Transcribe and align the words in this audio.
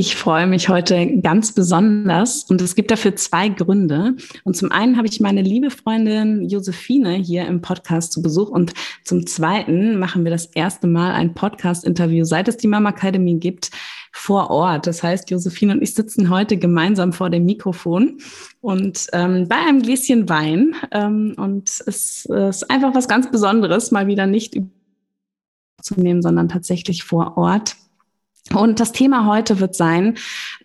Ich 0.00 0.16
freue 0.16 0.46
mich 0.46 0.70
heute 0.70 1.20
ganz 1.20 1.52
besonders 1.52 2.44
und 2.44 2.62
es 2.62 2.74
gibt 2.74 2.90
dafür 2.90 3.16
zwei 3.16 3.50
Gründe. 3.50 4.16
Und 4.44 4.56
zum 4.56 4.72
einen 4.72 4.96
habe 4.96 5.06
ich 5.06 5.20
meine 5.20 5.42
liebe 5.42 5.68
Freundin 5.68 6.48
Josephine 6.48 7.16
hier 7.16 7.46
im 7.46 7.60
Podcast 7.60 8.12
zu 8.12 8.22
Besuch 8.22 8.48
und 8.48 8.72
zum 9.04 9.26
zweiten 9.26 9.98
machen 9.98 10.24
wir 10.24 10.30
das 10.30 10.46
erste 10.46 10.86
Mal 10.86 11.12
ein 11.12 11.34
Podcast-Interview, 11.34 12.24
seit 12.24 12.48
es 12.48 12.56
die 12.56 12.66
Mama 12.66 12.88
Academy 12.88 13.34
gibt, 13.34 13.72
vor 14.10 14.48
Ort. 14.48 14.86
Das 14.86 15.02
heißt, 15.02 15.28
Josephine 15.28 15.74
und 15.74 15.82
ich 15.82 15.92
sitzen 15.92 16.30
heute 16.30 16.56
gemeinsam 16.56 17.12
vor 17.12 17.28
dem 17.28 17.44
Mikrofon 17.44 18.22
und 18.62 19.06
ähm, 19.12 19.48
bei 19.48 19.56
einem 19.56 19.82
Gläschen 19.82 20.30
Wein. 20.30 20.76
Ähm, 20.92 21.34
und 21.36 21.68
es, 21.68 22.24
es 22.24 22.24
ist 22.26 22.70
einfach 22.70 22.94
was 22.94 23.06
ganz 23.06 23.30
Besonderes, 23.30 23.90
mal 23.90 24.06
wieder 24.06 24.26
nicht 24.26 24.56
zu 25.82 26.00
nehmen, 26.00 26.22
sondern 26.22 26.48
tatsächlich 26.48 27.04
vor 27.04 27.36
Ort. 27.36 27.76
Und 28.52 28.80
das 28.80 28.90
Thema 28.90 29.26
heute 29.26 29.60
wird 29.60 29.76
sein, 29.76 30.16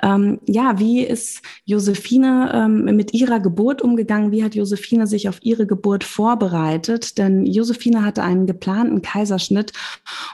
ähm, 0.02 0.40
ja, 0.48 0.80
wie 0.80 1.02
ist 1.02 1.42
Josephine 1.66 2.52
ähm, 2.54 2.96
mit 2.96 3.14
ihrer 3.14 3.40
Geburt 3.40 3.82
umgegangen? 3.84 4.32
Wie 4.32 4.44
hat 4.44 4.56
Josephine 4.56 5.06
sich 5.06 5.30
auf 5.30 5.38
ihre 5.44 5.68
Geburt 5.68 6.04
vorbereitet? 6.04 7.20
Denn 7.20 7.46
Josephine 7.46 8.04
hatte 8.04 8.24
einen 8.24 8.48
geplanten 8.48 9.04
Kaiserschnitt. 9.04 9.72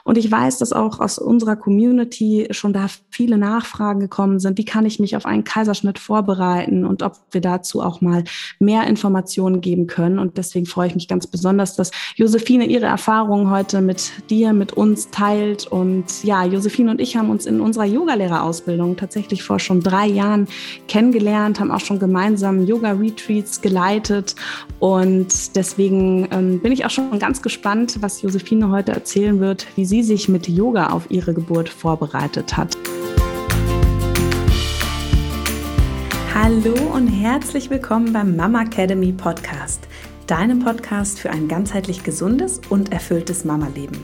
Und 0.02 0.16
ich 0.16 0.30
weiß, 0.30 0.58
dass 0.58 0.72
auch 0.72 1.00
aus 1.00 1.18
unserer 1.18 1.56
Community 1.56 2.48
schon 2.52 2.72
da 2.72 2.86
viele 3.10 3.36
Nachfragen 3.36 4.00
gekommen 4.00 4.40
sind. 4.40 4.56
Wie 4.56 4.64
kann 4.64 4.86
ich 4.86 4.98
mich 4.98 5.14
auf 5.14 5.26
einen 5.26 5.44
Kaiserschnitt 5.44 5.98
vorbereiten? 5.98 6.86
Und 6.86 7.02
ob 7.02 7.18
wir 7.32 7.42
dazu 7.42 7.82
auch 7.82 8.00
mal 8.00 8.24
mehr 8.60 8.86
Informationen 8.86 9.60
geben 9.60 9.88
können. 9.88 10.18
Und 10.18 10.38
deswegen 10.38 10.64
freue 10.64 10.88
ich 10.88 10.94
mich 10.94 11.06
ganz 11.06 11.26
besonders, 11.26 11.76
dass 11.76 11.90
Josephine 12.16 12.64
ihre 12.64 12.86
Erfahrungen 12.86 13.50
heute 13.50 13.82
mit 13.82 14.10
dir, 14.30 14.54
mit 14.54 14.72
uns 14.72 15.10
teilt. 15.10 15.66
Und 15.66 16.24
ja, 16.24 16.46
Josephine 16.46 16.92
und 16.92 17.00
ich 17.00 17.14
haben 17.16 17.31
uns 17.32 17.46
in 17.46 17.60
unserer 17.60 17.86
Yogalehrerausbildung 17.86 18.96
tatsächlich 18.96 19.42
vor 19.42 19.58
schon 19.58 19.80
drei 19.80 20.06
Jahren 20.06 20.46
kennengelernt, 20.86 21.58
haben 21.58 21.70
auch 21.70 21.80
schon 21.80 21.98
gemeinsam 21.98 22.64
Yoga-Retreats 22.64 23.60
geleitet. 23.60 24.36
Und 24.78 25.56
deswegen 25.56 26.28
ähm, 26.30 26.60
bin 26.60 26.70
ich 26.72 26.84
auch 26.84 26.90
schon 26.90 27.18
ganz 27.18 27.42
gespannt, 27.42 27.96
was 28.00 28.22
Josephine 28.22 28.70
heute 28.70 28.92
erzählen 28.92 29.40
wird, 29.40 29.66
wie 29.76 29.86
sie 29.86 30.02
sich 30.02 30.28
mit 30.28 30.46
Yoga 30.46 30.90
auf 30.90 31.10
ihre 31.10 31.32
Geburt 31.32 31.68
vorbereitet 31.68 32.56
hat. 32.56 32.76
Hallo 36.34 36.74
und 36.94 37.08
herzlich 37.08 37.70
willkommen 37.70 38.12
beim 38.12 38.36
Mama 38.36 38.62
Academy 38.62 39.12
Podcast 39.12 39.86
deinem 40.26 40.60
Podcast 40.60 41.18
für 41.18 41.30
ein 41.30 41.48
ganzheitlich 41.48 42.04
gesundes 42.04 42.60
und 42.68 42.92
erfülltes 42.92 43.44
Mama-Leben. 43.44 43.98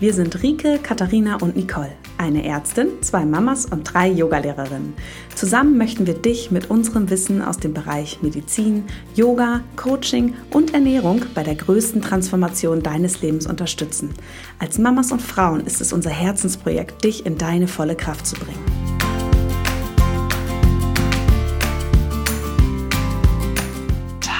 Wir 0.00 0.14
sind 0.14 0.42
Rike, 0.42 0.78
Katharina 0.82 1.36
und 1.36 1.56
Nicole, 1.56 1.92
eine 2.18 2.44
Ärztin, 2.44 2.88
zwei 3.00 3.24
Mamas 3.24 3.66
und 3.66 3.92
drei 3.92 4.08
Yogalehrerinnen. 4.08 4.94
Zusammen 5.34 5.78
möchten 5.78 6.06
wir 6.06 6.14
dich 6.14 6.50
mit 6.50 6.70
unserem 6.70 7.10
Wissen 7.10 7.42
aus 7.42 7.58
dem 7.58 7.74
Bereich 7.74 8.22
Medizin, 8.22 8.84
Yoga, 9.14 9.62
Coaching 9.76 10.34
und 10.50 10.74
Ernährung 10.74 11.22
bei 11.34 11.42
der 11.42 11.54
größten 11.54 12.02
Transformation 12.02 12.82
deines 12.82 13.22
Lebens 13.22 13.46
unterstützen. 13.46 14.10
Als 14.58 14.78
Mamas 14.78 15.12
und 15.12 15.22
Frauen 15.22 15.66
ist 15.66 15.80
es 15.80 15.92
unser 15.92 16.10
Herzensprojekt, 16.10 17.04
dich 17.04 17.26
in 17.26 17.38
deine 17.38 17.68
volle 17.68 17.96
Kraft 17.96 18.26
zu 18.26 18.36
bringen. 18.36 19.01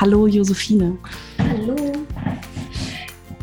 Hallo 0.03 0.27
Josephine. 0.27 0.99
Hallo. 1.39 1.77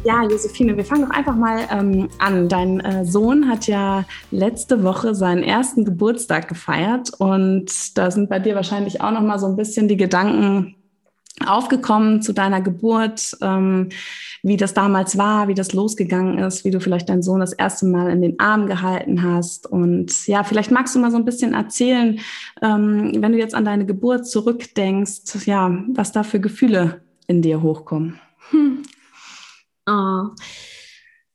Ja, 0.04 0.24
Josephine, 0.24 0.76
wir 0.76 0.84
fangen 0.84 1.04
doch 1.04 1.16
einfach 1.16 1.38
mal 1.38 1.66
ähm, 1.72 2.10
an. 2.20 2.50
Dein 2.50 2.82
äh, 2.82 3.06
Sohn 3.06 3.48
hat 3.48 3.68
ja 3.68 4.04
letzte 4.30 4.84
Woche 4.84 5.16
seinen 5.16 5.42
ersten 5.42 5.86
Geburtstag 5.86 6.50
gefeiert 6.50 7.12
und 7.18 7.98
da 7.98 8.12
sind 8.12 8.30
bei 8.30 8.40
dir 8.40 8.56
wahrscheinlich 8.56 9.00
auch 9.00 9.12
noch 9.12 9.22
mal 9.22 9.40
so 9.40 9.46
ein 9.46 9.56
bisschen 9.56 9.88
die 9.88 9.96
Gedanken 9.96 10.76
aufgekommen 11.46 12.22
zu 12.22 12.34
deiner 12.34 12.60
Geburt, 12.60 13.38
ähm, 13.42 13.88
wie 14.44 14.58
das 14.58 14.73
damals 14.73 15.17
war, 15.17 15.48
wie 15.48 15.54
das 15.54 15.73
losgegangen 15.73 16.38
ist, 16.39 16.66
wie 16.66 16.72
du 16.72 16.80
vielleicht 16.80 17.10
deinen 17.10 17.23
Sohn 17.23 17.39
das 17.39 17.54
erste 17.54 17.86
Mal 17.86 18.10
in 18.10 18.22
den 18.22 18.39
Arm 18.39 18.67
gehalten 18.67 19.23
hast. 19.23 19.67
Und 19.67 20.27
ja, 20.27 20.44
vielleicht 20.44 20.72
magst 20.72 20.95
du 20.95 21.00
mal 21.00 21.11
so 21.11 21.17
ein 21.17 21.26
bisschen 21.26 21.54
erzählen, 21.54 22.20
ähm, 22.61 23.11
wenn 23.17 23.32
du 23.32 23.38
jetzt 23.38 23.55
an 23.55 23.66
deine 23.66 23.86
Geburt 23.86 24.27
zurückdenkst, 24.27 25.45
ja, 25.45 25.83
was 25.94 26.11
da 26.11 26.23
für 26.23 26.39
Gefühle 26.39 27.02
in 27.27 27.42
dir 27.42 27.61
hochkommen. 27.61 28.20
Hm. 28.52 28.83
Oh. 29.88 30.30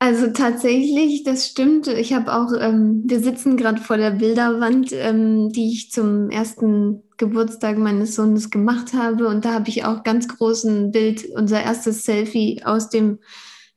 Also 0.05 0.27
tatsächlich, 0.27 1.23
das 1.23 1.47
stimmt. 1.47 1.87
Ich 1.87 2.13
habe 2.13 2.35
auch, 2.35 2.53
ähm, 2.61 3.05
wir 3.07 3.21
sitzen 3.21 3.57
gerade 3.57 3.81
vor 3.81 3.97
der 3.97 4.11
Bilderwand, 4.11 4.93
ähm, 4.93 5.49
die 5.49 5.73
ich 5.73 5.93
zum 5.93 6.29
ersten 6.29 7.03
Geburtstag 7.17 7.79
meines 7.79 8.15
Sohnes 8.15 8.51
gemacht 8.51 8.93
habe. 8.93 9.27
Und 9.29 9.47
da 9.47 9.55
habe 9.55 9.71
ich 9.71 9.87
auch 9.87 10.03
ganz 10.03 10.29
großen 10.29 10.91
Bild, 10.91 11.25
unser 11.35 11.63
erstes 11.63 12.05
Selfie 12.05 12.61
aus 12.67 12.91
dem 12.91 13.21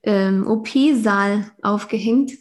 ähm, 0.04 0.46
OP-Saal 0.46 1.50
aufgehängt. 1.62 2.34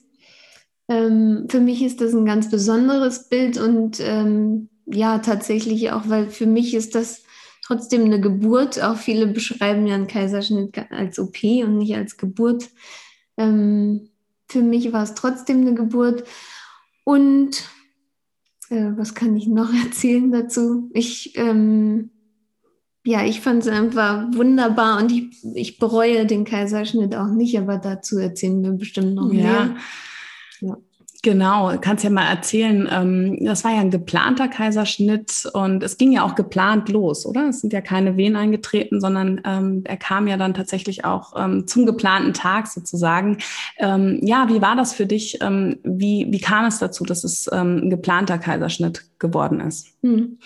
Ähm, 0.88 1.46
für 1.48 1.60
mich 1.60 1.80
ist 1.84 2.00
das 2.00 2.12
ein 2.12 2.26
ganz 2.26 2.50
besonderes 2.50 3.28
Bild 3.28 3.56
und 3.56 4.00
ähm, 4.00 4.68
ja, 4.86 5.20
tatsächlich 5.20 5.92
auch, 5.92 6.08
weil 6.08 6.28
für 6.30 6.46
mich 6.46 6.74
ist 6.74 6.96
das 6.96 7.22
trotzdem 7.64 8.02
eine 8.02 8.20
Geburt. 8.20 8.82
Auch 8.82 8.96
viele 8.96 9.28
beschreiben 9.28 9.86
ja 9.86 9.94
einen 9.94 10.08
Kaiserschnitt 10.08 10.76
als 10.90 11.20
OP 11.20 11.40
und 11.44 11.78
nicht 11.78 11.94
als 11.94 12.16
Geburt. 12.16 12.64
Ähm, 13.36 14.10
für 14.48 14.62
mich 14.62 14.92
war 14.92 15.02
es 15.02 15.14
trotzdem 15.14 15.62
eine 15.62 15.74
Geburt. 15.74 16.24
Und 17.04 17.68
äh, 18.70 18.92
was 18.96 19.14
kann 19.14 19.36
ich 19.36 19.46
noch 19.46 19.72
erzählen 19.84 20.30
dazu? 20.30 20.90
Ich, 20.92 21.36
ähm, 21.36 22.10
ja, 23.04 23.24
ich 23.24 23.40
fand 23.40 23.62
es 23.62 23.68
einfach 23.68 24.26
wunderbar 24.32 24.98
und 24.98 25.12
ich, 25.12 25.44
ich 25.54 25.78
bereue 25.78 26.26
den 26.26 26.44
Kaiserschnitt 26.44 27.14
auch 27.14 27.30
nicht, 27.30 27.56
aber 27.58 27.78
dazu 27.78 28.18
erzählen 28.18 28.62
wir 28.62 28.72
bestimmt 28.72 29.14
noch 29.14 29.32
ja. 29.32 29.42
mehr. 29.42 29.76
Ja. 30.60 30.76
Genau, 31.26 31.76
kannst 31.80 32.04
ja 32.04 32.10
mal 32.10 32.28
erzählen, 32.28 32.88
ähm, 32.88 33.36
das 33.40 33.64
war 33.64 33.72
ja 33.72 33.80
ein 33.80 33.90
geplanter 33.90 34.46
Kaiserschnitt 34.46 35.50
und 35.54 35.82
es 35.82 35.98
ging 35.98 36.12
ja 36.12 36.22
auch 36.22 36.36
geplant 36.36 36.88
los, 36.88 37.26
oder? 37.26 37.48
Es 37.48 37.60
sind 37.62 37.72
ja 37.72 37.80
keine 37.80 38.16
Wehen 38.16 38.36
eingetreten, 38.36 39.00
sondern 39.00 39.40
ähm, 39.44 39.82
er 39.86 39.96
kam 39.96 40.28
ja 40.28 40.36
dann 40.36 40.54
tatsächlich 40.54 41.04
auch 41.04 41.32
ähm, 41.36 41.66
zum 41.66 41.84
geplanten 41.84 42.32
Tag 42.32 42.68
sozusagen. 42.68 43.38
Ähm, 43.78 44.20
ja, 44.22 44.48
wie 44.48 44.62
war 44.62 44.76
das 44.76 44.94
für 44.94 45.04
dich? 45.04 45.38
Ähm, 45.42 45.80
wie, 45.82 46.28
wie 46.30 46.38
kam 46.38 46.64
es 46.64 46.78
dazu, 46.78 47.02
dass 47.02 47.24
es 47.24 47.50
ähm, 47.52 47.78
ein 47.78 47.90
geplanter 47.90 48.38
Kaiserschnitt 48.38 49.02
geworden 49.18 49.58
ist? 49.58 49.88
Hm. 50.04 50.38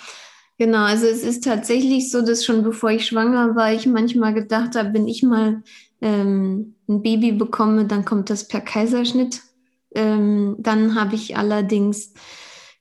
Genau, 0.57 0.85
also 0.85 1.05
es 1.05 1.23
ist 1.25 1.45
tatsächlich 1.45 2.11
so, 2.11 2.23
dass 2.23 2.43
schon 2.43 2.63
bevor 2.63 2.89
ich 2.91 3.05
schwanger 3.05 3.55
war, 3.55 3.75
ich 3.75 3.87
manchmal 3.87 4.33
gedacht 4.33 4.77
habe, 4.77 4.95
wenn 4.95 5.09
ich 5.09 5.23
mal 5.23 5.63
ein 6.03 6.75
Baby 6.87 7.33
bekomme, 7.33 7.85
dann 7.85 8.07
kommt 8.07 8.31
das 8.31 8.49
per 8.49 8.63
Kaiserschnitt 8.63 9.43
ähm, 9.95 10.57
dann 10.59 10.95
habe 10.95 11.15
ich 11.15 11.37
allerdings 11.37 12.13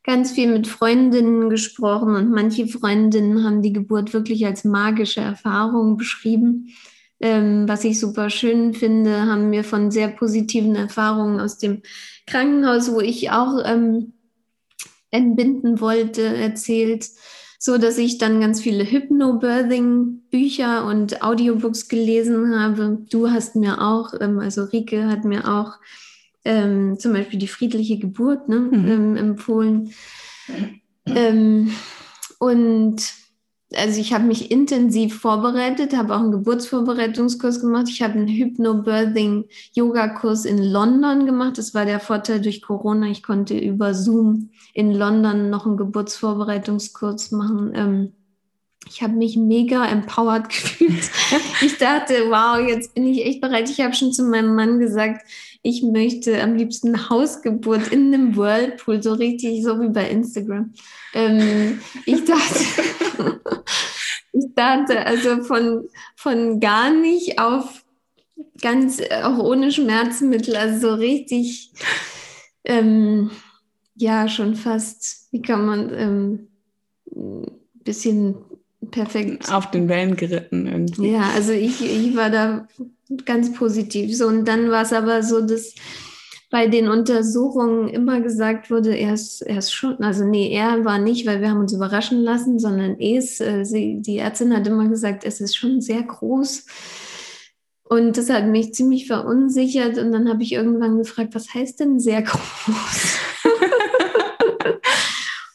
ganz 0.04 0.32
viel 0.32 0.52
mit 0.52 0.68
Freundinnen 0.68 1.50
gesprochen 1.50 2.16
und 2.16 2.32
manche 2.32 2.68
Freundinnen 2.68 3.44
haben 3.44 3.62
die 3.62 3.74
Geburt 3.74 4.14
wirklich 4.14 4.46
als 4.46 4.64
magische 4.64 5.22
Erfahrung 5.22 5.98
beschrieben. 5.98 6.70
Ähm, 7.22 7.68
was 7.68 7.84
ich 7.84 8.00
super 8.00 8.30
schön 8.30 8.74
finde, 8.74 9.26
haben 9.26 9.50
mir 9.50 9.64
von 9.64 9.92
sehr 9.92 10.08
positiven 10.08 10.76
Erfahrungen 10.76 11.40
aus 11.40 11.58
dem 11.58 11.82
Krankenhaus, 12.26 12.92
wo 12.94 13.02
ich 13.02 13.30
auch 13.32 13.60
ähm, 13.66 14.14
entbinden 15.12 15.82
wollte, 15.82 16.24
erzählt, 16.24 17.08
so 17.60 17.78
dass 17.78 17.98
ich 17.98 18.20
dann 18.20 18.40
ganz 18.40 18.62
viele 18.62 18.90
Hypnobirthing-Bücher 18.90 20.86
und 20.86 21.22
Audiobooks 21.22 21.90
gelesen 21.90 22.58
habe. 22.58 23.00
Du 23.10 23.30
hast 23.30 23.58
mir 23.58 23.82
auch, 23.82 24.14
ähm, 24.22 24.40
also 24.40 24.64
Rike 24.64 25.08
hat 25.08 25.26
mir 25.26 25.46
auch 25.46 25.74
ähm, 26.46 27.00
zum 27.00 27.14
Beispiel 27.14 27.40
die 27.40 27.48
friedliche 27.48 27.98
Geburt 27.98 28.50
ne, 28.50 28.60
mhm. 28.60 28.88
ähm, 28.88 29.18
empfohlen. 29.18 29.94
Ähm, 31.06 31.72
und 32.40 33.14
also 33.76 34.02
ich 34.02 34.14
habe 34.14 34.24
mich 34.24 34.50
intensiv 34.50 35.20
vorbereitet, 35.20 35.96
habe 35.96 36.16
auch 36.16 36.22
einen 36.22 36.32
Geburtsvorbereitungskurs 36.32 37.62
gemacht. 37.62 37.86
Ich 37.90 38.02
habe 38.02 38.16
einen 38.16 38.28
Hypnobirthing-Yoga-Kurs 38.28 40.46
in 40.46 40.58
London 40.58 41.28
gemacht. 41.28 41.60
Das 41.60 41.76
war 41.76 41.86
der 41.86 42.00
Vorteil 42.00 42.42
durch 42.42 42.64
Corona. 42.64 43.06
Ich 43.08 43.22
konnte 43.22 43.56
über 43.58 43.94
Zoom 43.94 44.50
in 44.74 44.92
London 44.94 45.52
noch 45.52 45.68
einen 45.68 45.78
Geburtsvorbereitungskurs 45.78 47.32
machen. 47.32 47.72
Ähm, 47.76 48.14
ich 48.88 49.04
habe 49.04 49.14
mich 49.14 49.38
mega 49.38 49.86
empowered 49.86 50.50
gefühlt. 50.50 51.12
ich 51.62 51.78
dachte, 51.78 52.16
wow, 52.30 52.58
jetzt 52.68 52.96
bin 52.96 53.06
ich 53.06 53.24
echt 53.24 53.40
bereit. 53.42 53.70
Ich 53.70 53.82
habe 53.82 53.94
schon 53.94 54.14
zu 54.14 54.24
meinem 54.24 54.56
Mann 54.56 54.80
gesagt, 54.80 55.22
ich 55.62 55.84
möchte 55.84 56.42
am 56.42 56.56
liebsten 56.56 57.10
Hausgeburt 57.10 57.90
in 57.90 58.14
einem 58.14 58.36
Whirlpool, 58.36 59.04
so 59.04 59.14
richtig, 59.14 59.64
so 59.64 59.80
wie 59.82 59.90
bei 59.90 60.10
Instagram. 60.10 60.74
Ähm, 61.14 61.80
ich 62.06 62.24
dachte, 62.26 62.64
ich 64.32 64.46
dachte 64.56 65.06
also 65.06 65.44
von, 65.44 65.90
von 66.16 66.60
gar 66.60 66.92
nicht 66.92 67.40
auf 67.40 67.84
ganz, 68.62 69.02
auch 69.24 69.38
ohne 69.40 69.72
Schmerzmittel, 69.72 70.56
also 70.56 70.90
so 70.90 70.94
richtig, 70.96 71.72
ähm, 72.64 73.32
Ja, 73.96 74.30
schon 74.30 74.56
fast. 74.56 75.28
Wie 75.32 75.42
kann 75.42 75.66
man 75.66 75.94
ähm, 75.94 76.48
ein 77.14 77.60
bisschen 77.84 78.36
perfekt. 78.92 79.52
Auf 79.52 79.72
den 79.72 79.90
Wellen 79.90 80.16
geritten 80.16 80.68
irgendwie. 80.68 81.12
Ja, 81.12 81.30
also 81.36 81.52
ich, 81.52 81.84
ich 81.84 82.16
war 82.16 82.30
da 82.30 82.68
ganz 83.26 83.54
positiv. 83.54 84.16
So, 84.16 84.28
und 84.28 84.48
dann 84.48 84.70
war 84.70 84.84
es 84.84 84.94
aber 84.94 85.24
so, 85.24 85.42
dass 85.42 85.74
bei 86.50 86.68
den 86.68 86.88
Untersuchungen 86.90 87.90
immer 87.90 88.22
gesagt 88.22 88.72
wurde, 88.72 88.96
er 88.96 89.14
ist, 89.14 89.42
er 89.42 89.60
ist 89.60 89.72
schon, 89.72 89.98
also 90.00 90.26
nee, 90.26 90.52
er 90.52 90.84
war 90.84 90.98
nicht, 90.98 91.28
weil 91.28 91.42
wir 91.42 91.52
haben 91.52 91.60
uns 91.60 91.74
überraschen 91.74 92.22
lassen, 92.22 92.58
sondern 92.58 93.00
es, 93.00 93.40
äh, 93.40 93.64
sie, 93.66 94.02
die 94.02 94.18
Ärztin 94.18 94.56
hat 94.56 94.66
immer 94.68 94.88
gesagt, 94.88 95.24
es 95.26 95.42
ist 95.42 95.56
schon 95.56 95.80
sehr 95.82 96.02
groß. 96.02 96.66
Und 97.84 98.18
das 98.18 98.30
hat 98.30 98.46
mich 98.46 98.74
ziemlich 98.74 99.08
verunsichert. 99.08 99.98
Und 99.98 100.12
dann 100.12 100.30
habe 100.30 100.44
ich 100.44 100.54
irgendwann 100.54 100.98
gefragt, 100.98 101.34
was 101.34 101.54
heißt 101.54 101.80
denn 101.80 102.00
sehr 102.00 102.22
groß? 102.22 103.18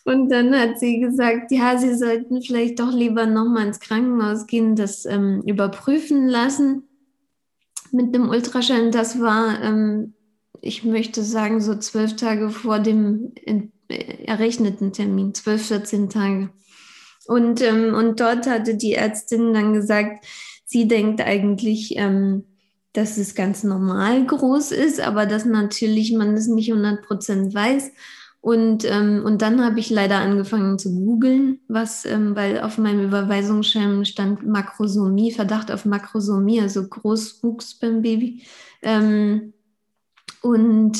Und 0.04 0.28
dann 0.28 0.54
hat 0.54 0.78
sie 0.78 1.00
gesagt, 1.00 1.50
ja, 1.50 1.78
Sie 1.78 1.94
sollten 1.94 2.42
vielleicht 2.42 2.78
doch 2.78 2.92
lieber 2.92 3.26
nochmal 3.26 3.68
ins 3.68 3.80
Krankenhaus 3.80 4.46
gehen, 4.46 4.76
das 4.76 5.06
ähm, 5.06 5.42
überprüfen 5.46 6.28
lassen 6.28 6.84
mit 7.90 8.14
einem 8.14 8.28
Ultraschall. 8.28 8.90
Das 8.90 9.18
war, 9.18 9.62
ähm, 9.62 10.12
ich 10.60 10.84
möchte 10.84 11.22
sagen, 11.22 11.60
so 11.60 11.74
zwölf 11.76 12.16
Tage 12.16 12.50
vor 12.50 12.80
dem 12.80 13.32
äh, 13.46 14.24
errechneten 14.26 14.92
Termin, 14.92 15.32
zwölf, 15.32 15.66
14 15.68 16.10
Tage. 16.10 16.50
Und, 17.26 17.62
ähm, 17.62 17.94
und 17.94 18.20
dort 18.20 18.46
hatte 18.46 18.76
die 18.76 18.92
Ärztin 18.92 19.54
dann 19.54 19.72
gesagt, 19.72 20.26
sie 20.66 20.86
denkt 20.86 21.22
eigentlich, 21.22 21.96
ähm, 21.96 22.44
dass 22.92 23.16
es 23.16 23.34
ganz 23.34 23.64
normal 23.64 24.24
groß 24.26 24.72
ist, 24.72 25.00
aber 25.00 25.24
dass 25.26 25.44
natürlich 25.44 26.12
man 26.12 26.34
es 26.34 26.46
nicht 26.46 26.70
100 26.70 27.06
Prozent 27.06 27.54
weiß. 27.54 27.90
Und, 28.44 28.84
ähm, 28.84 29.22
und 29.24 29.40
dann 29.40 29.64
habe 29.64 29.80
ich 29.80 29.88
leider 29.88 30.18
angefangen 30.18 30.78
zu 30.78 30.94
googeln, 30.94 31.60
was, 31.66 32.04
ähm, 32.04 32.36
weil 32.36 32.60
auf 32.60 32.76
meinem 32.76 33.06
Überweisungsschirm 33.06 34.04
stand 34.04 34.46
Makrosomie, 34.46 35.32
Verdacht 35.32 35.72
auf 35.72 35.86
Makrosomie, 35.86 36.60
also 36.60 36.86
Großwuchs 36.86 37.78
beim 37.78 38.02
Baby. 38.02 38.42
Ähm, 38.82 39.54
und 40.42 40.98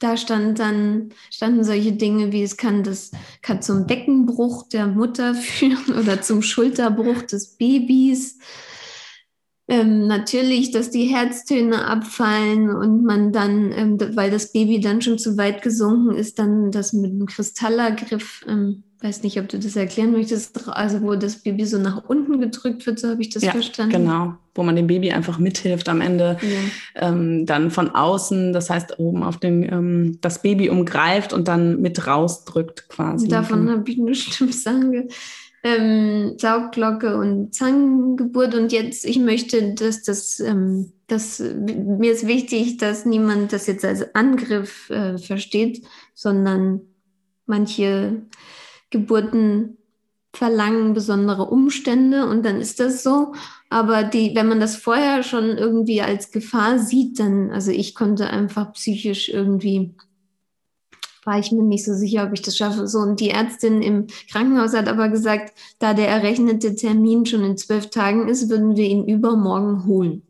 da 0.00 0.16
stand 0.16 0.58
dann, 0.58 1.10
standen 1.30 1.62
solche 1.62 1.92
Dinge 1.92 2.32
wie 2.32 2.42
es 2.42 2.56
kann 2.56 2.82
das 2.82 3.12
kann 3.40 3.62
zum 3.62 3.86
Beckenbruch 3.86 4.68
der 4.68 4.88
Mutter 4.88 5.34
führen 5.36 5.96
oder 5.96 6.22
zum 6.22 6.42
Schulterbruch 6.42 7.22
des 7.22 7.56
Babys 7.56 8.40
ähm, 9.70 10.08
natürlich, 10.08 10.72
dass 10.72 10.90
die 10.90 11.04
Herztöne 11.04 11.86
abfallen 11.86 12.70
und 12.70 13.04
man 13.04 13.32
dann, 13.32 13.70
ähm, 13.72 13.98
weil 14.16 14.30
das 14.30 14.52
Baby 14.52 14.80
dann 14.80 15.00
schon 15.00 15.16
zu 15.16 15.38
weit 15.38 15.62
gesunken 15.62 16.16
ist, 16.16 16.40
dann 16.40 16.72
das 16.72 16.92
mit 16.92 17.12
einem 17.12 17.26
Kristallergriff, 17.26 18.44
ähm, 18.48 18.82
weiß 19.00 19.22
nicht, 19.22 19.38
ob 19.38 19.48
du 19.48 19.60
das 19.60 19.76
erklären 19.76 20.10
möchtest, 20.10 20.68
also 20.68 21.02
wo 21.02 21.14
das 21.14 21.36
Baby 21.36 21.64
so 21.66 21.78
nach 21.78 22.02
unten 22.08 22.40
gedrückt 22.40 22.84
wird, 22.84 22.98
so 22.98 23.10
habe 23.10 23.22
ich 23.22 23.30
das 23.30 23.44
ja, 23.44 23.52
verstanden. 23.52 23.92
Genau, 23.92 24.34
wo 24.56 24.64
man 24.64 24.74
dem 24.74 24.88
Baby 24.88 25.12
einfach 25.12 25.38
mithilft 25.38 25.88
am 25.88 26.00
Ende, 26.00 26.36
ja. 26.42 27.08
ähm, 27.08 27.46
dann 27.46 27.70
von 27.70 27.90
außen, 27.90 28.52
das 28.52 28.70
heißt 28.70 28.98
oben 28.98 29.22
auf 29.22 29.38
den, 29.38 29.62
ähm, 29.62 30.18
das 30.20 30.42
Baby 30.42 30.68
umgreift 30.68 31.32
und 31.32 31.46
dann 31.46 31.80
mit 31.80 32.08
rausdrückt 32.08 32.88
quasi. 32.88 33.28
Davon 33.28 33.70
habe 33.70 33.88
ich 33.88 33.98
nur 33.98 34.14
Stimmsange 34.14 35.06
ähm, 35.62 36.34
Saugglocke 36.38 37.16
und 37.16 37.54
Zangengeburt. 37.54 38.54
Und 38.54 38.72
jetzt, 38.72 39.04
ich 39.04 39.18
möchte, 39.18 39.74
dass 39.74 40.02
das, 40.02 40.40
ähm, 40.40 40.92
das, 41.06 41.40
mir 41.40 42.12
ist 42.12 42.26
wichtig, 42.26 42.78
dass 42.78 43.04
niemand 43.04 43.52
das 43.52 43.66
jetzt 43.66 43.84
als 43.84 44.14
Angriff 44.14 44.88
äh, 44.90 45.18
versteht, 45.18 45.84
sondern 46.14 46.80
manche 47.46 48.22
Geburten 48.90 49.76
verlangen 50.32 50.94
besondere 50.94 51.46
Umstände 51.46 52.26
und 52.26 52.44
dann 52.44 52.60
ist 52.60 52.78
das 52.78 53.02
so. 53.02 53.34
Aber 53.68 54.04
die, 54.04 54.34
wenn 54.34 54.48
man 54.48 54.60
das 54.60 54.76
vorher 54.76 55.22
schon 55.22 55.58
irgendwie 55.58 56.02
als 56.02 56.30
Gefahr 56.30 56.78
sieht, 56.78 57.18
dann, 57.18 57.50
also 57.50 57.72
ich 57.72 57.94
konnte 57.94 58.30
einfach 58.30 58.72
psychisch 58.72 59.28
irgendwie 59.28 59.94
war 61.24 61.38
ich 61.38 61.52
mir 61.52 61.62
nicht 61.62 61.84
so 61.84 61.94
sicher, 61.94 62.24
ob 62.24 62.32
ich 62.32 62.42
das 62.42 62.56
schaffe. 62.56 62.86
So, 62.86 62.98
und 62.98 63.20
die 63.20 63.30
Ärztin 63.30 63.82
im 63.82 64.06
Krankenhaus 64.30 64.74
hat 64.74 64.88
aber 64.88 65.08
gesagt, 65.08 65.54
da 65.78 65.94
der 65.94 66.08
errechnete 66.08 66.74
Termin 66.74 67.26
schon 67.26 67.44
in 67.44 67.56
zwölf 67.56 67.90
Tagen 67.90 68.28
ist, 68.28 68.48
würden 68.48 68.76
wir 68.76 68.86
ihn 68.86 69.06
übermorgen 69.06 69.86
holen. 69.86 70.22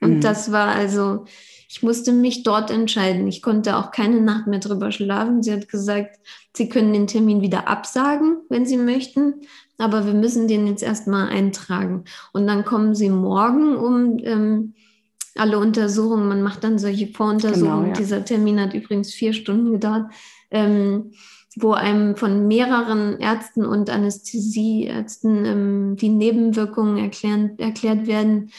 Und 0.00 0.16
mhm. 0.16 0.20
das 0.20 0.50
war 0.50 0.68
also, 0.68 1.24
ich 1.68 1.82
musste 1.82 2.12
mich 2.12 2.42
dort 2.42 2.70
entscheiden. 2.70 3.28
Ich 3.28 3.42
konnte 3.42 3.76
auch 3.76 3.90
keine 3.90 4.20
Nacht 4.20 4.46
mehr 4.46 4.58
drüber 4.58 4.90
schlafen. 4.90 5.42
Sie 5.42 5.52
hat 5.52 5.68
gesagt, 5.68 6.18
Sie 6.56 6.68
können 6.68 6.92
den 6.92 7.06
Termin 7.06 7.42
wieder 7.42 7.68
absagen, 7.68 8.38
wenn 8.48 8.66
Sie 8.66 8.76
möchten, 8.76 9.42
aber 9.78 10.04
wir 10.04 10.14
müssen 10.14 10.48
den 10.48 10.66
jetzt 10.66 10.82
erstmal 10.82 11.28
eintragen. 11.28 12.04
Und 12.32 12.46
dann 12.46 12.64
kommen 12.64 12.94
Sie 12.94 13.08
morgen 13.08 13.76
um 13.76 14.18
ähm, 14.18 14.74
alle 15.40 15.58
Untersuchungen, 15.58 16.28
man 16.28 16.42
macht 16.42 16.62
dann 16.62 16.78
solche 16.78 17.08
Voruntersuchungen. 17.08 17.84
Genau, 17.84 17.88
ja. 17.88 17.94
Dieser 17.94 18.24
Termin 18.24 18.60
hat 18.60 18.74
übrigens 18.74 19.12
vier 19.12 19.32
Stunden 19.32 19.72
gedauert, 19.72 20.12
ähm, 20.50 21.12
wo 21.56 21.72
einem 21.72 22.14
von 22.16 22.46
mehreren 22.46 23.18
Ärzten 23.18 23.64
und 23.64 23.90
Anästhesieärzten 23.90 25.44
ähm, 25.46 25.96
die 25.96 26.10
Nebenwirkungen 26.10 26.98
erklären, 26.98 27.58
erklärt 27.58 28.06
werden. 28.06 28.50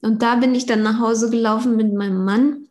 Und 0.00 0.22
da 0.22 0.36
bin 0.36 0.54
ich 0.54 0.66
dann 0.66 0.82
nach 0.82 1.00
Hause 1.00 1.30
gelaufen 1.30 1.76
mit 1.76 1.92
meinem 1.92 2.24
Mann 2.24 2.68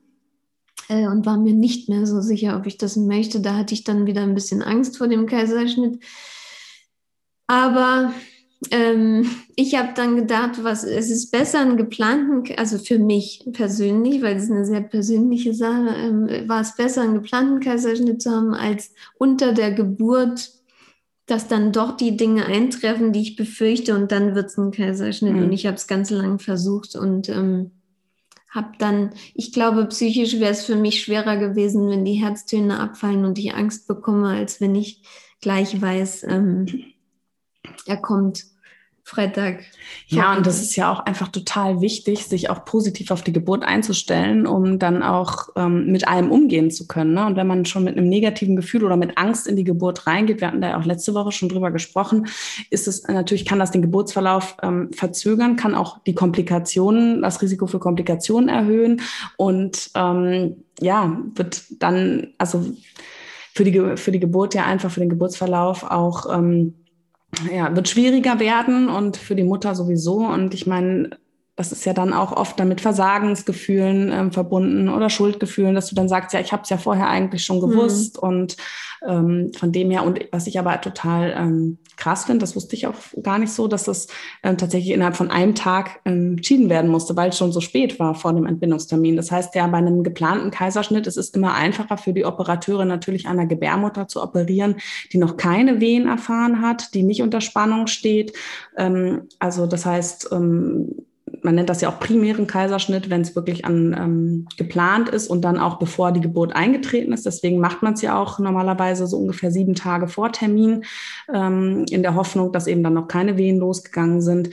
äh, 0.87 1.07
und 1.07 1.25
war 1.25 1.37
mir 1.37 1.53
nicht 1.53 1.89
mehr 1.89 2.07
so 2.07 2.21
sicher, 2.21 2.57
ob 2.57 2.65
ich 2.65 2.77
das 2.77 2.95
möchte. 2.95 3.41
Da 3.41 3.55
hatte 3.55 3.73
ich 3.73 3.83
dann 3.83 4.07
wieder 4.07 4.21
ein 4.21 4.33
bisschen 4.33 4.63
Angst 4.63 4.97
vor 4.97 5.07
dem 5.07 5.27
Kaiserschnitt. 5.27 6.03
Aber 7.45 8.13
ähm, 8.71 9.29
ich 9.55 9.75
habe 9.75 9.89
dann 9.95 10.17
gedacht, 10.17 10.63
was 10.63 10.83
es 10.83 11.09
ist 11.09 11.31
besser, 11.31 11.61
einen 11.61 11.77
geplanten, 11.77 12.43
also 12.57 12.77
für 12.77 12.99
mich 12.99 13.45
persönlich, 13.53 14.21
weil 14.21 14.35
es 14.35 14.51
eine 14.51 14.65
sehr 14.65 14.81
persönliche 14.81 15.53
Sache, 15.53 15.95
ähm, 15.95 16.27
war 16.47 16.61
es 16.61 16.75
besser, 16.75 17.03
einen 17.03 17.15
geplanten 17.15 17.61
Kaiserschnitt 17.61 18.21
zu 18.21 18.31
haben, 18.31 18.53
als 18.53 18.93
unter 19.17 19.53
der 19.53 19.71
Geburt, 19.71 20.51
dass 21.25 21.47
dann 21.47 21.71
doch 21.71 21.95
die 21.95 22.17
Dinge 22.17 22.45
eintreffen, 22.45 23.13
die 23.13 23.21
ich 23.21 23.35
befürchte, 23.37 23.95
und 23.95 24.11
dann 24.11 24.35
wird 24.35 24.47
es 24.47 24.57
ein 24.57 24.71
Kaiserschnitt. 24.71 25.35
Mhm. 25.35 25.43
Und 25.43 25.53
ich 25.53 25.65
habe 25.65 25.77
es 25.77 25.87
ganz 25.87 26.09
lang 26.09 26.39
versucht 26.39 26.95
und 26.95 27.29
ähm, 27.29 27.71
habe 28.49 28.71
dann, 28.77 29.11
ich 29.35 29.53
glaube, 29.53 29.85
psychisch 29.85 30.39
wäre 30.39 30.51
es 30.51 30.65
für 30.65 30.75
mich 30.75 31.01
schwerer 31.01 31.37
gewesen, 31.37 31.87
wenn 31.87 32.03
die 32.03 32.15
Herztöne 32.15 32.79
abfallen 32.79 33.23
und 33.23 33.37
ich 33.37 33.53
Angst 33.53 33.87
bekomme, 33.87 34.29
als 34.29 34.59
wenn 34.59 34.75
ich 34.75 35.03
gleich 35.39 35.81
weiß, 35.81 36.25
ähm, 36.27 36.65
er 37.85 37.97
kommt 37.97 38.45
Freitag. 39.09 39.63
Ja, 40.07 40.35
und 40.37 40.45
das 40.45 40.61
ist 40.61 40.75
ja 40.75 40.91
auch 40.91 40.99
einfach 40.99 41.29
total 41.29 41.81
wichtig, 41.81 42.25
sich 42.25 42.51
auch 42.51 42.63
positiv 42.63 43.09
auf 43.09 43.23
die 43.23 43.33
Geburt 43.33 43.63
einzustellen, 43.63 44.45
um 44.45 44.77
dann 44.77 45.01
auch 45.01 45.49
ähm, 45.55 45.91
mit 45.91 46.07
allem 46.07 46.31
umgehen 46.31 46.69
zu 46.69 46.85
können. 46.85 47.15
Ne? 47.15 47.25
Und 47.25 47.35
wenn 47.35 47.47
man 47.47 47.65
schon 47.65 47.83
mit 47.83 47.97
einem 47.97 48.07
negativen 48.07 48.55
Gefühl 48.55 48.83
oder 48.83 48.97
mit 48.97 49.17
Angst 49.17 49.47
in 49.47 49.55
die 49.55 49.63
Geburt 49.63 50.05
reingeht, 50.05 50.41
wir 50.41 50.47
hatten 50.47 50.61
da 50.61 50.69
ja 50.69 50.79
auch 50.79 50.85
letzte 50.85 51.15
Woche 51.15 51.31
schon 51.31 51.49
drüber 51.49 51.71
gesprochen, 51.71 52.27
ist 52.69 52.87
es 52.87 53.07
natürlich, 53.07 53.45
kann 53.45 53.57
das 53.57 53.71
den 53.71 53.81
Geburtsverlauf 53.81 54.57
ähm, 54.61 54.91
verzögern, 54.93 55.55
kann 55.55 55.73
auch 55.73 56.03
die 56.03 56.13
Komplikationen, 56.13 57.23
das 57.23 57.41
Risiko 57.41 57.65
für 57.65 57.79
Komplikationen 57.79 58.47
erhöhen 58.47 59.01
und 59.37 59.89
ähm, 59.95 60.63
ja, 60.81 61.19
wird 61.33 61.63
dann, 61.79 62.27
also 62.37 62.63
für 63.55 63.63
die, 63.63 63.97
für 63.97 64.11
die 64.11 64.19
Geburt 64.19 64.53
ja 64.53 64.65
einfach, 64.65 64.91
für 64.91 64.99
den 64.99 65.09
Geburtsverlauf 65.09 65.83
auch 65.83 66.31
ähm, 66.31 66.75
ja, 67.51 67.75
wird 67.75 67.89
schwieriger 67.89 68.39
werden 68.39 68.89
und 68.89 69.17
für 69.17 69.35
die 69.35 69.43
Mutter 69.43 69.75
sowieso. 69.75 70.17
Und 70.17 70.53
ich 70.53 70.67
meine, 70.67 71.11
das 71.59 71.73
ist 71.73 71.83
ja 71.83 71.91
dann 71.91 72.13
auch 72.13 72.31
oft 72.31 72.57
damit 72.57 72.79
Versagensgefühlen 72.79 74.13
ähm, 74.13 74.31
verbunden 74.31 74.87
oder 74.87 75.09
Schuldgefühlen, 75.09 75.75
dass 75.75 75.89
du 75.89 75.95
dann 75.95 76.07
sagst, 76.07 76.33
ja, 76.33 76.39
ich 76.39 76.53
habe 76.53 76.63
es 76.63 76.69
ja 76.69 76.77
vorher 76.77 77.09
eigentlich 77.09 77.43
schon 77.43 77.59
gewusst 77.59 78.15
mhm. 78.15 78.29
und 78.29 78.57
ähm, 79.05 79.51
von 79.57 79.73
dem 79.73 79.91
her 79.91 80.05
und 80.05 80.21
was 80.31 80.47
ich 80.47 80.57
aber 80.57 80.79
total 80.79 81.33
ähm, 81.37 81.77
krass 81.97 82.23
finde, 82.23 82.39
das 82.39 82.55
wusste 82.55 82.77
ich 82.77 82.87
auch 82.87 82.95
gar 83.21 83.39
nicht 83.39 83.51
so, 83.51 83.67
dass 83.67 83.83
das 83.83 84.07
ähm, 84.41 84.57
tatsächlich 84.57 84.93
innerhalb 84.93 85.17
von 85.17 85.31
einem 85.31 85.53
Tag 85.53 85.99
ähm, 86.05 86.37
entschieden 86.37 86.69
werden 86.69 86.89
musste, 86.89 87.17
weil 87.17 87.31
es 87.31 87.37
schon 87.37 87.51
so 87.51 87.59
spät 87.59 87.99
war 87.99 88.15
vor 88.15 88.31
dem 88.31 88.45
Entbindungstermin. 88.45 89.17
Das 89.17 89.29
heißt 89.29 89.53
ja, 89.55 89.67
bei 89.67 89.79
einem 89.79 90.03
geplanten 90.03 90.51
Kaiserschnitt 90.51 91.07
ist 91.07 91.17
es 91.17 91.31
immer 91.31 91.55
einfacher 91.55 91.97
für 91.97 92.13
die 92.13 92.23
Operateure 92.23 92.85
natürlich 92.85 93.27
einer 93.27 93.45
Gebärmutter 93.45 94.07
zu 94.07 94.23
operieren, 94.23 94.77
die 95.11 95.17
noch 95.17 95.35
keine 95.35 95.81
Wehen 95.81 96.07
erfahren 96.07 96.61
hat, 96.61 96.93
die 96.93 97.03
nicht 97.03 97.21
unter 97.21 97.41
Spannung 97.41 97.87
steht. 97.87 98.31
Ähm, 98.77 99.23
also 99.39 99.65
das 99.65 99.85
heißt, 99.85 100.29
ähm, 100.31 100.95
man 101.41 101.55
nennt 101.55 101.69
das 101.69 101.81
ja 101.81 101.89
auch 101.89 101.99
primären 101.99 102.47
Kaiserschnitt, 102.47 103.09
wenn 103.09 103.21
es 103.21 103.35
wirklich 103.35 103.65
an, 103.65 103.95
ähm, 103.97 104.47
geplant 104.57 105.09
ist 105.09 105.27
und 105.27 105.41
dann 105.41 105.57
auch 105.57 105.79
bevor 105.79 106.11
die 106.11 106.21
Geburt 106.21 106.55
eingetreten 106.55 107.13
ist. 107.13 107.25
Deswegen 107.25 107.59
macht 107.59 107.81
man 107.81 107.93
es 107.93 108.01
ja 108.01 108.19
auch 108.19 108.39
normalerweise 108.39 109.07
so 109.07 109.17
ungefähr 109.17 109.51
sieben 109.51 109.75
Tage 109.75 110.07
vor 110.07 110.31
Termin, 110.31 110.83
ähm, 111.33 111.85
in 111.89 112.03
der 112.03 112.15
Hoffnung, 112.15 112.51
dass 112.51 112.67
eben 112.67 112.83
dann 112.83 112.93
noch 112.93 113.07
keine 113.07 113.37
Wehen 113.37 113.59
losgegangen 113.59 114.21
sind. 114.21 114.49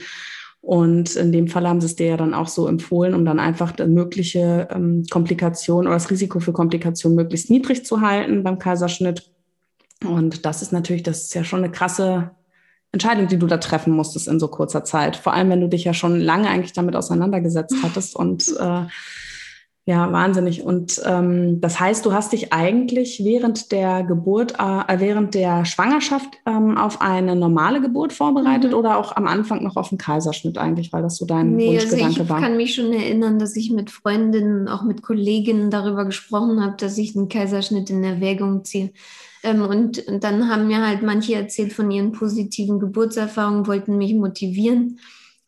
Und 0.61 1.15
in 1.15 1.31
dem 1.31 1.47
Fall 1.47 1.67
haben 1.67 1.79
sie 1.79 1.87
es 1.87 1.95
dir 1.95 2.07
ja 2.07 2.17
dann 2.17 2.33
auch 2.33 2.49
so 2.49 2.67
empfohlen, 2.67 3.13
um 3.13 3.23
dann 3.23 3.39
einfach 3.39 3.77
mögliche 3.77 4.67
ähm, 4.71 5.05
Komplikationen 5.09 5.87
oder 5.87 5.95
das 5.95 6.11
Risiko 6.11 6.39
für 6.39 6.51
Komplikationen 6.51 7.15
möglichst 7.15 7.49
niedrig 7.49 7.85
zu 7.85 8.01
halten 8.01 8.43
beim 8.43 8.59
Kaiserschnitt. 8.59 9.31
Und 10.05 10.45
das 10.45 10.61
ist 10.61 10.73
natürlich, 10.73 11.03
das 11.03 11.23
ist 11.23 11.33
ja 11.33 11.43
schon 11.43 11.63
eine 11.63 11.71
krasse 11.71 12.31
Entscheidung, 12.97 13.27
die 13.27 13.39
du 13.39 13.47
da 13.47 13.57
treffen 13.57 13.93
musstest 13.93 14.27
in 14.27 14.39
so 14.39 14.47
kurzer 14.47 14.83
Zeit. 14.83 15.15
Vor 15.15 15.33
allem, 15.33 15.49
wenn 15.49 15.61
du 15.61 15.69
dich 15.69 15.83
ja 15.83 15.93
schon 15.93 16.19
lange 16.19 16.49
eigentlich 16.49 16.73
damit 16.73 16.95
auseinandergesetzt 16.95 17.75
hattest 17.83 18.15
und 18.15 18.47
äh, 18.59 18.85
ja, 19.87 20.11
wahnsinnig. 20.11 20.63
Und 20.63 21.01
ähm, 21.05 21.61
das 21.61 21.79
heißt, 21.79 22.05
du 22.05 22.11
hast 22.11 22.33
dich 22.33 22.51
eigentlich 22.51 23.21
während 23.23 23.71
der 23.71 24.03
Geburt, 24.03 24.55
äh, 24.59 24.99
während 24.99 25.33
der 25.33 25.63
Schwangerschaft 25.63 26.27
ähm, 26.45 26.77
auf 26.77 26.99
eine 26.99 27.37
normale 27.37 27.79
Geburt 27.79 28.11
vorbereitet 28.11 28.71
mhm. 28.71 28.77
oder 28.77 28.97
auch 28.97 29.15
am 29.15 29.27
Anfang 29.27 29.63
noch 29.63 29.77
auf 29.77 29.89
einen 29.93 29.97
Kaiserschnitt 29.97 30.57
eigentlich, 30.57 30.91
weil 30.91 31.03
das 31.03 31.15
so 31.15 31.25
dein 31.25 31.55
nee, 31.55 31.69
Wunschgedanke 31.69 32.05
also 32.05 32.23
ich 32.23 32.29
war? 32.29 32.37
Ich 32.37 32.43
kann 32.43 32.57
mich 32.57 32.75
schon 32.75 32.91
erinnern, 32.91 33.39
dass 33.39 33.55
ich 33.55 33.71
mit 33.71 33.89
Freundinnen, 33.89 34.67
auch 34.67 34.83
mit 34.83 35.03
Kolleginnen 35.03 35.71
darüber 35.71 36.03
gesprochen 36.03 36.61
habe, 36.61 36.75
dass 36.77 36.97
ich 36.97 37.15
einen 37.15 37.29
Kaiserschnitt 37.29 37.89
in 37.89 38.03
Erwägung 38.03 38.65
ziehe. 38.65 38.91
Ähm, 39.47 39.61
und, 39.61 40.05
und 40.07 40.23
dann 40.23 40.49
haben 40.49 40.67
mir 40.67 40.85
halt 40.85 41.03
manche 41.03 41.35
erzählt 41.35 41.71
von 41.71 41.89
ihren 41.89 42.11
positiven 42.11 42.79
Geburtserfahrungen, 42.79 43.65
wollten 43.65 43.97
mich 43.97 44.13
motivieren. 44.13 44.99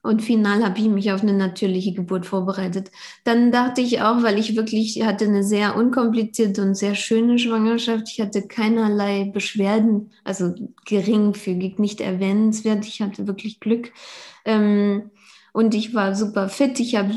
Und 0.02 0.22
final 0.22 0.64
habe 0.64 0.80
ich 0.80 0.88
mich 0.88 1.12
auf 1.12 1.22
eine 1.22 1.34
natürliche 1.34 1.92
Geburt 1.94 2.26
vorbereitet. 2.26 2.90
Dann 3.26 3.52
dachte 3.52 3.82
ich 3.82 4.02
auch, 4.02 4.24
weil 4.24 4.40
ich 4.40 4.56
wirklich 4.56 5.04
hatte 5.04 5.26
eine 5.26 5.44
sehr 5.44 5.76
unkomplizierte 5.76 6.62
und 6.62 6.76
sehr 6.76 6.96
schöne 6.96 7.38
Schwangerschaft. 7.38 8.08
Ich 8.10 8.22
hatte 8.22 8.48
keinerlei 8.48 9.30
Beschwerden, 9.34 10.12
also 10.24 10.56
geringfügig, 10.86 11.80
nicht 11.80 12.00
erwähnenswert. 12.00 12.86
Ich 12.88 13.02
hatte 13.02 13.28
wirklich 13.28 13.60
Glück. 13.60 13.92
Ähm, 14.46 15.12
und 15.52 15.76
ich 15.76 15.94
war 15.94 16.16
super 16.16 16.48
fit. 16.48 16.80
Ich 16.80 16.96
habe 16.96 17.14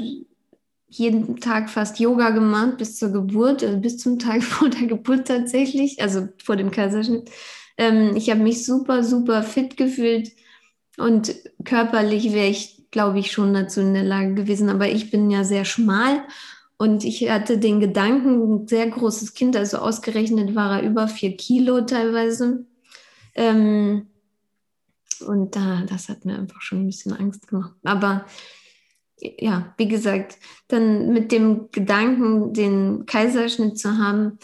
jeden 0.93 1.41
Tag 1.41 1.71
fast 1.71 1.99
Yoga 1.99 2.31
gemacht 2.31 2.77
bis 2.79 2.97
zur 2.97 3.11
Geburt, 3.11 3.63
also 3.65 3.79
bis 3.79 3.99
zum 3.99 4.19
Tag 4.19 4.43
vor 4.43 4.69
der 4.69 4.87
Geburt 4.87 5.27
tatsächlich, 5.27 6.03
also 6.03 6.29
vor 6.43 6.57
dem 6.57 6.71
Kaiserschnitt. 6.71 7.31
Ähm, 7.79 8.15
ich 8.17 8.31
habe 8.31 8.41
mich 8.41 8.65
super, 8.65 9.03
super 9.03 9.43
fit 9.43 9.77
gefühlt 9.77 10.31
und 10.99 11.35
körperlich 11.65 12.33
wäre 12.33 12.49
ich, 12.49 12.91
glaube 12.91 13.19
ich, 13.19 13.33
schon 13.33 13.55
dazu 13.55 13.81
in 13.81 13.95
der 13.95 14.05
Lage 14.05 14.35
gewesen. 14.35 14.69
Aber 14.69 14.89
ich 14.89 15.11
bin 15.11 15.31
ja 15.31 15.45
sehr 15.45 15.65
schmal 15.65 16.25
und 16.77 17.05
ich 17.05 17.31
hatte 17.31 17.57
den 17.57 17.81
Gedanken, 17.81 18.43
ein 18.43 18.69
sehr 18.69 18.89
großes 18.91 19.33
Kind, 19.33 19.57
also 19.57 19.79
ausgerechnet 19.79 20.55
war 20.55 20.79
er 20.79 20.87
über 20.87 21.09
vier 21.09 21.37
Kilo 21.37 21.81
teilweise. 21.83 22.67
Ähm, 23.35 24.09
und 25.27 25.57
da, 25.57 25.85
das 25.89 26.11
hat 26.11 26.27
mir 26.27 26.37
einfach 26.37 26.61
schon 26.61 26.83
ein 26.83 26.87
bisschen 26.87 27.15
Angst 27.15 27.49
gemacht. 27.49 27.73
Aber 27.85 28.27
ja, 29.39 29.75
wie 29.77 29.89
gesagt, 29.89 30.39
dann 30.69 31.13
mit 31.13 31.33
dem 31.33 31.69
Gedanken, 31.71 32.53
den 32.53 33.07
Kaiserschnitt 33.07 33.79
zu 33.79 33.99
haben, 33.99 34.39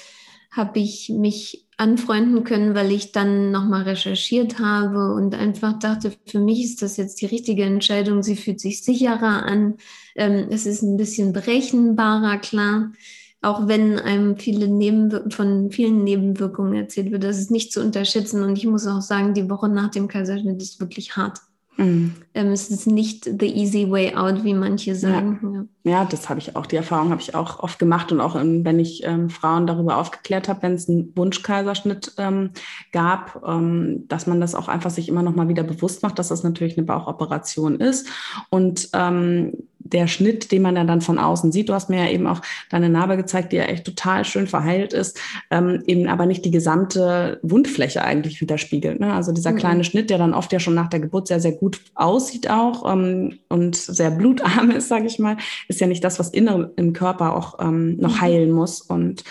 habe 0.51 0.79
ich 0.79 1.09
mich 1.11 1.67
anfreunden 1.77 2.43
können, 2.43 2.75
weil 2.75 2.91
ich 2.91 3.13
dann 3.13 3.53
nochmal 3.53 3.83
recherchiert 3.83 4.59
habe 4.59 5.15
und 5.15 5.35
einfach 5.35 5.79
dachte, 5.79 6.13
für 6.27 6.41
mich 6.41 6.65
ist 6.65 6.83
das 6.83 6.97
jetzt 6.97 7.21
die 7.21 7.27
richtige 7.27 7.63
Entscheidung. 7.65 8.23
Sie 8.23 8.35
fühlt 8.37 8.61
sich 8.61 8.83
sicherer 8.83 9.45
an. 9.45 9.77
Ähm, 10.17 10.49
es 10.51 10.67
ist 10.67 10.83
ein 10.83 10.97
bisschen 10.97 11.33
berechenbarer, 11.33 12.39
klar. 12.39 12.93
Auch 13.41 13.69
wenn 13.69 14.01
einem 14.01 14.37
viele 14.37 14.67
Nebenwir 14.67 15.31
von 15.31 15.71
vielen 15.71 16.03
Nebenwirkungen 16.03 16.75
erzählt 16.75 17.13
wird, 17.13 17.23
das 17.23 17.39
ist 17.39 17.53
nicht 17.53 17.73
zu 17.73 17.81
unterschätzen. 17.81 18.43
Und 18.43 18.59
ich 18.59 18.67
muss 18.67 18.87
auch 18.89 19.01
sagen, 19.01 19.35
die 19.35 19.49
Woche 19.49 19.69
nach 19.69 19.93
dem 19.93 20.09
Kaiserschnitt 20.09 20.61
ist 20.61 20.81
wirklich 20.81 21.17
hart. 21.17 21.39
Mhm. 21.79 22.17
Ähm, 22.35 22.49
es 22.49 22.71
ist 22.71 22.89
nicht 22.89 23.25
the 23.25 23.47
easy 23.47 23.89
way 23.89 24.15
out, 24.15 24.43
wie 24.43 24.53
manche 24.53 24.97
sagen. 24.97 25.69
Ja, 25.85 25.93
ja. 25.93 26.05
das 26.05 26.29
habe 26.29 26.41
ich 26.41 26.57
auch, 26.57 26.67
die 26.67 26.77
Erfahrung 26.77 27.11
habe 27.11 27.21
ich 27.21 27.37
auch 27.37 27.61
oft 27.61 27.79
gemacht 27.79 28.11
und 28.11 28.21
auch 28.21 28.35
wenn 28.35 28.81
ich 28.81 29.05
ähm, 29.05 29.31
Frauen 29.31 29.69
darüber 29.69 29.97
aufgeklärt 29.97 30.49
habe, 30.49 30.63
wenn 30.63 30.75
es 30.75 30.89
einen 30.89 31.17
Wunschkaiserschnitt 31.17 32.15
ähm, 32.19 32.51
gab, 32.91 33.43
ähm, 33.47 34.07
dass 34.09 34.27
man 34.27 34.41
das 34.41 34.57
auch 34.57 34.67
einfach 34.67 34.91
sich 34.91 35.09
immer 35.09 35.23
noch 35.23 35.37
mal 35.37 35.49
wieder 35.49 35.63
bewusst 35.63 36.03
macht, 36.03 36.19
dass 36.19 36.29
das 36.29 36.43
natürlich 36.43 36.77
eine 36.77 36.87
Bauchoperation 36.87 37.77
ist 37.77 38.09
und 38.51 38.89
ähm, 38.93 39.53
der 39.93 40.07
Schnitt, 40.07 40.53
den 40.53 40.63
man 40.63 40.77
ja 40.77 40.85
dann 40.85 41.01
von 41.01 41.19
außen 41.19 41.53
sieht. 41.53 41.69
Du 41.69 41.75
hast 41.75 41.91
mir 41.91 42.05
ja 42.05 42.11
eben 42.11 42.27
auch 42.27 42.41
deine 42.71 42.89
Narbe 42.89 43.17
gezeigt, 43.17 43.53
die 43.53 43.57
ja 43.57 43.65
echt 43.65 43.85
total 43.85 44.25
schön 44.25 44.47
verheilt 44.47 44.93
ist, 44.93 45.19
ähm, 45.51 45.83
eben 45.87 46.09
aber 46.09 46.27
nicht 46.27 46.45
die 46.45 46.51
gesamte 46.51 47.41
Wundfläche 47.43 48.03
eigentlich 48.03 48.41
widerspiegelt. 48.41 49.01
Ne? 49.01 49.13
Also 49.13 49.33
dieser 49.33 49.53
mhm. 49.53 49.57
kleine 49.57 49.85
Schnitt, 49.85 50.11
der 50.11 50.19
dann 50.19 50.35
oft 50.35 50.53
ja 50.53 50.61
schon 50.61 50.75
nach 50.75 50.89
der 50.89 51.01
Geburt 51.01 51.29
sehr, 51.29 51.41
sehr 51.41 51.53
gut 51.53 51.81
aussieht 51.95 52.51
auch 52.51 52.91
ähm, 52.91 53.39
und 53.49 53.77
sehr 53.77 54.11
blutarm 54.11 54.71
ist, 54.77 54.89
sage 54.89 55.07
ich 55.07 55.19
mal, 55.19 55.37
ist 55.69 55.81
ja 55.81 55.87
nicht 55.87 56.05
das, 56.05 56.19
was 56.19 56.31
innere 56.31 56.73
im 56.77 56.93
Körper 56.93 57.35
auch 57.35 57.59
ähm, 57.61 57.97
noch 57.97 58.17
mhm. 58.17 58.21
heilen 58.21 58.53
muss. 58.53 58.81
Und 58.81 59.25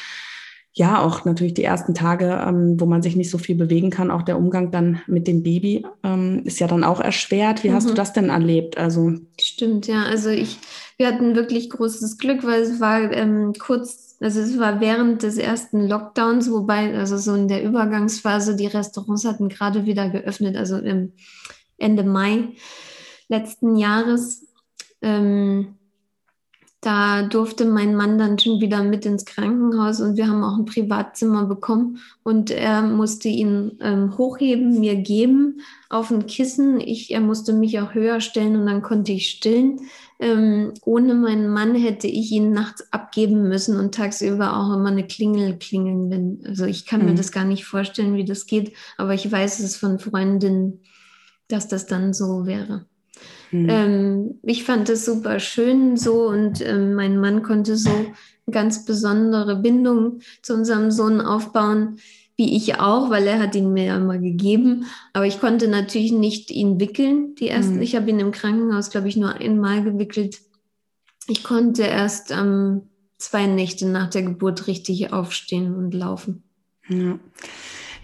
ja, 0.77 1.01
auch 1.01 1.25
natürlich 1.25 1.55
die 1.55 1.63
ersten 1.63 1.95
Tage, 1.95 2.39
ähm, 2.47 2.79
wo 2.79 2.85
man 2.85 3.01
sich 3.01 3.15
nicht 3.15 3.31
so 3.31 3.39
viel 3.39 3.55
bewegen 3.55 3.89
kann, 3.89 4.11
auch 4.11 4.21
der 4.21 4.37
Umgang 4.37 4.69
dann 4.69 5.01
mit 5.07 5.27
dem 5.27 5.41
Baby 5.41 5.83
ähm, 6.03 6.43
ist 6.45 6.59
ja 6.59 6.67
dann 6.67 6.83
auch 6.83 6.99
erschwert. 6.99 7.63
Wie 7.63 7.69
mhm. 7.69 7.73
hast 7.73 7.87
du 7.87 7.93
mhm. 7.93 7.95
das 7.95 8.13
denn 8.13 8.29
erlebt? 8.29 8.77
Also 8.77 9.13
stimmt, 9.41 9.87
ja. 9.87 10.03
Also 10.03 10.29
ich, 10.29 10.59
wir 10.97 11.07
hatten 11.07 11.35
wirklich 11.35 11.71
großes 11.71 12.19
Glück, 12.19 12.45
weil 12.45 12.61
es 12.61 12.79
war 12.79 13.11
ähm, 13.11 13.53
kurz, 13.57 14.17
also 14.19 14.39
es 14.39 14.59
war 14.59 14.79
während 14.79 15.23
des 15.23 15.37
ersten 15.37 15.87
Lockdowns, 15.87 16.51
wobei 16.51 16.95
also 16.95 17.17
so 17.17 17.33
in 17.33 17.47
der 17.47 17.63
Übergangsphase 17.63 18.55
die 18.55 18.67
Restaurants 18.67 19.25
hatten 19.25 19.49
gerade 19.49 19.87
wieder 19.87 20.09
geöffnet, 20.11 20.55
also 20.55 20.77
im 20.77 21.13
Ende 21.79 22.03
Mai 22.03 22.49
letzten 23.29 23.77
Jahres. 23.77 24.45
Ähm, 25.01 25.77
da 26.81 27.23
durfte 27.23 27.65
mein 27.65 27.95
Mann 27.95 28.19
dann 28.19 28.37
schon 28.37 28.61
wieder 28.61 28.83
mit 28.83 29.05
ins 29.05 29.25
Krankenhaus 29.25 29.99
und 29.99 30.15
wir 30.15 30.27
haben 30.27 30.43
auch 30.43 30.57
ein 30.57 30.65
Privatzimmer 30.65 31.45
bekommen 31.45 31.99
und 32.23 32.51
er 32.51 32.83
musste 32.83 33.29
ihn 33.29 33.79
ähm, 33.81 34.15
hochheben, 34.17 34.79
mir 34.79 34.95
geben 34.95 35.61
auf 35.89 36.11
ein 36.11 36.27
Kissen. 36.27 36.79
Ich, 36.79 37.11
er 37.11 37.21
musste 37.21 37.53
mich 37.53 37.79
auch 37.79 37.95
höher 37.95 38.21
stellen 38.21 38.55
und 38.55 38.67
dann 38.67 38.83
konnte 38.83 39.11
ich 39.11 39.29
stillen. 39.29 39.79
Ähm, 40.19 40.73
ohne 40.83 41.15
meinen 41.15 41.49
Mann 41.49 41.73
hätte 41.73 42.07
ich 42.07 42.31
ihn 42.31 42.51
nachts 42.51 42.91
abgeben 42.93 43.47
müssen 43.47 43.79
und 43.79 43.95
tagsüber 43.95 44.55
auch 44.55 44.75
immer 44.75 44.89
eine 44.89 45.07
Klingel 45.07 45.57
klingeln. 45.57 46.11
Wenn, 46.11 46.43
also 46.45 46.65
ich 46.65 46.85
kann 46.85 47.01
mhm. 47.01 47.07
mir 47.07 47.15
das 47.15 47.31
gar 47.31 47.45
nicht 47.45 47.65
vorstellen, 47.65 48.15
wie 48.15 48.25
das 48.25 48.45
geht, 48.45 48.73
aber 48.97 49.15
ich 49.15 49.31
weiß 49.31 49.59
es 49.59 49.75
von 49.75 49.97
Freundinnen, 49.97 50.81
dass 51.47 51.67
das 51.67 51.87
dann 51.87 52.13
so 52.13 52.45
wäre. 52.45 52.85
Mhm. 53.51 53.69
Ähm, 53.69 54.39
ich 54.43 54.63
fand 54.63 54.89
es 54.89 55.05
super 55.05 55.39
schön 55.39 55.97
so 55.97 56.27
und 56.27 56.61
ähm, 56.65 56.93
mein 56.93 57.19
Mann 57.19 57.43
konnte 57.43 57.77
so 57.77 57.89
eine 57.89 58.13
ganz 58.51 58.85
besondere 58.85 59.57
Bindung 59.57 60.19
zu 60.41 60.53
unserem 60.53 60.91
Sohn 60.91 61.21
aufbauen, 61.21 61.97
wie 62.35 62.55
ich 62.55 62.79
auch, 62.79 63.09
weil 63.09 63.25
er 63.25 63.39
hat 63.39 63.55
ihn 63.55 63.73
mir 63.73 63.85
ja 63.85 63.97
immer 63.97 64.19
gegeben. 64.19 64.85
Aber 65.13 65.25
ich 65.25 65.39
konnte 65.39 65.67
natürlich 65.67 66.11
nicht 66.11 66.51
ihn 66.51 66.79
wickeln. 66.79 67.35
Die 67.35 67.47
ersten, 67.47 67.75
mhm. 67.75 67.81
ich 67.81 67.95
habe 67.95 68.09
ihn 68.09 68.19
im 68.19 68.31
Krankenhaus, 68.31 68.91
glaube 68.91 69.07
ich, 69.07 69.17
nur 69.17 69.33
einmal 69.33 69.83
gewickelt. 69.83 70.39
Ich 71.27 71.43
konnte 71.43 71.83
erst 71.83 72.31
ähm, 72.31 72.83
zwei 73.17 73.47
Nächte 73.47 73.87
nach 73.87 74.09
der 74.09 74.21
Geburt 74.21 74.67
richtig 74.67 75.11
aufstehen 75.11 75.75
und 75.75 75.93
laufen. 75.93 76.43
Ja. 76.87 77.19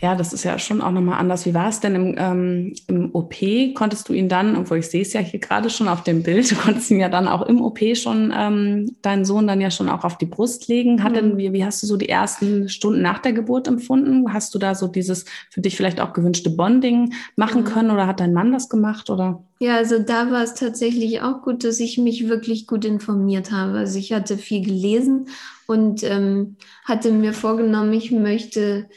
Ja, 0.03 0.15
das 0.15 0.33
ist 0.33 0.43
ja 0.43 0.59
schon 0.59 0.81
auch 0.81 0.91
nochmal 0.91 1.17
anders. 1.17 1.45
Wie 1.45 1.53
war 1.53 1.69
es 1.69 1.79
denn 1.79 1.95
im, 1.95 2.15
ähm, 2.17 2.73
im 2.87 3.15
OP? 3.15 3.35
Konntest 3.73 4.09
du 4.09 4.13
ihn 4.13 4.27
dann, 4.27 4.57
obwohl 4.57 4.79
ich 4.79 4.87
sehe 4.87 5.01
es 5.01 5.13
ja 5.13 5.21
hier 5.21 5.39
gerade 5.39 5.69
schon 5.69 5.87
auf 5.87 6.03
dem 6.03 6.23
Bild, 6.23 6.51
du 6.51 6.55
konntest 6.55 6.91
ihn 6.91 6.99
ja 6.99 7.07
dann 7.07 7.25
auch 7.25 7.43
im 7.43 7.61
OP 7.61 7.79
schon, 7.95 8.33
ähm, 8.37 8.97
deinen 9.01 9.23
Sohn 9.23 9.47
dann 9.47 9.61
ja 9.61 9.71
schon 9.71 9.87
auch 9.87 10.03
auf 10.03 10.17
die 10.17 10.25
Brust 10.25 10.67
legen. 10.67 11.05
Hat 11.05 11.13
mhm. 11.13 11.15
denn, 11.15 11.37
wie, 11.37 11.53
wie 11.53 11.63
hast 11.63 11.81
du 11.81 11.87
so 11.87 11.95
die 11.95 12.09
ersten 12.09 12.67
Stunden 12.67 13.01
nach 13.01 13.19
der 13.19 13.31
Geburt 13.31 13.69
empfunden? 13.69 14.33
Hast 14.33 14.53
du 14.53 14.59
da 14.59 14.75
so 14.75 14.87
dieses 14.87 15.23
für 15.49 15.61
dich 15.61 15.77
vielleicht 15.77 16.01
auch 16.01 16.11
gewünschte 16.11 16.49
Bonding 16.49 17.13
machen 17.37 17.61
mhm. 17.61 17.65
können 17.67 17.91
oder 17.91 18.05
hat 18.05 18.19
dein 18.19 18.33
Mann 18.33 18.51
das 18.51 18.67
gemacht 18.67 19.09
oder? 19.09 19.41
Ja, 19.59 19.77
also 19.77 19.99
da 19.99 20.29
war 20.29 20.43
es 20.43 20.53
tatsächlich 20.53 21.21
auch 21.21 21.43
gut, 21.43 21.63
dass 21.63 21.79
ich 21.79 21.97
mich 21.97 22.27
wirklich 22.27 22.67
gut 22.67 22.83
informiert 22.83 23.53
habe. 23.53 23.77
Also 23.77 23.99
ich 23.99 24.11
hatte 24.11 24.37
viel 24.37 24.65
gelesen 24.65 25.29
und 25.65 26.03
ähm, 26.03 26.57
hatte 26.83 27.13
mir 27.13 27.31
vorgenommen, 27.31 27.93
ich 27.93 28.11
möchte 28.11 28.89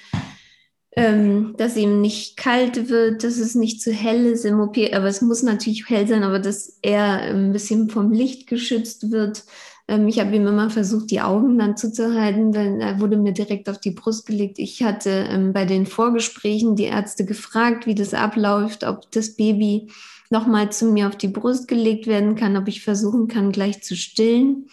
ähm, 0.97 1.55
dass 1.59 1.77
ihm 1.77 2.01
nicht 2.01 2.39
kalt 2.39 2.89
wird, 2.89 3.23
dass 3.23 3.37
es 3.37 3.55
nicht 3.55 3.83
zu 3.83 3.93
hell 3.93 4.25
ist 4.25 4.47
im 4.47 4.61
OP, 4.61 4.79
aber 4.93 5.05
es 5.05 5.21
muss 5.21 5.43
natürlich 5.43 5.89
hell 5.89 6.09
sein, 6.09 6.23
aber 6.23 6.39
dass 6.39 6.79
er 6.81 7.21
ein 7.21 7.53
bisschen 7.53 7.91
vom 7.91 8.13
Licht 8.13 8.47
geschützt 8.47 9.11
wird. 9.11 9.45
Ähm, 9.89 10.09
ich 10.09 10.19
habe 10.19 10.35
ihm 10.35 10.47
immer 10.47 10.71
versucht, 10.71 11.11
die 11.11 11.21
Augen 11.21 11.59
dann 11.59 11.77
zuzuhalten, 11.77 12.55
weil 12.55 12.81
er 12.81 12.99
wurde 12.99 13.19
mir 13.19 13.33
direkt 13.33 13.69
auf 13.69 13.79
die 13.79 13.91
Brust 13.91 14.25
gelegt. 14.25 14.59
Ich 14.59 14.83
hatte 14.83 15.11
ähm, 15.31 15.53
bei 15.53 15.67
den 15.67 15.85
Vorgesprächen 15.85 16.77
die 16.77 16.85
Ärzte 16.85 17.27
gefragt, 17.27 17.87
wie 17.87 17.95
das 17.95 18.15
abläuft, 18.15 18.83
ob 18.83 19.11
das 19.13 19.37
Baby 19.37 19.89
nochmal 20.31 20.73
zu 20.73 20.87
mir 20.87 21.09
auf 21.09 21.17
die 21.17 21.29
Brust 21.29 21.69
gelegt 21.69 22.07
werden 22.07 22.37
kann, 22.37 22.57
ob 22.57 22.69
ich 22.69 22.83
versuchen 22.83 23.29
kann, 23.29 23.53
gleich 23.53 23.83
zu 23.83 23.97
stillen. 23.97 24.69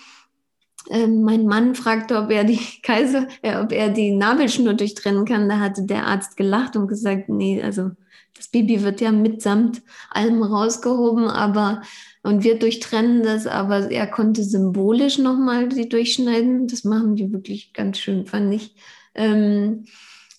Ähm, 0.90 1.24
mein 1.24 1.46
Mann 1.46 1.76
fragte, 1.76 2.18
ob 2.18 2.30
er 2.32 2.44
die 2.44 2.60
Kaiser, 2.84 3.28
äh, 3.42 3.58
ob 3.58 3.72
er 3.72 3.90
die 3.90 4.12
Nabelschnur 4.12 4.74
durchtrennen 4.74 5.26
kann. 5.26 5.50
Da 5.50 5.60
hatte 5.60 5.84
der 5.84 6.08
Arzt 6.08 6.38
gelacht 6.38 6.76
und 6.76 6.88
gesagt, 6.88 7.30
nee, 7.30 7.62
also 7.62 7.92
das 8.36 8.48
Baby 8.48 8.84
wird 8.84 9.00
ja 9.00 9.12
mitsamt 9.12 9.82
allem 10.10 10.44
rausgehoben, 10.44 11.28
aber 11.28 11.82
Und 12.24 12.44
wir 12.44 12.58
durchtrennen 12.58 13.22
das, 13.22 13.48
aber 13.48 13.92
er 13.92 14.08
konnte 14.08 14.44
symbolisch 14.44 15.18
nochmal 15.18 15.72
sie 15.72 15.90
durchschneiden. 15.90 16.68
Das 16.68 16.86
machen 16.86 17.16
die 17.16 17.32
wirklich 17.32 17.74
ganz 17.74 18.00
schön, 18.00 18.26
fand 18.26 18.54
ich. 18.54 18.76
Ähm, 19.14 19.86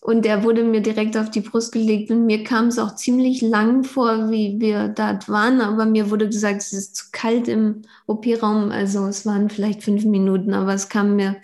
und 0.05 0.27
er 0.27 0.45
wurde 0.45 0.65
mir 0.65 0.83
direkt 0.83 1.17
auf 1.17 1.31
die 1.31 1.41
Brust 1.41 1.73
gelegt 1.73 2.11
und 2.11 2.27
mir 2.27 2.45
kam 2.45 2.67
es 2.67 2.79
auch 2.79 2.95
ziemlich 2.95 3.41
lang 3.41 3.85
vor, 3.85 4.31
wie 4.31 4.61
wir 4.61 4.89
dort 4.89 5.31
waren, 5.31 5.63
aber 5.63 5.87
mir 5.87 6.11
wurde 6.11 6.27
gesagt, 6.27 6.61
es 6.61 6.75
ist 6.75 6.95
zu 6.95 7.05
kalt 7.11 7.49
im 7.49 7.81
OP-Raum. 8.07 8.71
Also 8.71 9.07
es 9.07 9.25
waren 9.25 9.49
vielleicht 9.49 9.83
fünf 9.83 10.05
Minuten, 10.05 10.53
aber 10.53 10.75
es 10.75 10.91
kam 10.91 11.17
mir 11.17 11.37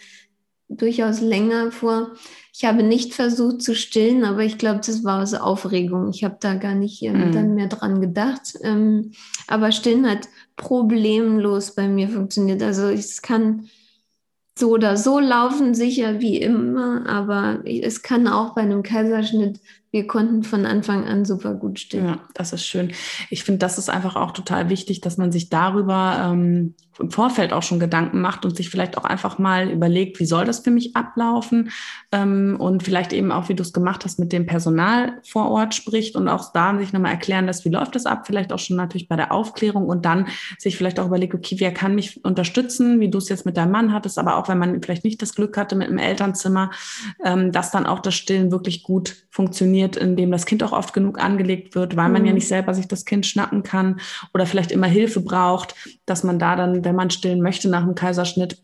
durchaus 0.68 1.22
länger 1.22 1.72
vor. 1.72 2.10
Ich 2.52 2.66
habe 2.66 2.82
nicht 2.82 3.14
versucht 3.14 3.62
zu 3.62 3.74
stillen, 3.74 4.24
aber 4.24 4.42
ich 4.42 4.58
glaube, 4.58 4.80
das 4.84 5.04
war 5.04 5.22
aus 5.22 5.32
Aufregung. 5.32 6.10
Ich 6.10 6.22
habe 6.22 6.36
da 6.38 6.52
gar 6.52 6.74
nicht 6.74 7.00
ähm, 7.00 7.30
mm. 7.30 7.32
dann 7.32 7.54
mehr 7.54 7.68
dran 7.68 8.02
gedacht. 8.02 8.58
Ähm, 8.60 9.12
aber 9.46 9.72
stillen 9.72 10.06
hat 10.06 10.28
problemlos 10.56 11.74
bei 11.74 11.88
mir 11.88 12.10
funktioniert. 12.10 12.62
Also 12.62 12.88
es 12.88 13.22
kann 13.22 13.70
so 14.60 14.70
oder 14.70 14.96
so 14.96 15.18
laufen, 15.18 15.74
sicher 15.74 16.20
wie 16.20 16.36
immer, 16.36 17.06
aber 17.08 17.60
es 17.64 18.02
kann 18.02 18.28
auch 18.28 18.54
bei 18.54 18.62
einem 18.62 18.82
Kaiserschnitt 18.82 19.60
wir 19.92 20.06
konnten 20.06 20.44
von 20.44 20.66
Anfang 20.66 21.04
an 21.04 21.24
super 21.24 21.54
gut 21.54 21.80
stehen. 21.80 22.06
Ja, 22.06 22.20
das 22.34 22.52
ist 22.52 22.64
schön. 22.64 22.92
Ich 23.28 23.42
finde, 23.42 23.58
das 23.58 23.76
ist 23.76 23.90
einfach 23.90 24.14
auch 24.14 24.30
total 24.30 24.68
wichtig, 24.68 25.00
dass 25.00 25.16
man 25.16 25.32
sich 25.32 25.50
darüber 25.50 26.30
ähm, 26.30 26.74
im 27.00 27.10
Vorfeld 27.10 27.52
auch 27.52 27.62
schon 27.62 27.80
Gedanken 27.80 28.20
macht 28.20 28.44
und 28.44 28.56
sich 28.56 28.70
vielleicht 28.70 28.98
auch 28.98 29.04
einfach 29.04 29.38
mal 29.38 29.70
überlegt, 29.70 30.20
wie 30.20 30.26
soll 30.26 30.44
das 30.44 30.60
für 30.60 30.70
mich 30.70 30.96
ablaufen? 30.96 31.70
Ähm, 32.12 32.56
und 32.58 32.82
vielleicht 32.82 33.12
eben 33.12 33.32
auch, 33.32 33.48
wie 33.48 33.54
du 33.54 33.62
es 33.62 33.72
gemacht 33.72 34.04
hast, 34.04 34.18
mit 34.18 34.32
dem 34.32 34.46
Personal 34.46 35.14
vor 35.22 35.50
Ort 35.50 35.74
spricht 35.74 36.16
und 36.16 36.28
auch 36.28 36.52
da 36.52 36.76
sich 36.78 36.92
nochmal 36.92 37.12
erklären 37.12 37.46
lässt, 37.46 37.64
wie 37.64 37.70
läuft 37.70 37.94
das 37.94 38.06
ab, 38.06 38.26
vielleicht 38.26 38.52
auch 38.52 38.58
schon 38.58 38.76
natürlich 38.76 39.08
bei 39.08 39.16
der 39.16 39.32
Aufklärung 39.32 39.86
und 39.86 40.04
dann 40.04 40.26
sich 40.58 40.76
vielleicht 40.76 41.00
auch 41.00 41.06
überlegt, 41.06 41.34
okay, 41.34 41.56
wer 41.58 41.72
kann 41.72 41.94
mich 41.94 42.24
unterstützen, 42.24 43.00
wie 43.00 43.10
du 43.10 43.18
es 43.18 43.28
jetzt 43.28 43.46
mit 43.46 43.56
deinem 43.56 43.72
Mann 43.72 43.92
hattest, 43.92 44.18
aber 44.18 44.36
auch 44.36 44.48
wenn 44.48 44.58
man 44.58 44.82
vielleicht 44.82 45.04
nicht 45.04 45.22
das 45.22 45.34
Glück 45.34 45.56
hatte 45.56 45.76
mit 45.76 45.88
einem 45.88 45.98
Elternzimmer, 45.98 46.70
ähm, 47.24 47.52
dass 47.52 47.70
dann 47.70 47.86
auch 47.86 48.00
das 48.00 48.14
Stillen 48.14 48.50
wirklich 48.50 48.82
gut 48.82 49.16
funktioniert 49.30 49.96
indem 49.96 50.30
das 50.32 50.44
Kind 50.44 50.62
auch 50.62 50.72
oft 50.72 50.92
genug 50.92 51.20
angelegt 51.20 51.74
wird, 51.74 51.96
weil 51.96 52.08
man 52.08 52.24
ja 52.24 52.32
mhm. 52.32 52.36
nicht 52.36 52.48
selber 52.48 52.74
sich 52.74 52.88
das 52.88 53.04
Kind 53.04 53.26
schnappen 53.26 53.62
kann 53.62 54.00
oder 54.34 54.44
vielleicht 54.44 54.72
immer 54.72 54.86
Hilfe 54.86 55.20
braucht, 55.20 55.74
dass 56.04 56.24
man 56.24 56.38
da 56.38 56.56
dann, 56.56 56.82
wenn 56.90 56.96
man 56.96 57.10
stillen 57.10 57.40
möchte 57.40 57.68
nach 57.68 57.84
dem 57.84 57.94
Kaiserschnitt, 57.94 58.58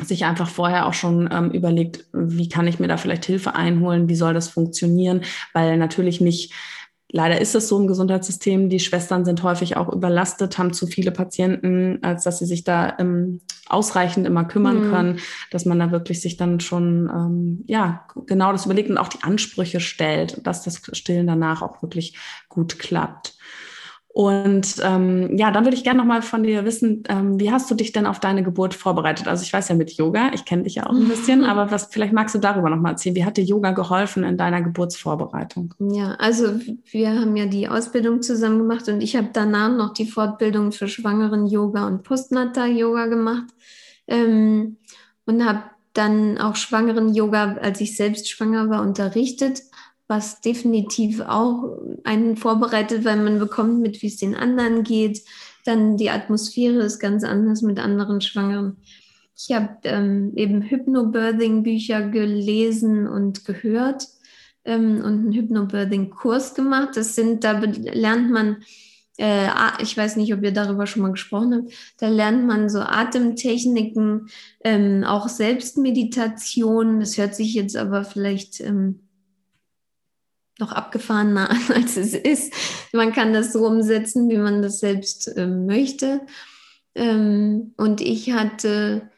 sich 0.00 0.24
einfach 0.24 0.48
vorher 0.48 0.86
auch 0.86 0.94
schon 0.94 1.28
ähm, 1.32 1.52
überlegt, 1.52 2.06
wie 2.12 2.48
kann 2.48 2.66
ich 2.66 2.80
mir 2.80 2.88
da 2.88 2.96
vielleicht 2.96 3.24
Hilfe 3.24 3.54
einholen, 3.54 4.08
wie 4.08 4.16
soll 4.16 4.34
das 4.34 4.48
funktionieren, 4.48 5.22
weil 5.52 5.76
natürlich 5.76 6.20
nicht 6.20 6.52
Leider 7.14 7.38
ist 7.42 7.54
es 7.54 7.68
so 7.68 7.78
im 7.78 7.86
Gesundheitssystem. 7.86 8.70
Die 8.70 8.80
Schwestern 8.80 9.26
sind 9.26 9.42
häufig 9.42 9.76
auch 9.76 9.92
überlastet, 9.92 10.56
haben 10.56 10.72
zu 10.72 10.86
viele 10.86 11.12
Patienten, 11.12 11.98
als 12.00 12.24
dass 12.24 12.38
sie 12.38 12.46
sich 12.46 12.64
da 12.64 12.96
ähm, 12.98 13.42
ausreichend 13.66 14.26
immer 14.26 14.44
kümmern 14.44 14.86
mhm. 14.86 14.90
können, 14.90 15.18
dass 15.50 15.66
man 15.66 15.78
da 15.78 15.92
wirklich 15.92 16.22
sich 16.22 16.38
dann 16.38 16.58
schon 16.60 17.10
ähm, 17.14 17.64
ja 17.66 18.06
genau 18.26 18.50
das 18.50 18.64
überlegt 18.64 18.88
und 18.88 18.96
auch 18.96 19.08
die 19.08 19.22
Ansprüche 19.22 19.78
stellt, 19.80 20.46
dass 20.46 20.62
das 20.62 20.80
Stillen 20.94 21.26
danach 21.26 21.60
auch 21.60 21.82
wirklich 21.82 22.16
gut 22.48 22.78
klappt. 22.78 23.36
Und 24.14 24.76
ähm, 24.82 25.38
ja, 25.38 25.50
dann 25.50 25.64
würde 25.64 25.74
ich 25.74 25.84
gerne 25.84 25.98
noch 25.98 26.04
mal 26.04 26.20
von 26.20 26.42
dir 26.42 26.66
wissen, 26.66 27.02
ähm, 27.08 27.40
wie 27.40 27.50
hast 27.50 27.70
du 27.70 27.74
dich 27.74 27.92
denn 27.92 28.04
auf 28.04 28.20
deine 28.20 28.42
Geburt 28.42 28.74
vorbereitet? 28.74 29.26
Also 29.26 29.42
ich 29.42 29.50
weiß 29.50 29.70
ja 29.70 29.74
mit 29.74 29.90
Yoga, 29.92 30.32
ich 30.34 30.44
kenne 30.44 30.64
dich 30.64 30.74
ja 30.74 30.86
auch 30.86 30.94
ein 30.94 31.08
bisschen, 31.08 31.44
aber 31.46 31.70
was 31.70 31.86
vielleicht 31.86 32.12
magst 32.12 32.34
du 32.34 32.38
darüber 32.38 32.68
noch 32.68 32.76
mal 32.76 32.90
erzählen? 32.90 33.16
Wie 33.16 33.24
hat 33.24 33.38
dir 33.38 33.44
Yoga 33.44 33.70
geholfen 33.70 34.22
in 34.22 34.36
deiner 34.36 34.60
Geburtsvorbereitung? 34.60 35.74
Ja, 35.78 36.12
also 36.18 36.60
wir 36.90 37.18
haben 37.18 37.36
ja 37.36 37.46
die 37.46 37.68
Ausbildung 37.68 38.20
zusammen 38.20 38.58
gemacht 38.58 38.86
und 38.88 39.00
ich 39.00 39.16
habe 39.16 39.30
danach 39.32 39.74
noch 39.74 39.94
die 39.94 40.06
Fortbildung 40.06 40.72
für 40.72 40.88
Schwangeren 40.88 41.46
Yoga 41.46 41.86
und 41.86 42.02
Postnatal 42.02 42.70
Yoga 42.70 43.06
gemacht 43.06 43.46
ähm, 44.08 44.76
und 45.24 45.42
habe 45.42 45.62
dann 45.94 46.36
auch 46.36 46.56
Schwangeren 46.56 47.14
Yoga, 47.14 47.56
als 47.62 47.80
ich 47.80 47.96
selbst 47.96 48.28
schwanger 48.28 48.68
war, 48.68 48.82
unterrichtet 48.82 49.62
was 50.12 50.42
definitiv 50.42 51.20
auch 51.20 51.78
einen 52.04 52.36
vorbereitet, 52.36 53.02
weil 53.06 53.16
man 53.16 53.38
bekommt 53.38 53.80
mit, 53.80 54.02
wie 54.02 54.08
es 54.08 54.18
den 54.18 54.34
anderen 54.34 54.82
geht. 54.82 55.22
Dann 55.64 55.96
die 55.96 56.10
Atmosphäre 56.10 56.82
ist 56.82 56.98
ganz 56.98 57.24
anders 57.24 57.62
mit 57.62 57.78
anderen 57.78 58.20
Schwangeren. 58.20 58.76
Ich 59.34 59.54
habe 59.56 59.70
ähm, 59.84 60.32
eben 60.36 60.60
Hypnobirthing-Bücher 60.60 62.10
gelesen 62.10 63.08
und 63.08 63.46
gehört 63.46 64.06
ähm, 64.66 64.96
und 64.96 65.20
einen 65.20 65.32
Hypnobirthing-Kurs 65.32 66.54
gemacht. 66.54 66.90
Das 66.94 67.14
sind, 67.14 67.42
da 67.42 67.52
lernt 67.52 68.30
man, 68.30 68.58
äh, 69.16 69.48
ich 69.80 69.96
weiß 69.96 70.16
nicht, 70.16 70.34
ob 70.34 70.42
ihr 70.42 70.52
darüber 70.52 70.86
schon 70.86 71.00
mal 71.00 71.12
gesprochen 71.12 71.54
habt, 71.54 71.72
da 72.00 72.08
lernt 72.08 72.46
man 72.46 72.68
so 72.68 72.80
Atemtechniken, 72.80 74.28
ähm, 74.62 75.04
auch 75.04 75.28
Selbstmeditation. 75.28 77.00
Das 77.00 77.16
hört 77.16 77.34
sich 77.34 77.54
jetzt 77.54 77.78
aber 77.78 78.04
vielleicht 78.04 78.60
ähm, 78.60 79.00
noch 80.62 80.72
abgefahrener 80.72 81.50
an, 81.50 81.60
als 81.74 81.96
es 81.96 82.14
ist. 82.14 82.54
Man 82.92 83.12
kann 83.12 83.32
das 83.32 83.52
so 83.52 83.66
umsetzen, 83.66 84.30
wie 84.30 84.38
man 84.38 84.62
das 84.62 84.80
selbst 84.80 85.28
äh, 85.36 85.46
möchte. 85.46 86.20
Ähm, 86.94 87.74
und 87.76 88.00
ich 88.00 88.32
hatte 88.32 89.10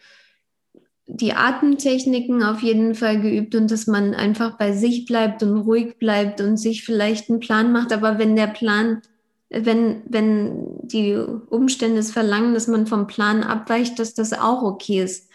die 1.06 1.34
Atemtechniken 1.34 2.42
auf 2.42 2.62
jeden 2.62 2.94
Fall 2.94 3.20
geübt 3.20 3.54
und 3.54 3.70
dass 3.70 3.86
man 3.86 4.14
einfach 4.14 4.56
bei 4.56 4.72
sich 4.72 5.04
bleibt 5.04 5.42
und 5.42 5.58
ruhig 5.58 5.98
bleibt 5.98 6.40
und 6.40 6.56
sich 6.56 6.84
vielleicht 6.84 7.28
einen 7.28 7.40
Plan 7.40 7.72
macht. 7.72 7.92
Aber 7.92 8.18
wenn 8.18 8.36
der 8.36 8.46
Plan, 8.46 9.02
wenn, 9.50 10.02
wenn 10.08 10.78
die 10.82 11.14
Umstände 11.14 11.98
es 11.98 12.10
verlangen, 12.10 12.54
dass 12.54 12.68
man 12.68 12.86
vom 12.86 13.06
Plan 13.06 13.42
abweicht, 13.42 13.98
dass 13.98 14.14
das 14.14 14.32
auch 14.32 14.62
okay 14.62 15.02
ist. 15.02 15.28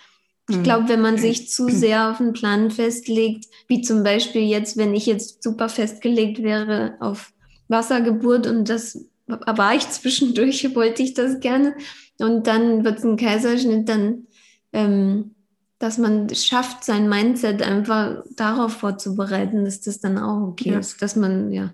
Ich 0.50 0.58
mhm. 0.58 0.64
glaube, 0.64 0.90
wenn 0.90 1.02
man 1.02 1.18
sich 1.18 1.50
zu 1.50 1.70
sehr 1.70 2.10
auf 2.10 2.20
einen 2.20 2.34
Plan 2.34 2.72
festlegt, 2.72 3.46
wie 3.68 3.82
zum 3.82 4.04
Beispiel 4.04 4.42
jetzt, 4.42 4.78
wenn 4.78 4.96
ich 4.96 5.06
jetzt 5.06 5.44
super 5.44 5.70
festgelegt 5.70 6.42
wäre 6.42 6.96
auf 7.00 7.32
Wassergeburt 7.68 8.48
und 8.48 8.68
das 8.68 9.06
war 9.28 9.76
ich 9.76 9.88
zwischendurch, 9.90 10.76
wollte 10.76 11.04
ich 11.04 11.14
das 11.14 11.40
gerne. 11.40 11.76
Und 12.20 12.48
dann 12.48 12.84
wird 12.84 12.98
es 12.98 13.06
ein 13.06 13.16
Kaiserschnitt, 13.16 13.88
dann, 13.88 14.28
ähm, 14.74 15.36
dass 15.78 15.98
man 15.98 16.34
schafft, 16.34 16.84
sein 16.84 17.08
Mindset 17.08 17.62
einfach 17.62 18.24
darauf 18.36 18.74
vorzubereiten, 18.74 19.64
dass 19.64 19.80
das 19.82 20.00
dann 20.00 20.18
auch 20.18 20.50
okay 20.50 20.72
ja. 20.72 20.80
ist, 20.80 21.02
dass 21.02 21.16
man, 21.16 21.52
ja. 21.52 21.74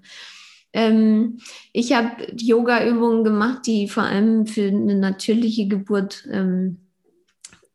Ähm, 0.73 1.39
ich 1.71 1.93
habe 1.93 2.27
Yoga-Übungen 2.35 3.23
gemacht, 3.23 3.65
die 3.65 3.87
vor 3.87 4.03
allem 4.03 4.45
für 4.45 4.67
eine 4.67 4.95
natürliche 4.95 5.67
Geburt 5.67 6.27
ähm, 6.29 6.84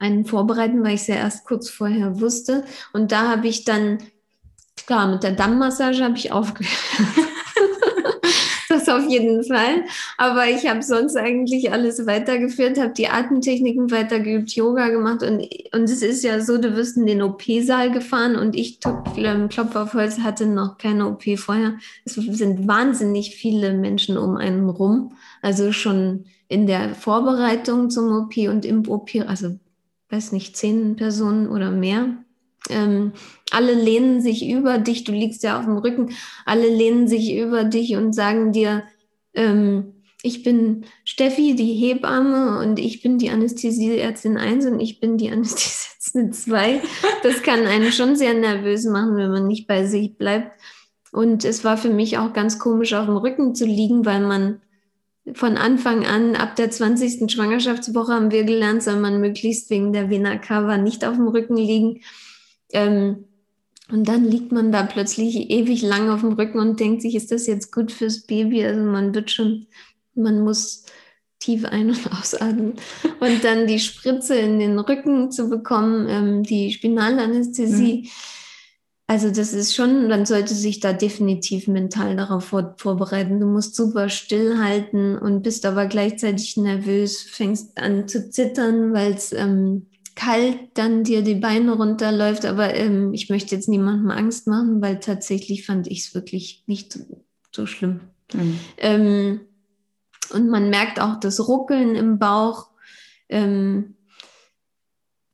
einen 0.00 0.24
vorbereiten, 0.24 0.82
weil 0.82 0.94
ich 0.94 1.02
es 1.02 1.06
ja 1.06 1.16
erst 1.16 1.44
kurz 1.44 1.70
vorher 1.70 2.20
wusste. 2.20 2.64
Und 2.92 3.12
da 3.12 3.28
habe 3.28 3.46
ich 3.46 3.64
dann, 3.64 3.98
klar, 4.86 5.06
mit 5.06 5.22
der 5.22 5.32
Dammmassage 5.32 6.02
habe 6.02 6.16
ich 6.16 6.32
aufgehört. 6.32 6.74
das 8.70 8.88
auf 8.88 9.06
jeden 9.08 9.44
Fall. 9.44 9.84
Aber 10.16 10.46
ich 10.46 10.68
habe 10.68 10.82
sonst 10.82 11.16
eigentlich 11.16 11.70
alles 11.72 12.06
weitergeführt, 12.06 12.80
habe 12.80 12.94
die 12.94 13.08
Atemtechniken 13.08 13.90
weitergeübt, 13.90 14.52
Yoga 14.52 14.88
gemacht 14.88 15.22
und, 15.22 15.46
und 15.74 15.84
es 15.84 16.02
ist 16.02 16.24
ja 16.24 16.40
so, 16.40 16.56
du 16.56 16.74
wirst 16.76 16.96
in 16.96 17.06
den 17.06 17.22
OP-Saal 17.22 17.90
gefahren 17.90 18.36
und 18.36 18.56
ich, 18.56 18.80
Klopf 18.80 19.76
auf 19.76 19.94
Holz, 19.94 20.20
hatte 20.20 20.46
noch 20.46 20.78
keine 20.78 21.08
OP 21.08 21.24
vorher. 21.36 21.74
Es 22.04 22.14
sind 22.14 22.66
wahnsinnig 22.66 23.36
viele 23.36 23.74
Menschen 23.74 24.16
um 24.16 24.36
einen 24.36 24.68
rum. 24.68 25.12
Also 25.42 25.72
schon 25.72 26.24
in 26.48 26.66
der 26.66 26.94
Vorbereitung 26.94 27.90
zum 27.90 28.12
OP 28.12 28.36
und 28.48 28.64
im 28.64 28.88
OP, 28.88 29.10
also 29.26 29.58
weiß 30.10 30.32
nicht, 30.32 30.56
zehn 30.56 30.96
Personen 30.96 31.48
oder 31.48 31.70
mehr. 31.70 32.16
Ähm, 32.68 33.12
alle 33.50 33.74
lehnen 33.74 34.20
sich 34.20 34.48
über 34.48 34.78
dich, 34.78 35.04
du 35.04 35.12
liegst 35.12 35.42
ja 35.42 35.58
auf 35.58 35.64
dem 35.64 35.78
Rücken, 35.78 36.10
alle 36.44 36.68
lehnen 36.68 37.08
sich 37.08 37.34
über 37.34 37.64
dich 37.64 37.96
und 37.96 38.12
sagen 38.12 38.52
dir, 38.52 38.84
ähm, 39.34 39.94
ich 40.22 40.42
bin 40.42 40.84
Steffi, 41.04 41.54
die 41.54 41.72
Hebamme 41.72 42.60
und 42.60 42.78
ich 42.78 43.02
bin 43.02 43.18
die 43.18 43.30
Anästhesieärztin 43.30 44.36
1 44.36 44.66
und 44.66 44.80
ich 44.80 45.00
bin 45.00 45.16
die 45.16 45.30
Anästhesieärztin 45.30 46.32
2. 46.32 46.82
Das 47.22 47.42
kann 47.42 47.66
einen 47.66 47.92
schon 47.92 48.16
sehr 48.16 48.34
nervös 48.34 48.84
machen, 48.84 49.16
wenn 49.16 49.30
man 49.30 49.46
nicht 49.46 49.66
bei 49.66 49.86
sich 49.86 50.16
bleibt. 50.18 50.60
Und 51.12 51.44
es 51.44 51.64
war 51.64 51.76
für 51.76 51.90
mich 51.90 52.18
auch 52.18 52.32
ganz 52.32 52.58
komisch, 52.58 52.92
auf 52.92 53.06
dem 53.06 53.16
Rücken 53.16 53.54
zu 53.54 53.64
liegen, 53.64 54.04
weil 54.04 54.20
man 54.20 54.60
von 55.34 55.56
Anfang 55.56 56.06
an, 56.06 56.34
ab 56.34 56.56
der 56.56 56.70
20. 56.70 57.30
Schwangerschaftswoche 57.30 58.12
haben 58.12 58.30
wir 58.30 58.44
gelernt, 58.44 58.82
soll 58.82 58.96
man 58.96 59.20
möglichst 59.20 59.70
wegen 59.70 59.92
der 59.92 60.10
Vena 60.10 60.38
cava 60.38 60.76
nicht 60.76 61.04
auf 61.04 61.16
dem 61.16 61.28
Rücken 61.28 61.56
liegen. 61.56 62.00
Ähm, 62.72 63.24
und 63.90 64.08
dann 64.08 64.24
liegt 64.24 64.52
man 64.52 64.72
da 64.72 64.84
plötzlich 64.84 65.50
ewig 65.50 65.82
lang 65.82 66.10
auf 66.10 66.20
dem 66.20 66.32
Rücken 66.32 66.58
und 66.58 66.78
denkt 66.78 67.02
sich, 67.02 67.14
ist 67.14 67.32
das 67.32 67.46
jetzt 67.46 67.72
gut 67.72 67.90
fürs 67.90 68.22
Baby? 68.22 68.64
Also 68.64 68.82
man 68.82 69.14
wird 69.14 69.30
schon, 69.30 69.66
man 70.14 70.40
muss 70.40 70.84
tief 71.38 71.64
ein- 71.64 71.90
und 71.90 72.12
ausatmen. 72.12 72.74
Und 73.18 73.44
dann 73.44 73.66
die 73.66 73.80
Spritze 73.80 74.36
in 74.36 74.58
den 74.58 74.78
Rücken 74.78 75.30
zu 75.30 75.48
bekommen, 75.48 76.06
ähm, 76.08 76.42
die 76.44 76.72
Spinalanästhesie. 76.72 78.02
Mhm 78.02 78.08
also 79.10 79.28
das 79.28 79.52
ist 79.52 79.74
schon, 79.74 80.06
man 80.06 80.24
sollte 80.24 80.54
sich 80.54 80.78
da 80.78 80.92
definitiv 80.92 81.66
mental 81.66 82.14
darauf 82.14 82.44
vor, 82.44 82.76
vorbereiten. 82.78 83.40
Du 83.40 83.46
musst 83.46 83.74
super 83.74 84.08
stillhalten 84.08 85.18
und 85.18 85.42
bist 85.42 85.66
aber 85.66 85.86
gleichzeitig 85.86 86.56
nervös, 86.56 87.20
fängst 87.20 87.76
an 87.76 88.06
zu 88.06 88.30
zittern, 88.30 88.92
weil 88.92 89.14
es 89.14 89.32
ähm, 89.32 89.86
kalt 90.14 90.58
dann 90.74 91.02
dir 91.02 91.22
die 91.22 91.34
Beine 91.34 91.72
runterläuft. 91.72 92.44
Aber 92.44 92.72
ähm, 92.72 93.12
ich 93.12 93.28
möchte 93.30 93.56
jetzt 93.56 93.68
niemandem 93.68 94.12
Angst 94.12 94.46
machen, 94.46 94.80
weil 94.80 95.00
tatsächlich 95.00 95.66
fand 95.66 95.88
ich 95.88 96.06
es 96.06 96.14
wirklich 96.14 96.62
nicht 96.68 96.92
so, 96.92 97.00
so 97.50 97.66
schlimm. 97.66 98.02
Mhm. 98.32 98.60
Ähm, 98.78 99.40
und 100.32 100.48
man 100.48 100.70
merkt 100.70 101.00
auch 101.00 101.18
das 101.18 101.48
Ruckeln 101.48 101.96
im 101.96 102.20
Bauch. 102.20 102.68
Ähm, 103.28 103.96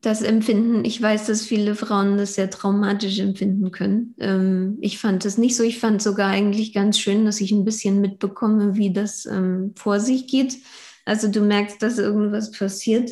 das 0.07 0.23
Empfinden, 0.23 0.85
ich 0.85 1.03
weiß, 1.03 1.27
dass 1.27 1.45
viele 1.45 1.75
Frauen 1.75 2.17
das 2.17 2.35
sehr 2.35 2.49
traumatisch 2.49 3.19
empfinden 3.19 3.73
können. 3.73 4.15
Ähm, 4.21 4.79
ich 4.81 5.01
fand 5.01 5.25
das 5.25 5.37
nicht 5.37 5.57
so. 5.57 5.65
Ich 5.65 5.81
fand 5.81 6.01
sogar 6.01 6.31
eigentlich 6.31 6.73
ganz 6.73 7.01
schön, 7.01 7.25
dass 7.25 7.41
ich 7.41 7.51
ein 7.51 7.65
bisschen 7.65 8.01
mitbekomme, 8.01 8.77
wie 8.77 8.93
das 8.93 9.27
ähm, 9.27 9.75
vor 9.77 9.99
sich 9.99 10.29
geht. 10.29 10.59
Also 11.05 11.27
du 11.27 11.41
merkst, 11.41 11.83
dass 11.83 11.99
irgendwas 11.99 12.53
passiert. 12.53 13.11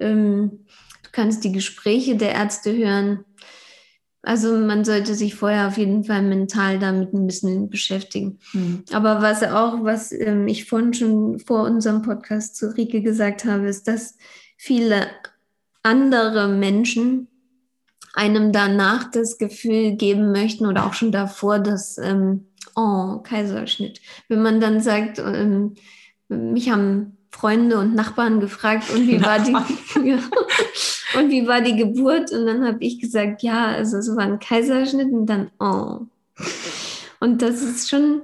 Ähm, 0.00 0.64
du 1.04 1.10
kannst 1.12 1.44
die 1.44 1.52
Gespräche 1.52 2.16
der 2.16 2.32
Ärzte 2.32 2.76
hören. 2.76 3.24
Also 4.22 4.58
man 4.58 4.84
sollte 4.84 5.14
sich 5.14 5.36
vorher 5.36 5.68
auf 5.68 5.78
jeden 5.78 6.02
Fall 6.02 6.22
mental 6.22 6.80
damit 6.80 7.14
ein 7.14 7.24
bisschen 7.24 7.70
beschäftigen. 7.70 8.40
Mhm. 8.52 8.82
Aber 8.90 9.22
was 9.22 9.44
auch, 9.44 9.84
was 9.84 10.10
ähm, 10.10 10.48
ich 10.48 10.64
vorhin 10.64 10.92
schon 10.92 11.38
vor 11.38 11.62
unserem 11.62 12.02
Podcast 12.02 12.56
zu 12.56 12.76
Rike 12.76 13.00
gesagt 13.00 13.44
habe, 13.44 13.68
ist, 13.68 13.86
dass 13.86 14.16
viele 14.56 15.06
andere 15.82 16.48
Menschen 16.48 17.28
einem 18.14 18.52
danach 18.52 19.10
das 19.10 19.38
Gefühl 19.38 19.92
geben 19.92 20.32
möchten 20.32 20.66
oder 20.66 20.86
auch 20.86 20.94
schon 20.94 21.12
davor, 21.12 21.58
dass, 21.58 21.98
ähm, 21.98 22.46
oh, 22.74 23.18
Kaiserschnitt. 23.18 24.00
Wenn 24.28 24.42
man 24.42 24.60
dann 24.60 24.80
sagt, 24.80 25.18
ähm, 25.18 25.74
mich 26.28 26.70
haben 26.70 27.16
Freunde 27.30 27.78
und 27.78 27.94
Nachbarn 27.94 28.40
gefragt, 28.40 28.90
und 28.90 29.08
wie 29.08 29.22
war 29.22 29.38
die 29.38 29.52
und 31.18 31.30
wie 31.30 31.46
war 31.46 31.62
die 31.62 31.76
Geburt? 31.76 32.30
Und 32.32 32.46
dann 32.46 32.64
habe 32.66 32.78
ich 32.80 33.00
gesagt, 33.00 33.42
ja, 33.42 33.68
also 33.68 33.96
es 33.96 34.14
war 34.14 34.24
ein 34.24 34.38
Kaiserschnitt 34.38 35.10
und 35.12 35.26
dann, 35.26 35.50
oh. 35.58 36.06
Und 37.20 37.40
das 37.40 37.62
ist 37.62 37.88
schon, 37.88 38.22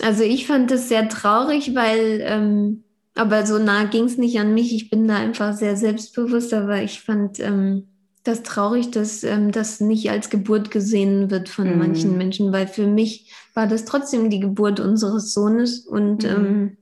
also 0.00 0.22
ich 0.22 0.46
fand 0.46 0.70
das 0.70 0.88
sehr 0.88 1.08
traurig, 1.08 1.74
weil, 1.74 2.20
ähm, 2.22 2.84
aber 3.18 3.46
so 3.46 3.58
nah 3.58 3.84
ging 3.84 4.04
es 4.04 4.16
nicht 4.16 4.38
an 4.38 4.54
mich. 4.54 4.74
Ich 4.74 4.90
bin 4.90 5.08
da 5.08 5.16
einfach 5.16 5.54
sehr 5.54 5.76
selbstbewusst, 5.76 6.54
aber 6.54 6.82
ich 6.82 7.00
fand 7.00 7.40
ähm, 7.40 7.88
das 8.24 8.42
traurig, 8.42 8.90
dass 8.90 9.24
ähm, 9.24 9.52
das 9.52 9.80
nicht 9.80 10.10
als 10.10 10.30
Geburt 10.30 10.70
gesehen 10.70 11.30
wird 11.30 11.48
von 11.48 11.72
mhm. 11.72 11.78
manchen 11.78 12.16
Menschen, 12.16 12.52
weil 12.52 12.66
für 12.66 12.86
mich 12.86 13.32
war 13.54 13.66
das 13.66 13.84
trotzdem 13.84 14.30
die 14.30 14.40
Geburt 14.40 14.80
unseres 14.80 15.32
Sohnes 15.32 15.80
und 15.80 16.22
mhm. 16.22 16.28
ähm, 16.28 16.76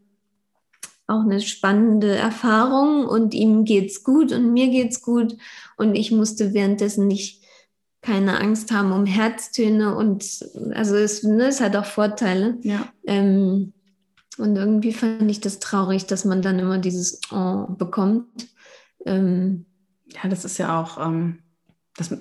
auch 1.06 1.22
eine 1.22 1.40
spannende 1.40 2.14
Erfahrung 2.16 3.06
und 3.06 3.32
ihm 3.32 3.64
geht's 3.64 4.02
gut 4.02 4.32
und 4.32 4.52
mir 4.52 4.68
geht's 4.68 5.02
gut 5.02 5.36
und 5.76 5.94
ich 5.94 6.10
musste 6.10 6.52
währenddessen 6.52 7.06
nicht 7.06 7.42
keine 8.02 8.40
Angst 8.40 8.72
haben 8.72 8.92
um 8.92 9.06
Herztöne 9.06 9.96
und 9.96 10.24
also 10.74 10.96
es, 10.96 11.22
ne, 11.22 11.46
es 11.46 11.60
hat 11.60 11.76
auch 11.76 11.84
Vorteile. 11.84 12.58
Ja. 12.62 12.88
Ähm, 13.06 13.72
und 14.38 14.56
irgendwie 14.56 14.92
fand 14.92 15.30
ich 15.30 15.40
das 15.40 15.58
traurig, 15.58 16.06
dass 16.06 16.24
man 16.24 16.42
dann 16.42 16.58
immer 16.58 16.78
dieses 16.78 17.20
Oh 17.30 17.66
bekommt. 17.68 18.48
Ähm, 19.04 19.66
ja, 20.06 20.28
das 20.28 20.44
ist 20.44 20.58
ja 20.58 20.80
auch 20.80 21.04
ähm, 21.04 21.40
das 21.96 22.14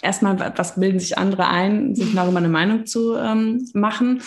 erstmal, 0.00 0.52
was 0.56 0.78
bilden 0.78 0.98
sich 0.98 1.18
andere 1.18 1.48
ein, 1.48 1.94
sich 1.94 2.14
darüber 2.14 2.38
eine 2.38 2.48
Meinung 2.48 2.86
zu 2.86 3.16
ähm, 3.16 3.68
machen. 3.72 4.22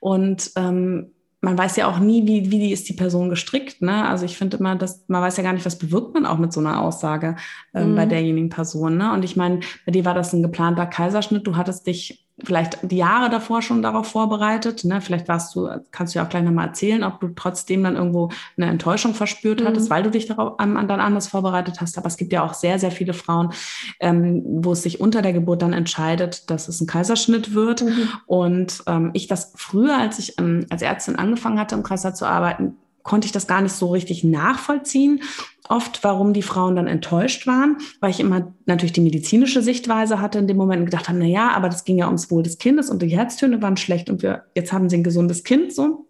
Und 0.00 0.52
ähm, 0.56 1.12
man 1.40 1.56
weiß 1.56 1.76
ja 1.76 1.86
auch 1.86 1.98
nie, 1.98 2.26
wie, 2.26 2.50
wie 2.50 2.58
die 2.58 2.72
ist 2.72 2.88
die 2.88 2.94
Person 2.94 3.28
gestrickt. 3.28 3.80
Ne? 3.80 4.06
Also 4.08 4.24
ich 4.24 4.36
finde 4.36 4.56
immer, 4.56 4.76
dass 4.76 5.04
man 5.08 5.22
weiß 5.22 5.36
ja 5.36 5.42
gar 5.42 5.52
nicht, 5.52 5.66
was 5.66 5.78
bewirkt 5.78 6.14
man 6.14 6.26
auch 6.26 6.38
mit 6.38 6.52
so 6.52 6.60
einer 6.60 6.80
Aussage 6.80 7.36
äh, 7.74 7.84
mhm. 7.84 7.94
bei 7.94 8.06
derjenigen 8.06 8.48
Person. 8.48 8.96
Ne? 8.96 9.12
Und 9.12 9.24
ich 9.24 9.36
meine, 9.36 9.60
bei 9.86 9.92
dir 9.92 10.04
war 10.04 10.14
das 10.14 10.32
ein 10.32 10.42
geplanter 10.42 10.86
Kaiserschnitt. 10.86 11.46
Du 11.46 11.56
hattest 11.56 11.86
dich 11.86 12.27
vielleicht 12.44 12.78
die 12.82 12.96
Jahre 12.96 13.30
davor 13.30 13.62
schon 13.62 13.82
darauf 13.82 14.06
vorbereitet. 14.06 14.84
Ne? 14.84 15.00
Vielleicht 15.00 15.28
warst 15.28 15.54
du, 15.54 15.68
kannst 15.90 16.14
du 16.14 16.18
ja 16.18 16.24
auch 16.24 16.28
gleich 16.28 16.44
nochmal 16.44 16.68
erzählen, 16.68 17.02
ob 17.02 17.20
du 17.20 17.28
trotzdem 17.28 17.82
dann 17.82 17.96
irgendwo 17.96 18.30
eine 18.56 18.66
Enttäuschung 18.66 19.14
verspürt 19.14 19.60
mhm. 19.60 19.66
hattest, 19.66 19.90
weil 19.90 20.02
du 20.02 20.10
dich 20.10 20.26
darauf 20.26 20.58
an, 20.60 20.74
dann 20.88 21.00
anders 21.00 21.28
vorbereitet 21.28 21.80
hast. 21.80 21.98
Aber 21.98 22.06
es 22.06 22.16
gibt 22.16 22.32
ja 22.32 22.44
auch 22.44 22.54
sehr, 22.54 22.78
sehr 22.78 22.90
viele 22.90 23.12
Frauen, 23.12 23.52
ähm, 24.00 24.42
wo 24.46 24.72
es 24.72 24.82
sich 24.82 25.00
unter 25.00 25.22
der 25.22 25.32
Geburt 25.32 25.62
dann 25.62 25.72
entscheidet, 25.72 26.50
dass 26.50 26.68
es 26.68 26.80
ein 26.80 26.86
Kaiserschnitt 26.86 27.54
wird. 27.54 27.82
Mhm. 27.82 28.08
Und 28.26 28.82
ähm, 28.86 29.10
ich 29.14 29.26
das 29.26 29.52
früher, 29.56 29.98
als 29.98 30.18
ich 30.18 30.38
ähm, 30.38 30.66
als 30.70 30.82
Ärztin 30.82 31.16
angefangen 31.16 31.58
hatte, 31.58 31.74
im 31.74 31.82
Kaiser 31.82 32.14
zu 32.14 32.26
arbeiten, 32.26 32.76
konnte 33.08 33.24
ich 33.24 33.32
das 33.32 33.46
gar 33.46 33.62
nicht 33.62 33.72
so 33.72 33.90
richtig 33.90 34.22
nachvollziehen, 34.22 35.22
oft, 35.66 36.04
warum 36.04 36.34
die 36.34 36.42
Frauen 36.42 36.76
dann 36.76 36.86
enttäuscht 36.86 37.46
waren, 37.46 37.78
weil 38.00 38.10
ich 38.10 38.20
immer 38.20 38.52
natürlich 38.66 38.92
die 38.92 39.00
medizinische 39.00 39.62
Sichtweise 39.62 40.20
hatte 40.20 40.38
in 40.38 40.46
dem 40.46 40.58
Moment 40.58 40.80
und 40.80 40.84
gedacht 40.84 41.08
habe, 41.08 41.18
na 41.18 41.24
ja, 41.24 41.52
aber 41.52 41.70
das 41.70 41.84
ging 41.84 41.96
ja 41.96 42.06
ums 42.06 42.30
Wohl 42.30 42.42
des 42.42 42.58
Kindes 42.58 42.90
und 42.90 43.00
die 43.00 43.08
Herztöne 43.08 43.62
waren 43.62 43.78
schlecht 43.78 44.10
und 44.10 44.22
wir, 44.22 44.44
jetzt 44.54 44.74
haben 44.74 44.90
sie 44.90 44.98
ein 44.98 45.04
gesundes 45.04 45.42
Kind, 45.42 45.72
so. 45.72 46.06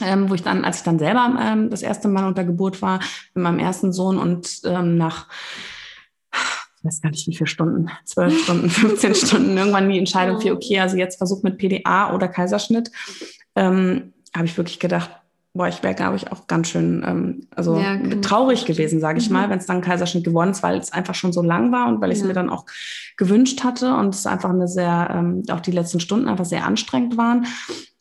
Ähm, 0.00 0.30
wo 0.30 0.34
ich 0.34 0.42
dann, 0.42 0.64
als 0.64 0.78
ich 0.78 0.84
dann 0.84 0.98
selber 0.98 1.36
ähm, 1.38 1.68
das 1.68 1.82
erste 1.82 2.08
Mal 2.08 2.26
unter 2.26 2.44
Geburt 2.44 2.80
war 2.80 3.00
mit 3.34 3.42
meinem 3.42 3.58
ersten 3.58 3.92
Sohn 3.92 4.16
und 4.16 4.60
ähm, 4.64 4.96
nach 4.96 5.26
ich 6.78 6.84
weiß 6.84 7.02
gar 7.02 7.10
nicht 7.10 7.26
wie 7.26 7.34
viele 7.36 7.48
Stunden, 7.48 7.90
zwölf 8.04 8.38
Stunden, 8.44 8.70
15 8.70 9.14
Stunden, 9.14 9.56
irgendwann 9.56 9.90
die 9.90 9.98
Entscheidung 9.98 10.40
für, 10.40 10.54
okay, 10.54 10.80
also 10.80 10.96
jetzt 10.96 11.18
Versuch 11.18 11.42
mit 11.42 11.58
PDA 11.58 12.14
oder 12.14 12.28
Kaiserschnitt, 12.28 12.90
ähm, 13.54 14.14
habe 14.34 14.46
ich 14.46 14.56
wirklich 14.56 14.78
gedacht, 14.78 15.10
boah, 15.58 15.68
ich 15.68 15.82
wäre, 15.82 15.94
glaube 15.94 16.16
ich, 16.16 16.32
auch 16.32 16.46
ganz 16.46 16.68
schön 16.68 17.04
ähm, 17.06 17.46
also 17.54 17.78
ja, 17.78 17.98
traurig 18.22 18.64
gewesen, 18.64 19.00
sage 19.00 19.18
ich 19.18 19.28
mhm. 19.28 19.34
mal, 19.34 19.50
wenn 19.50 19.58
es 19.58 19.66
dann 19.66 19.82
Kaiserschnitt 19.82 20.24
geworden 20.24 20.50
ist, 20.50 20.62
weil 20.62 20.78
es 20.78 20.92
einfach 20.92 21.14
schon 21.14 21.32
so 21.32 21.42
lang 21.42 21.72
war 21.72 21.88
und 21.88 22.00
weil 22.00 22.10
ich 22.10 22.18
es 22.18 22.22
ja. 22.22 22.28
mir 22.28 22.34
dann 22.34 22.48
auch 22.48 22.64
gewünscht 23.16 23.64
hatte 23.64 23.94
und 23.94 24.14
es 24.14 24.26
einfach 24.26 24.50
eine 24.50 24.68
sehr, 24.68 25.10
ähm, 25.12 25.42
auch 25.50 25.60
die 25.60 25.72
letzten 25.72 26.00
Stunden 26.00 26.28
einfach 26.28 26.46
sehr 26.46 26.64
anstrengend 26.64 27.16
waren. 27.18 27.46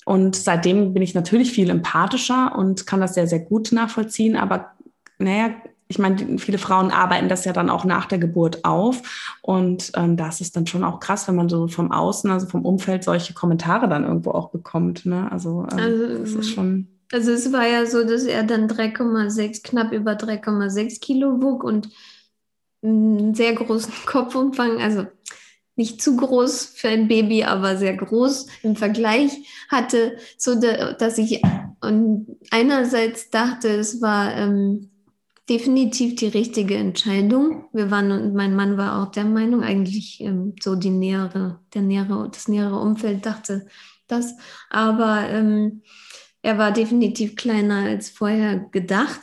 Und 0.06 0.36
seitdem 0.38 0.93
bin 0.93 1.04
ich 1.04 1.15
natürlich 1.15 1.52
viel 1.52 1.70
empathischer 1.70 2.56
und 2.56 2.88
kann 2.88 3.02
das 3.02 3.15
sehr, 3.15 3.28
sehr 3.28 3.39
gut 3.39 3.72
nachvollziehen. 3.74 4.38
Aber 4.38 4.72
naja, 5.17 5.50
ich 5.89 6.00
meine, 6.00 6.38
viele 6.38 6.58
Frauen 6.58 6.91
arbeiten 6.91 7.30
das 7.30 7.46
ja 7.46 7.54
dann 7.54 7.70
auch 7.70 7.86
nach 7.86 8.06
der 8.06 8.17
Geburt 8.17 8.65
auf. 8.65 9.38
Und 9.41 9.91
ähm, 9.96 10.15
das 10.15 10.41
ist 10.41 10.56
dann 10.56 10.67
schon 10.67 10.84
auch 10.84 11.00
krass, 11.00 11.28
wenn 11.28 11.36
man 11.36 11.50
so 11.50 11.67
vom 11.67 11.91
Außen, 11.91 12.30
also 12.30 12.46
vom 12.46 12.65
Umfeld 12.65 13.04
solche 13.04 13.34
Kommentare 13.34 13.89
dann 13.89 14.04
irgendwo 14.04 14.32
auch 14.32 14.50
bekommt. 14.50 15.06
Ne? 15.06 15.32
Also, 15.32 15.65
ähm, 15.72 15.80
also 15.80 16.20
das 16.20 16.32
ist 16.32 16.52
schon. 16.52 16.88
Also 17.12 17.32
es 17.32 17.52
war 17.54 17.67
ja 17.67 17.86
so, 17.86 18.04
dass 18.04 18.24
er 18.24 18.43
dann 18.43 18.67
3,6, 18.67 19.63
knapp 19.63 19.93
über 19.93 20.13
3,6 20.13 21.00
Kilo 21.00 21.41
wog 21.41 21.63
und 21.63 21.89
einen 22.84 23.34
sehr 23.34 23.54
großen 23.54 23.93
Kopfumfang, 24.06 24.82
also 24.82 25.06
nicht 25.76 26.02
zu 26.02 26.17
groß 26.17 26.74
für 26.76 26.89
ein 26.89 27.08
Baby, 27.08 27.43
aber 27.43 27.78
sehr 27.78 27.96
groß 27.96 28.48
im 28.63 28.76
Vergleich 28.76 29.32
hatte, 29.70 30.17
so 30.38 30.56
dass 30.56 31.17
ich 31.20 31.41
einerseits 32.50 33.30
dachte, 33.30 33.70
es 33.70 34.02
war 34.02 34.36
ähm, 34.36 34.89
definitiv 35.48 36.15
die 36.15 36.28
richtige 36.28 36.76
Entscheidung. 36.76 37.65
Wir 37.74 37.91
waren 37.91 38.12
und 38.12 38.34
mein 38.34 38.56
Mann 38.56 38.78
war 38.78 39.02
auch 39.02 39.12
der 39.12 39.26
Meinung, 39.26 39.63
eigentlich 39.63 40.20
ähm, 40.20 40.56
so 40.60 40.76
die 40.76 40.89
nähere, 40.89 41.60
der 41.76 41.84
nähere, 41.84 42.30
das 42.32 42.48
nähere 42.48 42.80
Umfeld 42.80 43.26
dachte 43.26 43.67
das, 44.08 44.36
aber 44.70 45.30
ähm, 45.30 45.82
er 46.47 46.57
war 46.57 46.71
definitiv 46.71 47.36
kleiner 47.36 47.83
als 47.83 48.10
vorher 48.10 48.69
gedacht. 48.71 49.19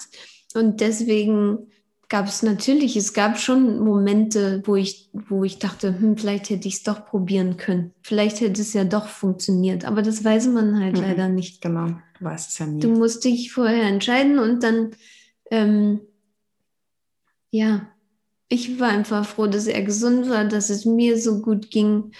Und 0.52 0.82
deswegen 0.82 1.70
gab 2.10 2.26
es 2.26 2.42
natürlich, 2.42 2.96
es 2.96 3.14
gab 3.14 3.40
schon 3.40 3.78
Momente, 3.78 4.62
wo 4.66 4.76
ich, 4.76 5.08
wo 5.14 5.42
ich 5.42 5.58
dachte, 5.58 5.98
hm, 5.98 6.18
vielleicht 6.18 6.50
hätte 6.50 6.68
ich 6.68 6.74
es 6.74 6.82
doch 6.82 7.06
probieren 7.06 7.56
können. 7.56 7.94
Vielleicht 8.02 8.42
hätte 8.42 8.60
es 8.60 8.74
ja 8.74 8.84
doch 8.84 9.08
funktioniert. 9.08 9.86
Aber 9.86 10.02
das 10.02 10.22
weiß 10.22 10.48
man 10.48 10.78
halt 10.78 10.98
mhm. 10.98 11.02
leider 11.02 11.28
nicht. 11.30 11.62
Genau, 11.62 11.86
du 11.86 12.24
weißt 12.26 12.50
es 12.50 12.58
ja 12.58 12.66
nie. 12.66 12.80
Du 12.80 12.90
musst 12.90 13.24
dich 13.24 13.50
vorher 13.50 13.84
entscheiden 13.84 14.38
und 14.38 14.62
dann, 14.62 14.90
ähm, 15.50 16.00
ja, 17.50 17.88
ich 18.50 18.78
war 18.78 18.90
einfach 18.90 19.24
froh, 19.24 19.46
dass 19.46 19.66
er 19.66 19.82
gesund 19.82 20.28
war, 20.28 20.44
dass 20.44 20.68
es 20.68 20.84
mir 20.84 21.18
so 21.18 21.40
gut 21.40 21.70
ging 21.70 22.12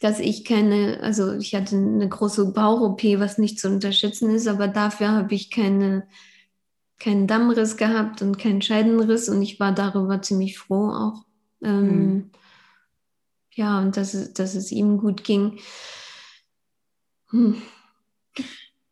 dass 0.00 0.18
ich 0.18 0.44
keine, 0.44 0.98
also 1.02 1.34
ich 1.34 1.54
hatte 1.54 1.76
eine 1.76 2.08
große 2.08 2.52
Bauch-OP, 2.52 3.02
was 3.18 3.38
nicht 3.38 3.60
zu 3.60 3.68
unterschätzen 3.68 4.34
ist, 4.34 4.48
aber 4.48 4.66
dafür 4.66 5.12
habe 5.12 5.34
ich 5.34 5.50
keine, 5.50 6.08
keinen 6.98 7.26
Dammriss 7.26 7.76
gehabt 7.76 8.22
und 8.22 8.38
keinen 8.38 8.62
Scheidenriss 8.62 9.28
und 9.28 9.42
ich 9.42 9.60
war 9.60 9.72
darüber 9.72 10.22
ziemlich 10.22 10.58
froh 10.58 10.88
auch. 10.88 11.24
Ähm, 11.62 11.86
mhm. 11.86 12.30
Ja, 13.52 13.78
und 13.78 13.96
dass 13.96 14.14
es, 14.14 14.32
dass 14.32 14.54
es 14.54 14.72
ihm 14.72 14.96
gut 14.96 15.22
ging. 15.22 15.58
Hm. 17.28 17.60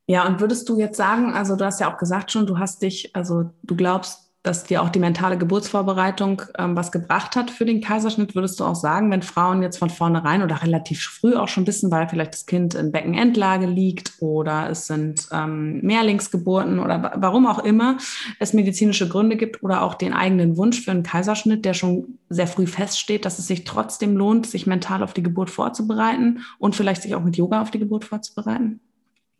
Ja, 0.07 0.27
und 0.27 0.41
würdest 0.41 0.69
du 0.69 0.79
jetzt 0.79 0.97
sagen, 0.97 1.33
also 1.33 1.57
du 1.57 1.65
hast 1.65 1.81
ja 1.81 1.93
auch 1.93 1.99
gesagt 1.99 2.31
schon, 2.33 2.47
du 2.47 2.59
hast 2.59 2.83
dich, 2.83 3.15
also 3.17 3.51
du 3.63 3.77
glaubst, 3.77 4.28
dass 4.49 4.65
dir 4.65 4.83
auch 4.83 4.89
die 4.89 4.99
mentale 4.99 5.37
Geburtsvorbereitung 5.37 6.41
ähm, 6.59 6.75
was 6.75 6.91
gebracht 6.91 7.37
hat 7.37 7.51
für 7.51 7.67
den 7.67 7.83
Kaiserschnitt, 7.83 8.35
würdest 8.35 8.59
du 8.59 8.65
auch 8.65 8.75
sagen, 8.75 9.11
wenn 9.11 9.21
Frauen 9.21 9.63
jetzt 9.63 9.79
von 9.79 9.91
vornherein 9.91 10.43
oder 10.43 10.63
relativ 10.63 11.03
früh 11.03 11.35
auch 11.37 11.49
schon 11.49 11.67
wissen, 11.67 11.91
weil 11.91 12.09
vielleicht 12.09 12.33
das 12.33 12.47
Kind 12.47 12.75
in 12.75 12.91
Beckenendlage 12.91 13.67
liegt 13.67 14.15
oder 14.21 14.71
es 14.71 14.87
sind 14.87 15.29
ähm, 15.33 15.81
Mehrlingsgeburten 15.83 16.81
oder 16.81 17.13
warum 17.17 17.47
auch 17.47 17.59
immer 17.59 17.99
es 18.39 18.55
medizinische 18.55 19.07
Gründe 19.07 19.37
gibt 19.37 19.63
oder 19.63 19.83
auch 19.83 19.95
den 19.95 20.15
eigenen 20.15 20.57
Wunsch 20.57 20.81
für 20.81 20.93
einen 20.93 21.03
Kaiserschnitt, 21.03 21.67
der 21.67 21.75
schon 21.75 22.19
sehr 22.31 22.47
früh 22.47 22.67
feststeht, 22.67 23.27
dass 23.27 23.39
es 23.39 23.47
sich 23.47 23.65
trotzdem 23.65 24.17
lohnt, 24.17 24.47
sich 24.47 24.67
mental 24.67 25.03
auf 25.03 25.13
die 25.13 25.23
Geburt 25.23 25.51
vorzubereiten 25.51 26.41
und 26.59 26.75
vielleicht 26.75 27.03
sich 27.03 27.15
auch 27.15 27.23
mit 27.23 27.37
Yoga 27.37 27.61
auf 27.61 27.71
die 27.71 27.81
Geburt 27.81 28.07
vorzubereiten? 28.07 28.81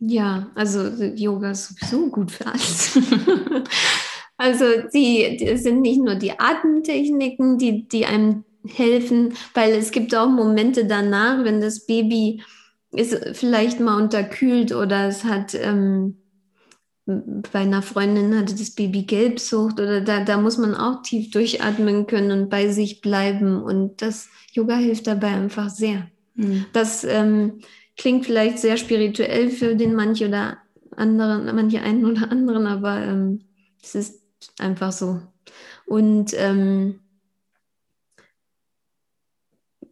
Ja, 0.01 0.47
also 0.55 0.89
Yoga 1.17 1.51
ist 1.51 1.69
sowieso 1.69 2.09
gut 2.09 2.31
für 2.31 2.47
alles. 2.47 2.99
Also 4.39 4.65
die, 4.95 5.37
die 5.37 5.57
sind 5.57 5.83
nicht 5.83 6.01
nur 6.01 6.15
die 6.15 6.39
Atemtechniken, 6.39 7.59
die, 7.59 7.87
die 7.89 8.07
einem 8.07 8.45
helfen, 8.67 9.35
weil 9.53 9.73
es 9.73 9.91
gibt 9.91 10.15
auch 10.15 10.29
Momente 10.29 10.87
danach, 10.87 11.45
wenn 11.45 11.61
das 11.61 11.87
Baby 11.87 12.43
ist 12.93 13.37
vielleicht 13.37 13.81
mal 13.81 14.01
unterkühlt 14.01 14.73
oder 14.73 15.09
es 15.09 15.25
hat 15.25 15.55
ähm, 15.55 16.17
bei 17.07 17.61
einer 17.61 17.83
Freundin 17.83 18.37
hatte 18.39 18.55
das 18.55 18.73
Baby 18.73 19.03
Gelbsucht 19.03 19.81
oder 19.81 20.03
da, 20.03 20.25
da 20.25 20.39
muss 20.39 20.59
man 20.59 20.75
auch 20.75 21.03
tief 21.03 21.31
durchatmen 21.31 22.07
können 22.07 22.31
und 22.31 22.51
bei 22.51 22.69
sich 22.69 23.01
bleiben 23.01 23.63
und 23.63 24.03
das 24.03 24.29
Yoga 24.53 24.77
hilft 24.77 25.07
dabei 25.07 25.29
einfach 25.29 25.71
sehr. 25.71 26.09
Mhm. 26.35 26.67
Das 26.73 27.05
ähm, 27.05 27.61
klingt 27.97 28.27
vielleicht 28.27 28.59
sehr 28.59 28.77
spirituell 28.77 29.51
für 29.51 29.75
den 29.75 29.95
manche 29.95 30.29
oder 30.29 30.59
anderen, 30.97 31.47
manche 31.55 31.81
einen 31.81 32.05
oder 32.05 32.31
anderen, 32.31 32.67
aber 32.67 33.03
ähm, 33.03 33.41
es 33.83 33.95
ist 33.95 34.28
Einfach 34.59 34.93
so. 34.93 35.21
Und 35.87 36.33
ähm, 36.35 37.01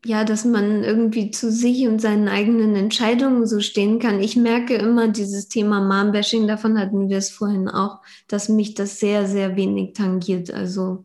ja, 0.04 0.24
dass 0.24 0.44
man 0.44 0.84
irgendwie 0.84 1.30
zu 1.30 1.50
sich 1.50 1.86
und 1.88 2.00
seinen 2.00 2.28
eigenen 2.28 2.76
Entscheidungen 2.76 3.46
so 3.46 3.60
stehen 3.60 3.98
kann. 3.98 4.20
Ich 4.20 4.36
merke 4.36 4.74
immer 4.74 5.08
dieses 5.08 5.48
Thema 5.48 5.80
Mom-Bashing, 5.80 6.46
davon 6.46 6.78
hatten 6.78 7.08
wir 7.08 7.18
es 7.18 7.30
vorhin 7.30 7.68
auch, 7.68 8.02
dass 8.28 8.48
mich 8.48 8.74
das 8.74 9.00
sehr, 9.00 9.26
sehr 9.26 9.56
wenig 9.56 9.94
tangiert. 9.94 10.52
Also 10.52 11.04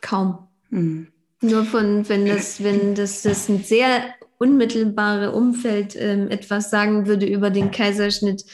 kaum. 0.00 0.48
Mhm. 0.70 1.08
Nur 1.42 1.64
von, 1.64 2.08
wenn 2.08 2.24
das, 2.24 2.62
wenn 2.62 2.94
das, 2.94 3.22
das 3.22 3.48
ein 3.48 3.62
sehr 3.62 4.14
unmittelbare 4.38 5.32
Umfeld 5.32 5.94
ähm, 5.96 6.30
etwas 6.30 6.70
sagen 6.70 7.06
würde 7.06 7.26
über 7.26 7.50
den 7.50 7.70
Kaiserschnitt, 7.70 8.44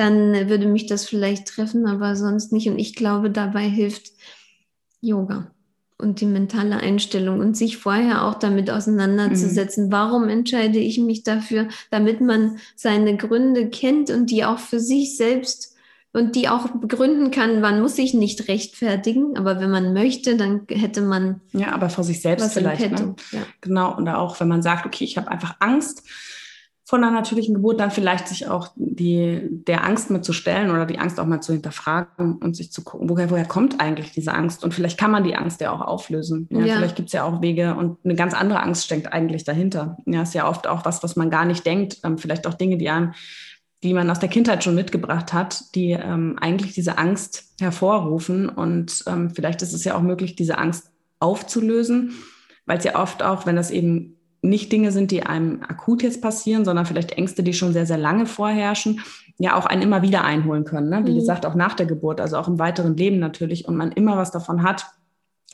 dann 0.00 0.48
würde 0.48 0.66
mich 0.66 0.86
das 0.86 1.04
vielleicht 1.04 1.46
treffen, 1.46 1.86
aber 1.86 2.16
sonst 2.16 2.52
nicht. 2.52 2.68
Und 2.68 2.78
ich 2.78 2.94
glaube, 2.94 3.30
dabei 3.30 3.68
hilft 3.68 4.12
Yoga 5.02 5.50
und 5.98 6.22
die 6.22 6.26
mentale 6.26 6.78
Einstellung 6.78 7.40
und 7.40 7.54
sich 7.54 7.76
vorher 7.76 8.24
auch 8.24 8.36
damit 8.36 8.70
auseinanderzusetzen. 8.70 9.86
Mhm. 9.86 9.92
Warum 9.92 10.28
entscheide 10.30 10.78
ich 10.78 10.98
mich 10.98 11.22
dafür? 11.22 11.68
Damit 11.90 12.22
man 12.22 12.56
seine 12.76 13.18
Gründe 13.18 13.68
kennt 13.68 14.08
und 14.08 14.30
die 14.30 14.42
auch 14.46 14.58
für 14.58 14.80
sich 14.80 15.18
selbst 15.18 15.76
und 16.14 16.34
die 16.34 16.48
auch 16.48 16.68
begründen 16.68 17.30
kann. 17.30 17.60
Man 17.60 17.82
muss 17.82 17.96
sich 17.96 18.14
nicht 18.14 18.48
rechtfertigen, 18.48 19.36
aber 19.36 19.60
wenn 19.60 19.70
man 19.70 19.92
möchte, 19.92 20.36
dann 20.36 20.62
hätte 20.70 21.02
man. 21.02 21.42
Ja, 21.52 21.72
aber 21.72 21.90
vor 21.90 22.04
sich 22.04 22.22
selbst 22.22 22.54
vielleicht. 22.54 22.90
Ne? 22.90 23.14
Ja. 23.32 23.42
Genau. 23.60 23.94
Und 23.94 24.08
auch, 24.08 24.40
wenn 24.40 24.48
man 24.48 24.62
sagt, 24.62 24.86
okay, 24.86 25.04
ich 25.04 25.18
habe 25.18 25.30
einfach 25.30 25.56
Angst 25.60 26.04
von 26.90 27.04
einer 27.04 27.12
natürlichen 27.12 27.54
Geburt 27.54 27.78
dann 27.78 27.92
vielleicht 27.92 28.26
sich 28.26 28.48
auch 28.48 28.72
die, 28.74 29.42
der 29.48 29.84
Angst 29.84 30.10
mitzustellen 30.10 30.72
oder 30.72 30.86
die 30.86 30.98
Angst 30.98 31.20
auch 31.20 31.24
mal 31.24 31.40
zu 31.40 31.52
hinterfragen 31.52 32.34
und 32.38 32.56
sich 32.56 32.72
zu 32.72 32.82
gucken, 32.82 33.08
woher, 33.08 33.30
woher 33.30 33.44
kommt 33.44 33.80
eigentlich 33.80 34.10
diese 34.10 34.34
Angst? 34.34 34.64
Und 34.64 34.74
vielleicht 34.74 34.98
kann 34.98 35.12
man 35.12 35.22
die 35.22 35.36
Angst 35.36 35.60
ja 35.60 35.70
auch 35.70 35.82
auflösen. 35.82 36.48
Ja, 36.50 36.64
ja. 36.64 36.74
Vielleicht 36.74 36.96
gibt 36.96 37.06
es 37.06 37.12
ja 37.12 37.22
auch 37.22 37.42
Wege 37.42 37.76
und 37.76 37.98
eine 38.02 38.16
ganz 38.16 38.34
andere 38.34 38.60
Angst 38.60 38.86
steckt 38.86 39.12
eigentlich 39.12 39.44
dahinter. 39.44 39.98
Ja, 40.04 40.22
ist 40.22 40.34
ja 40.34 40.48
oft 40.48 40.66
auch 40.66 40.84
was, 40.84 41.00
was 41.04 41.14
man 41.14 41.30
gar 41.30 41.44
nicht 41.44 41.64
denkt. 41.64 41.98
Ähm, 42.02 42.18
vielleicht 42.18 42.44
auch 42.48 42.54
Dinge, 42.54 42.76
die 42.76 42.90
einem, 42.90 43.12
die 43.84 43.94
man 43.94 44.10
aus 44.10 44.18
der 44.18 44.28
Kindheit 44.28 44.64
schon 44.64 44.74
mitgebracht 44.74 45.32
hat, 45.32 45.76
die 45.76 45.92
ähm, 45.92 46.38
eigentlich 46.40 46.72
diese 46.72 46.98
Angst 46.98 47.54
hervorrufen. 47.60 48.48
Und 48.48 49.04
ähm, 49.06 49.30
vielleicht 49.30 49.62
ist 49.62 49.74
es 49.74 49.84
ja 49.84 49.94
auch 49.94 50.02
möglich, 50.02 50.34
diese 50.34 50.58
Angst 50.58 50.90
aufzulösen, 51.20 52.14
weil 52.66 52.78
es 52.78 52.84
ja 52.84 52.98
oft 53.00 53.22
auch, 53.22 53.46
wenn 53.46 53.54
das 53.54 53.70
eben 53.70 54.16
nicht 54.42 54.72
Dinge 54.72 54.90
sind, 54.92 55.10
die 55.10 55.22
einem 55.22 55.62
akut 55.62 56.02
jetzt 56.02 56.22
passieren, 56.22 56.64
sondern 56.64 56.86
vielleicht 56.86 57.12
Ängste, 57.12 57.42
die 57.42 57.52
schon 57.52 57.72
sehr, 57.72 57.86
sehr 57.86 57.98
lange 57.98 58.26
vorherrschen, 58.26 59.00
ja 59.38 59.56
auch 59.56 59.66
einen 59.66 59.82
immer 59.82 60.02
wieder 60.02 60.24
einholen 60.24 60.64
können. 60.64 60.88
Ne? 60.88 61.02
Wie 61.04 61.12
mhm. 61.12 61.16
gesagt, 61.16 61.46
auch 61.46 61.54
nach 61.54 61.74
der 61.74 61.86
Geburt, 61.86 62.20
also 62.20 62.36
auch 62.36 62.48
im 62.48 62.58
weiteren 62.58 62.96
Leben 62.96 63.18
natürlich. 63.18 63.66
Und 63.66 63.76
man 63.76 63.92
immer 63.92 64.16
was 64.16 64.30
davon 64.30 64.62
hat, 64.62 64.86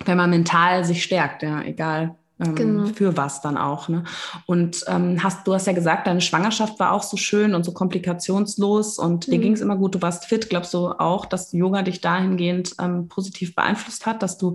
wenn 0.04 0.16
man 0.16 0.30
mental 0.30 0.84
sich 0.84 1.02
stärkt, 1.02 1.42
ja, 1.42 1.62
egal 1.62 2.16
ähm, 2.38 2.54
genau. 2.54 2.86
für 2.86 3.16
was 3.16 3.40
dann 3.40 3.56
auch. 3.56 3.88
Ne? 3.88 4.04
Und 4.46 4.84
ähm, 4.88 5.22
hast, 5.22 5.46
du 5.46 5.54
hast 5.54 5.66
ja 5.66 5.72
gesagt, 5.72 6.06
deine 6.06 6.20
Schwangerschaft 6.20 6.78
war 6.78 6.92
auch 6.92 7.02
so 7.02 7.16
schön 7.16 7.54
und 7.54 7.64
so 7.64 7.72
komplikationslos 7.72 8.98
und 8.98 9.26
mhm. 9.26 9.30
dir 9.30 9.38
ging 9.38 9.52
es 9.52 9.60
immer 9.60 9.76
gut, 9.76 9.94
du 9.94 10.02
warst 10.02 10.26
fit. 10.26 10.50
Glaubst 10.50 10.74
du 10.74 10.88
auch, 10.88 11.26
dass 11.26 11.52
Yoga 11.52 11.82
dich 11.82 12.00
dahingehend 12.00 12.74
ähm, 12.80 13.08
positiv 13.08 13.54
beeinflusst 13.54 14.06
hat, 14.06 14.22
dass 14.22 14.38
du 14.38 14.54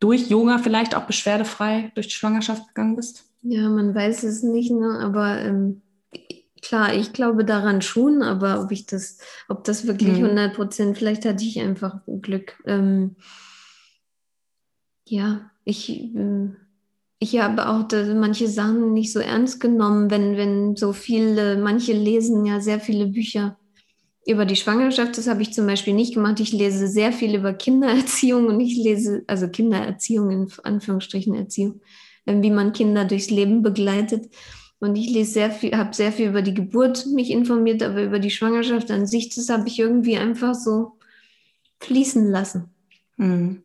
durch 0.00 0.28
Yoga 0.28 0.58
vielleicht 0.58 0.94
auch 0.94 1.04
beschwerdefrei 1.04 1.92
durch 1.94 2.08
die 2.08 2.14
Schwangerschaft 2.14 2.68
gegangen 2.68 2.96
bist? 2.96 3.24
Ja, 3.46 3.68
man 3.68 3.94
weiß 3.94 4.22
es 4.22 4.42
nicht, 4.42 4.72
ne? 4.72 5.00
aber 5.00 5.38
ähm, 5.42 5.82
klar, 6.62 6.94
ich 6.94 7.12
glaube 7.12 7.44
daran 7.44 7.82
schon, 7.82 8.22
aber 8.22 8.62
ob 8.62 8.72
ich 8.72 8.86
das, 8.86 9.18
ob 9.48 9.64
das 9.64 9.86
wirklich 9.86 10.16
mhm. 10.18 10.24
100 10.24 10.54
Prozent, 10.54 10.96
vielleicht 10.96 11.26
hatte 11.26 11.44
ich 11.44 11.60
einfach 11.60 12.00
Glück. 12.22 12.56
Ähm, 12.64 13.16
ja, 15.06 15.50
ich, 15.64 15.90
äh, 15.90 16.48
ich 17.18 17.38
habe 17.38 17.68
auch 17.68 17.86
manche 18.14 18.48
Sachen 18.48 18.94
nicht 18.94 19.12
so 19.12 19.20
ernst 19.20 19.60
genommen, 19.60 20.10
wenn, 20.10 20.38
wenn 20.38 20.74
so 20.74 20.94
viele, 20.94 21.58
manche 21.58 21.92
lesen 21.92 22.46
ja 22.46 22.60
sehr 22.60 22.80
viele 22.80 23.08
Bücher 23.08 23.58
über 24.26 24.46
die 24.46 24.56
Schwangerschaft. 24.56 25.18
Das 25.18 25.28
habe 25.28 25.42
ich 25.42 25.52
zum 25.52 25.66
Beispiel 25.66 25.92
nicht 25.92 26.14
gemacht. 26.14 26.40
Ich 26.40 26.52
lese 26.52 26.88
sehr 26.88 27.12
viel 27.12 27.34
über 27.34 27.52
Kindererziehung 27.52 28.46
und 28.46 28.58
ich 28.60 28.78
lese, 28.78 29.22
also 29.26 29.48
Kindererziehung 29.48 30.30
in 30.30 30.48
Anführungsstrichen 30.62 31.34
Erziehung 31.34 31.82
wie 32.26 32.50
man 32.50 32.72
Kinder 32.72 33.04
durchs 33.04 33.30
Leben 33.30 33.62
begleitet. 33.62 34.30
Und 34.78 34.96
ich 34.96 35.10
lese 35.10 35.32
sehr 35.32 35.50
viel, 35.50 35.76
habe 35.76 35.94
sehr 35.94 36.12
viel 36.12 36.28
über 36.28 36.42
die 36.42 36.54
Geburt 36.54 37.06
mich 37.06 37.30
informiert, 37.30 37.82
aber 37.82 38.02
über 38.02 38.18
die 38.18 38.30
Schwangerschaft 38.30 38.90
an 38.90 39.06
sich, 39.06 39.34
das 39.34 39.48
habe 39.48 39.66
ich 39.66 39.78
irgendwie 39.78 40.16
einfach 40.16 40.54
so 40.54 40.98
fließen 41.80 42.30
lassen. 42.30 42.70
Mhm. 43.16 43.63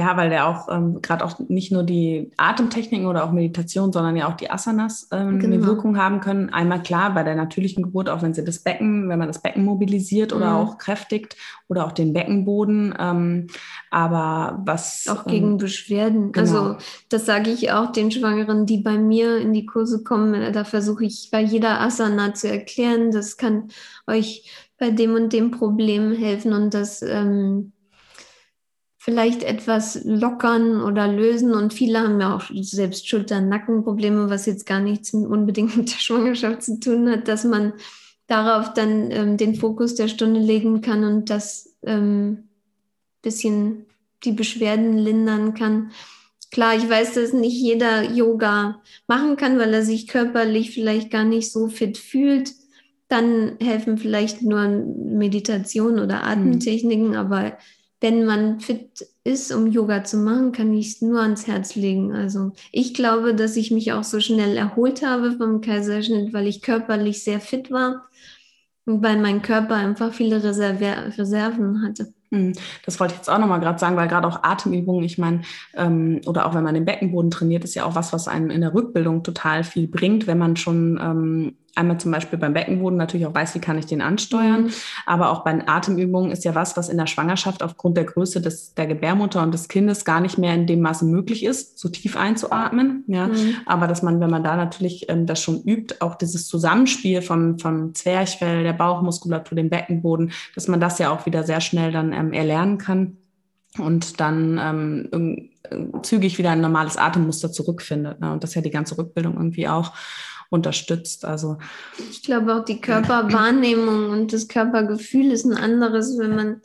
Ja, 0.00 0.16
weil 0.16 0.30
der 0.30 0.46
auch 0.46 0.68
ähm, 0.70 1.02
gerade 1.02 1.22
auch 1.22 1.38
nicht 1.38 1.72
nur 1.72 1.82
die 1.82 2.30
Atemtechniken 2.38 3.06
oder 3.06 3.22
auch 3.22 3.32
Meditation, 3.32 3.92
sondern 3.92 4.16
ja 4.16 4.28
auch 4.28 4.36
die 4.36 4.50
Asanas 4.50 5.08
ähm, 5.12 5.38
genau. 5.38 5.56
eine 5.56 5.66
Wirkung 5.66 5.98
haben 5.98 6.20
können. 6.20 6.48
Einmal 6.48 6.82
klar 6.82 7.12
bei 7.12 7.22
der 7.22 7.34
natürlichen 7.34 7.82
Geburt, 7.82 8.08
auch 8.08 8.22
wenn 8.22 8.32
sie 8.32 8.42
das 8.42 8.60
Becken, 8.60 9.10
wenn 9.10 9.18
man 9.18 9.28
das 9.28 9.42
Becken 9.42 9.62
mobilisiert 9.62 10.32
oder 10.32 10.52
mhm. 10.52 10.56
auch 10.56 10.78
kräftigt 10.78 11.36
oder 11.68 11.84
auch 11.84 11.92
den 11.92 12.14
Beckenboden. 12.14 12.94
Ähm, 12.98 13.48
aber 13.90 14.62
was 14.64 15.06
auch 15.06 15.26
gegen 15.26 15.50
ähm, 15.50 15.56
Beschwerden. 15.58 16.32
Genau. 16.32 16.40
Also 16.40 16.76
das 17.10 17.26
sage 17.26 17.50
ich 17.50 17.70
auch 17.70 17.92
den 17.92 18.10
Schwangeren, 18.10 18.64
die 18.64 18.78
bei 18.78 18.96
mir 18.96 19.36
in 19.36 19.52
die 19.52 19.66
Kurse 19.66 20.02
kommen. 20.02 20.50
Da 20.54 20.64
versuche 20.64 21.04
ich 21.04 21.28
bei 21.30 21.42
jeder 21.42 21.78
Asana 21.82 22.32
zu 22.32 22.48
erklären, 22.48 23.10
das 23.10 23.36
kann 23.36 23.68
euch 24.06 24.50
bei 24.78 24.90
dem 24.90 25.14
und 25.14 25.34
dem 25.34 25.50
Problem 25.50 26.14
helfen 26.14 26.54
und 26.54 26.72
das 26.72 27.02
ähm, 27.02 27.72
vielleicht 29.10 29.42
etwas 29.42 30.04
lockern 30.04 30.82
oder 30.82 31.08
lösen. 31.08 31.52
Und 31.52 31.74
viele 31.74 31.98
haben 31.98 32.20
ja 32.20 32.36
auch 32.36 32.44
selbst 32.62 33.08
Schulter-Nackenprobleme, 33.08 34.30
was 34.30 34.46
jetzt 34.46 34.66
gar 34.66 34.80
nichts 34.80 35.12
unbedingt 35.12 35.76
mit 35.76 35.90
der 35.90 35.98
Schwangerschaft 35.98 36.62
zu 36.62 36.78
tun 36.78 37.10
hat, 37.10 37.26
dass 37.26 37.44
man 37.44 37.72
darauf 38.28 38.72
dann 38.72 39.10
ähm, 39.10 39.36
den 39.36 39.56
Fokus 39.56 39.96
der 39.96 40.06
Stunde 40.06 40.38
legen 40.38 40.80
kann 40.80 41.02
und 41.02 41.30
das 41.30 41.74
ähm, 41.82 42.48
bisschen 43.22 43.86
die 44.24 44.32
Beschwerden 44.32 44.96
lindern 44.96 45.54
kann. 45.54 45.90
Klar, 46.52 46.76
ich 46.76 46.88
weiß, 46.88 47.14
dass 47.14 47.32
nicht 47.32 47.60
jeder 47.60 48.04
Yoga 48.04 48.80
machen 49.08 49.36
kann, 49.36 49.58
weil 49.58 49.74
er 49.74 49.82
sich 49.82 50.06
körperlich 50.06 50.70
vielleicht 50.70 51.10
gar 51.10 51.24
nicht 51.24 51.50
so 51.50 51.68
fit 51.68 51.98
fühlt. 51.98 52.52
Dann 53.08 53.56
helfen 53.60 53.98
vielleicht 53.98 54.42
nur 54.42 54.68
Meditation 54.68 55.98
oder 55.98 56.22
hm. 56.22 56.28
Atemtechniken, 56.28 57.08
mhm. 57.08 57.16
aber 57.16 57.58
wenn 58.00 58.24
man 58.24 58.60
fit 58.60 59.06
ist, 59.24 59.52
um 59.52 59.66
Yoga 59.66 60.04
zu 60.04 60.16
machen, 60.16 60.52
kann 60.52 60.72
ich 60.72 60.88
es 60.88 61.02
nur 61.02 61.20
ans 61.20 61.46
Herz 61.46 61.74
legen. 61.74 62.12
Also 62.12 62.52
ich 62.72 62.94
glaube, 62.94 63.34
dass 63.34 63.56
ich 63.56 63.70
mich 63.70 63.92
auch 63.92 64.04
so 64.04 64.20
schnell 64.20 64.56
erholt 64.56 65.04
habe 65.04 65.32
vom 65.32 65.60
Kaiserschnitt, 65.60 66.32
weil 66.32 66.46
ich 66.46 66.62
körperlich 66.62 67.22
sehr 67.22 67.40
fit 67.40 67.70
war 67.70 68.08
und 68.86 69.02
weil 69.02 69.20
mein 69.20 69.42
Körper 69.42 69.74
einfach 69.74 70.14
viele 70.14 70.42
Reserve 70.42 71.12
Reserven 71.18 71.82
hatte. 71.82 72.14
Hm, 72.32 72.52
das 72.86 73.00
wollte 73.00 73.14
ich 73.14 73.18
jetzt 73.18 73.28
auch 73.28 73.38
nochmal 73.38 73.60
gerade 73.60 73.78
sagen, 73.78 73.96
weil 73.96 74.08
gerade 74.08 74.26
auch 74.26 74.44
Atemübungen, 74.44 75.04
ich 75.04 75.18
meine, 75.18 75.42
ähm, 75.74 76.20
oder 76.26 76.46
auch 76.46 76.54
wenn 76.54 76.62
man 76.62 76.74
den 76.74 76.84
Beckenboden 76.84 77.30
trainiert, 77.30 77.64
ist 77.64 77.74
ja 77.74 77.84
auch 77.84 77.96
was, 77.96 78.12
was 78.12 78.28
einem 78.28 78.50
in 78.50 78.60
der 78.60 78.72
Rückbildung 78.72 79.24
total 79.24 79.64
viel 79.64 79.88
bringt, 79.88 80.26
wenn 80.26 80.38
man 80.38 80.56
schon 80.56 80.98
ähm, 81.02 81.56
einmal 81.80 81.98
zum 81.98 82.12
Beispiel 82.12 82.38
beim 82.38 82.54
Beckenboden 82.54 82.96
natürlich 82.96 83.26
auch 83.26 83.34
weiß, 83.34 83.54
wie 83.54 83.60
kann 83.60 83.78
ich 83.78 83.86
den 83.86 84.00
ansteuern. 84.00 84.64
Mhm. 84.64 84.70
Aber 85.06 85.30
auch 85.30 85.42
bei 85.42 85.66
Atemübungen 85.66 86.30
ist 86.30 86.44
ja 86.44 86.54
was, 86.54 86.76
was 86.76 86.88
in 86.88 86.98
der 86.98 87.06
Schwangerschaft 87.06 87.62
aufgrund 87.62 87.96
der 87.96 88.04
Größe 88.04 88.40
des, 88.40 88.74
der 88.74 88.86
Gebärmutter 88.86 89.42
und 89.42 89.52
des 89.52 89.68
Kindes 89.68 90.04
gar 90.04 90.20
nicht 90.20 90.38
mehr 90.38 90.54
in 90.54 90.66
dem 90.66 90.80
Maße 90.80 91.04
möglich 91.04 91.44
ist, 91.44 91.78
so 91.78 91.88
tief 91.88 92.16
einzuatmen. 92.16 93.04
Ja. 93.08 93.26
Mhm. 93.26 93.56
Aber 93.66 93.86
dass 93.88 94.02
man, 94.02 94.20
wenn 94.20 94.30
man 94.30 94.44
da 94.44 94.56
natürlich 94.56 95.08
ähm, 95.08 95.26
das 95.26 95.42
schon 95.42 95.62
übt, 95.62 95.96
auch 96.00 96.14
dieses 96.14 96.46
Zusammenspiel 96.46 97.22
vom, 97.22 97.58
vom 97.58 97.94
Zwerchfell, 97.94 98.62
der 98.62 98.74
Bauchmuskulatur, 98.74 99.56
dem 99.56 99.70
Beckenboden, 99.70 100.32
dass 100.54 100.68
man 100.68 100.80
das 100.80 100.98
ja 100.98 101.10
auch 101.10 101.26
wieder 101.26 101.42
sehr 101.42 101.60
schnell 101.60 101.90
dann 101.90 102.12
ähm, 102.12 102.32
erlernen 102.32 102.78
kann 102.78 103.16
und 103.78 104.20
dann 104.20 104.58
ähm, 105.12 105.50
zügig 106.02 106.38
wieder 106.38 106.50
ein 106.50 106.60
normales 106.60 106.96
Atemmuster 106.96 107.52
zurückfindet. 107.52 108.20
Ne? 108.20 108.32
Und 108.32 108.42
das 108.42 108.54
ja 108.54 108.62
die 108.62 108.70
ganze 108.70 108.98
Rückbildung 108.98 109.34
irgendwie 109.34 109.68
auch 109.68 109.92
unterstützt. 110.50 111.24
Also 111.24 111.56
ich 112.10 112.22
glaube 112.22 112.54
auch 112.54 112.64
die 112.64 112.80
Körperwahrnehmung 112.80 114.10
und 114.10 114.32
das 114.32 114.48
Körpergefühl 114.48 115.32
ist 115.32 115.44
ein 115.44 115.56
anderes, 115.56 116.18
wenn 116.18 116.36
man 116.36 116.60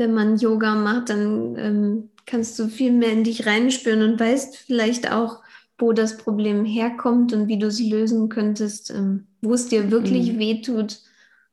wenn 0.00 0.14
man 0.14 0.38
Yoga 0.38 0.74
macht, 0.74 1.10
dann 1.10 1.56
ähm, 1.58 2.10
kannst 2.24 2.58
du 2.58 2.68
viel 2.68 2.90
mehr 2.90 3.12
in 3.12 3.22
dich 3.22 3.44
reinspüren 3.44 4.02
und 4.02 4.18
weißt 4.18 4.56
vielleicht 4.56 5.12
auch, 5.12 5.42
wo 5.78 5.92
das 5.92 6.16
Problem 6.16 6.64
herkommt 6.64 7.34
und 7.34 7.48
wie 7.48 7.58
du 7.58 7.66
es 7.66 7.80
lösen 7.80 8.30
könntest, 8.30 8.90
ähm, 8.90 9.26
wo 9.42 9.52
es 9.52 9.68
dir 9.68 9.90
wirklich 9.90 10.32
mhm. 10.32 10.38
wehtut 10.38 11.00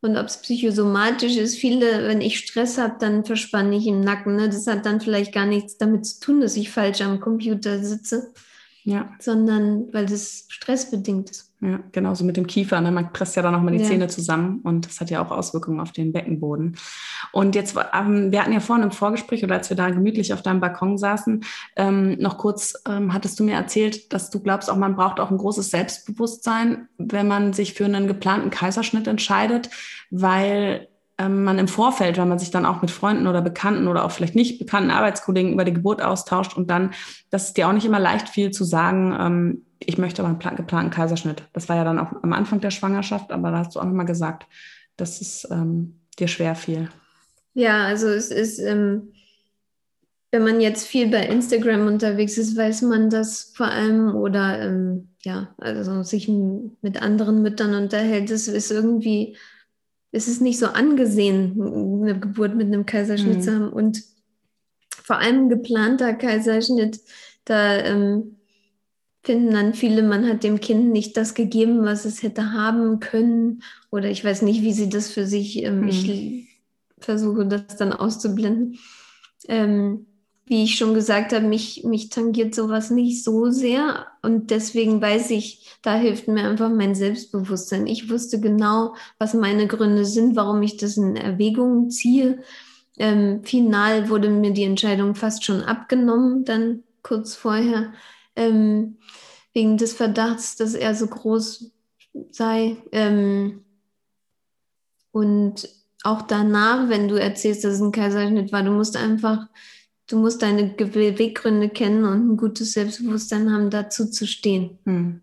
und 0.01 0.15
ob 0.15 0.27
es 0.27 0.37
psychosomatisch 0.37 1.35
ist. 1.35 1.57
Viele, 1.57 2.07
wenn 2.07 2.21
ich 2.21 2.39
Stress 2.39 2.77
habe, 2.77 2.95
dann 2.99 3.25
verspanne 3.25 3.75
ich 3.75 3.85
im 3.85 3.99
Nacken. 3.99 4.37
Ne? 4.37 4.47
Das 4.47 4.65
hat 4.65 4.85
dann 4.85 5.01
vielleicht 5.01 5.33
gar 5.33 5.45
nichts 5.45 5.77
damit 5.77 6.05
zu 6.05 6.19
tun, 6.21 6.39
dass 6.39 6.55
ich 6.55 6.71
falsch 6.71 7.01
am 7.01 7.19
Computer 7.19 7.83
sitze, 7.83 8.31
ja. 8.87 9.11
sondern 9.19 9.91
weil 9.91 10.05
das 10.05 10.45
stressbedingt 10.47 11.29
ist. 11.29 11.51
Ja, 11.59 11.79
genauso 11.91 12.23
mit 12.23 12.37
dem 12.37 12.47
Kiefer. 12.47 12.79
Ne? 12.79 12.89
Man 12.89 13.11
presst 13.11 13.35
ja 13.35 13.41
dann 13.41 13.51
nochmal 13.51 13.73
die 13.73 13.83
ja. 13.83 13.89
Zähne 13.89 14.07
zusammen 14.07 14.61
und 14.63 14.85
das 14.85 15.01
hat 15.01 15.09
ja 15.09 15.21
auch 15.21 15.31
Auswirkungen 15.31 15.81
auf 15.81 15.91
den 15.91 16.13
Beckenboden. 16.13 16.77
Und 17.33 17.55
jetzt, 17.55 17.75
ähm, 17.93 18.31
wir 18.31 18.41
hatten 18.41 18.53
ja 18.53 18.61
vorhin 18.61 18.85
im 18.85 18.91
Vorgespräch 18.91 19.43
oder 19.43 19.55
als 19.55 19.69
wir 19.69 19.75
da 19.75 19.89
gemütlich 19.89 20.33
auf 20.33 20.41
deinem 20.41 20.61
Balkon 20.61 20.97
saßen, 20.97 21.43
ähm, 21.75 22.17
noch 22.19 22.37
kurz 22.37 22.81
ähm, 22.87 23.11
hattest 23.11 23.39
du 23.39 23.43
mir 23.43 23.55
erzählt, 23.55 24.13
dass 24.13 24.29
du 24.29 24.39
glaubst, 24.39 24.69
auch 24.69 24.77
man 24.77 24.95
braucht 24.95 25.19
auch 25.19 25.31
ein 25.31 25.37
großes 25.37 25.69
Selbstbewusstsein, 25.69 26.87
wenn 26.97 27.27
man 27.27 27.51
sich 27.51 27.73
für 27.73 27.85
einen 27.85 28.07
geplanten 28.07 28.51
Kaiserschnitt 28.51 29.07
entscheidet, 29.07 29.69
weil 30.11 30.87
man 31.17 31.57
im 31.57 31.67
Vorfeld, 31.67 32.17
wenn 32.17 32.27
man 32.27 32.39
sich 32.39 32.51
dann 32.51 32.65
auch 32.65 32.81
mit 32.81 32.91
Freunden 32.91 33.27
oder 33.27 33.41
Bekannten 33.41 33.87
oder 33.87 34.05
auch 34.05 34.11
vielleicht 34.11 34.35
nicht 34.35 34.59
bekannten 34.59 34.91
Arbeitskollegen 34.91 35.53
über 35.53 35.65
die 35.65 35.73
Geburt 35.73 36.01
austauscht 36.01 36.55
und 36.55 36.69
dann, 36.69 36.91
das 37.31 37.47
ist 37.47 37.57
dir 37.57 37.67
auch 37.67 37.73
nicht 37.73 37.85
immer 37.85 37.99
leicht 37.99 38.29
viel 38.29 38.51
zu 38.51 38.63
sagen, 38.63 39.15
ähm, 39.19 39.65
ich 39.79 39.97
möchte 39.97 40.21
aber 40.21 40.29
einen 40.29 40.57
geplanten 40.57 40.91
Kaiserschnitt. 40.91 41.43
Das 41.53 41.69
war 41.69 41.75
ja 41.75 41.83
dann 41.83 41.99
auch 41.99 42.11
am 42.23 42.33
Anfang 42.33 42.61
der 42.61 42.71
Schwangerschaft, 42.71 43.31
aber 43.31 43.51
da 43.51 43.59
hast 43.59 43.75
du 43.75 43.79
auch 43.79 43.85
nochmal 43.85 44.05
gesagt, 44.05 44.47
dass 44.95 45.21
es 45.21 45.47
ähm, 45.51 45.99
dir 46.19 46.27
schwer 46.27 46.55
fiel. 46.55 46.89
Ja, 47.53 47.85
also 47.85 48.07
es 48.07 48.29
ist, 48.29 48.59
ähm, 48.59 49.13
wenn 50.31 50.43
man 50.43 50.61
jetzt 50.61 50.87
viel 50.87 51.09
bei 51.09 51.25
Instagram 51.25 51.87
unterwegs 51.87 52.37
ist, 52.37 52.57
weiß 52.57 52.83
man 52.83 53.09
das 53.09 53.53
vor 53.55 53.67
allem 53.67 54.15
oder 54.15 54.61
ähm, 54.61 55.09
ja, 55.23 55.49
also 55.57 56.03
sich 56.03 56.27
mit 56.27 57.01
anderen 57.01 57.41
Müttern 57.41 57.73
unterhält, 57.73 58.29
das 58.29 58.47
ist 58.47 58.71
irgendwie 58.71 59.37
es 60.11 60.27
ist 60.27 60.41
nicht 60.41 60.59
so 60.59 60.67
angesehen, 60.67 61.61
eine 62.01 62.19
Geburt 62.19 62.55
mit 62.55 62.67
einem 62.67 62.85
Kaiserschnitt 62.85 63.37
mhm. 63.37 63.41
zu 63.41 63.53
haben. 63.53 63.69
Und 63.69 64.03
vor 64.89 65.17
allem 65.17 65.45
ein 65.45 65.49
geplanter 65.49 66.13
Kaiserschnitt, 66.13 66.99
da 67.45 67.77
ähm, 67.77 68.37
finden 69.23 69.51
dann 69.53 69.73
viele, 69.73 70.03
man 70.03 70.27
hat 70.27 70.43
dem 70.43 70.59
Kind 70.59 70.91
nicht 70.91 71.17
das 71.17 71.33
gegeben, 71.33 71.83
was 71.83 72.05
es 72.05 72.23
hätte 72.23 72.53
haben 72.53 72.99
können. 72.99 73.63
Oder 73.91 74.09
ich 74.09 74.23
weiß 74.23 74.41
nicht, 74.41 74.61
wie 74.61 74.73
sie 74.73 74.89
das 74.89 75.11
für 75.11 75.25
sich, 75.25 75.63
ähm, 75.63 75.81
mhm. 75.81 75.87
ich 75.89 76.47
versuche 76.99 77.45
das 77.45 77.77
dann 77.77 77.93
auszublenden. 77.93 78.79
Ähm, 79.47 80.07
wie 80.47 80.63
ich 80.63 80.77
schon 80.77 80.93
gesagt 80.93 81.33
habe, 81.33 81.45
mich, 81.45 81.83
mich 81.83 82.09
tangiert 82.09 82.55
sowas 82.55 82.89
nicht 82.89 83.23
so 83.23 83.49
sehr. 83.49 84.07
Und 84.21 84.49
deswegen 84.49 85.01
weiß 85.01 85.31
ich, 85.31 85.77
da 85.81 85.95
hilft 85.95 86.29
mir 86.29 86.47
einfach 86.47 86.69
mein 86.69 86.95
Selbstbewusstsein. 86.95 87.85
Ich 87.85 88.09
wusste 88.09 88.39
genau, 88.39 88.95
was 89.19 89.33
meine 89.33 89.67
Gründe 89.67 90.05
sind, 90.05 90.37
warum 90.37 90.61
ich 90.63 90.77
das 90.77 90.95
in 90.95 91.17
Erwägung 91.17 91.89
ziehe. 91.89 92.39
Ähm, 92.97 93.43
final 93.43 94.09
wurde 94.09 94.29
mir 94.29 94.53
die 94.53 94.63
Entscheidung 94.63 95.15
fast 95.15 95.43
schon 95.43 95.61
abgenommen, 95.61 96.45
dann 96.45 96.83
kurz 97.03 97.35
vorher, 97.35 97.93
ähm, 98.35 98.97
wegen 99.53 99.77
des 99.77 99.93
Verdachts, 99.93 100.55
dass 100.55 100.75
er 100.75 100.95
so 100.95 101.07
groß 101.07 101.71
sei. 102.31 102.77
Ähm, 102.93 103.65
und 105.11 105.67
auch 106.03 106.21
danach, 106.21 106.89
wenn 106.89 107.07
du 107.09 107.19
erzählst, 107.19 107.65
dass 107.65 107.73
es 107.73 107.81
ein 107.81 107.91
Kaiserschnitt 107.91 108.51
war, 108.53 108.63
du 108.63 108.71
musst 108.71 108.95
einfach 108.95 109.47
du 110.07 110.17
musst 110.17 110.41
deine 110.41 110.65
Beweggründe 110.65 111.69
kennen 111.69 112.03
und 112.05 112.31
ein 112.31 112.37
gutes 112.37 112.73
Selbstbewusstsein 112.73 113.51
haben, 113.51 113.69
dazu 113.69 114.09
zu 114.09 114.25
stehen. 114.25 114.77
Hm. 114.85 115.21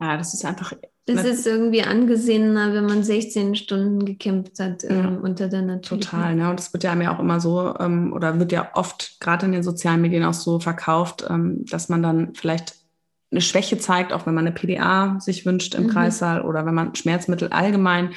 Ja, 0.00 0.16
das 0.16 0.34
ist 0.34 0.44
einfach. 0.44 0.72
Das 1.06 1.24
ist 1.24 1.46
irgendwie 1.48 1.82
angesehener, 1.82 2.74
wenn 2.74 2.86
man 2.86 3.02
16 3.02 3.56
Stunden 3.56 4.04
gekämpft 4.04 4.60
hat 4.60 4.84
ähm, 4.84 4.98
ja, 4.98 5.08
unter 5.08 5.48
der 5.48 5.62
Natur. 5.62 5.98
Total, 5.98 6.36
ne? 6.36 6.48
Und 6.48 6.60
das 6.60 6.72
wird 6.72 6.84
ja 6.84 6.94
mir 6.94 7.10
auch 7.10 7.18
immer 7.18 7.40
so, 7.40 7.74
ähm, 7.80 8.12
oder 8.12 8.38
wird 8.38 8.52
ja 8.52 8.70
oft 8.74 9.18
gerade 9.18 9.46
in 9.46 9.52
den 9.52 9.64
sozialen 9.64 10.00
Medien 10.00 10.24
auch 10.24 10.32
so 10.32 10.60
verkauft, 10.60 11.24
ähm, 11.28 11.64
dass 11.66 11.88
man 11.88 12.04
dann 12.04 12.34
vielleicht 12.34 12.76
eine 13.32 13.40
Schwäche 13.40 13.78
zeigt, 13.78 14.12
auch 14.12 14.26
wenn 14.26 14.34
man 14.34 14.46
eine 14.46 14.54
PDA 14.54 15.18
sich 15.18 15.44
wünscht 15.44 15.74
im 15.74 15.84
mhm. 15.84 15.88
Kreissaal 15.88 16.42
oder 16.42 16.66
wenn 16.66 16.74
man 16.74 16.94
Schmerzmittel 16.94 17.48
allgemein 17.48 18.10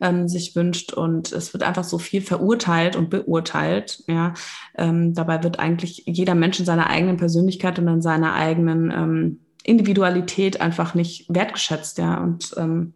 ähm, 0.00 0.28
sich 0.28 0.54
wünscht. 0.56 0.92
Und 0.92 1.32
es 1.32 1.52
wird 1.52 1.62
einfach 1.62 1.84
so 1.84 1.98
viel 1.98 2.20
verurteilt 2.20 2.96
und 2.96 3.10
beurteilt. 3.10 4.02
Ja, 4.06 4.34
ähm, 4.76 5.14
dabei 5.14 5.42
wird 5.42 5.58
eigentlich 5.58 6.04
jeder 6.06 6.34
Mensch 6.34 6.58
in 6.58 6.66
seiner 6.66 6.88
eigenen 6.88 7.16
Persönlichkeit 7.16 7.78
und 7.78 7.88
in 7.88 8.02
seiner 8.02 8.34
eigenen 8.34 8.90
ähm, 8.90 9.40
Individualität 9.62 10.60
einfach 10.60 10.94
nicht 10.94 11.26
wertgeschätzt. 11.28 11.98
Ja, 11.98 12.22
und 12.22 12.54
ähm, 12.56 12.94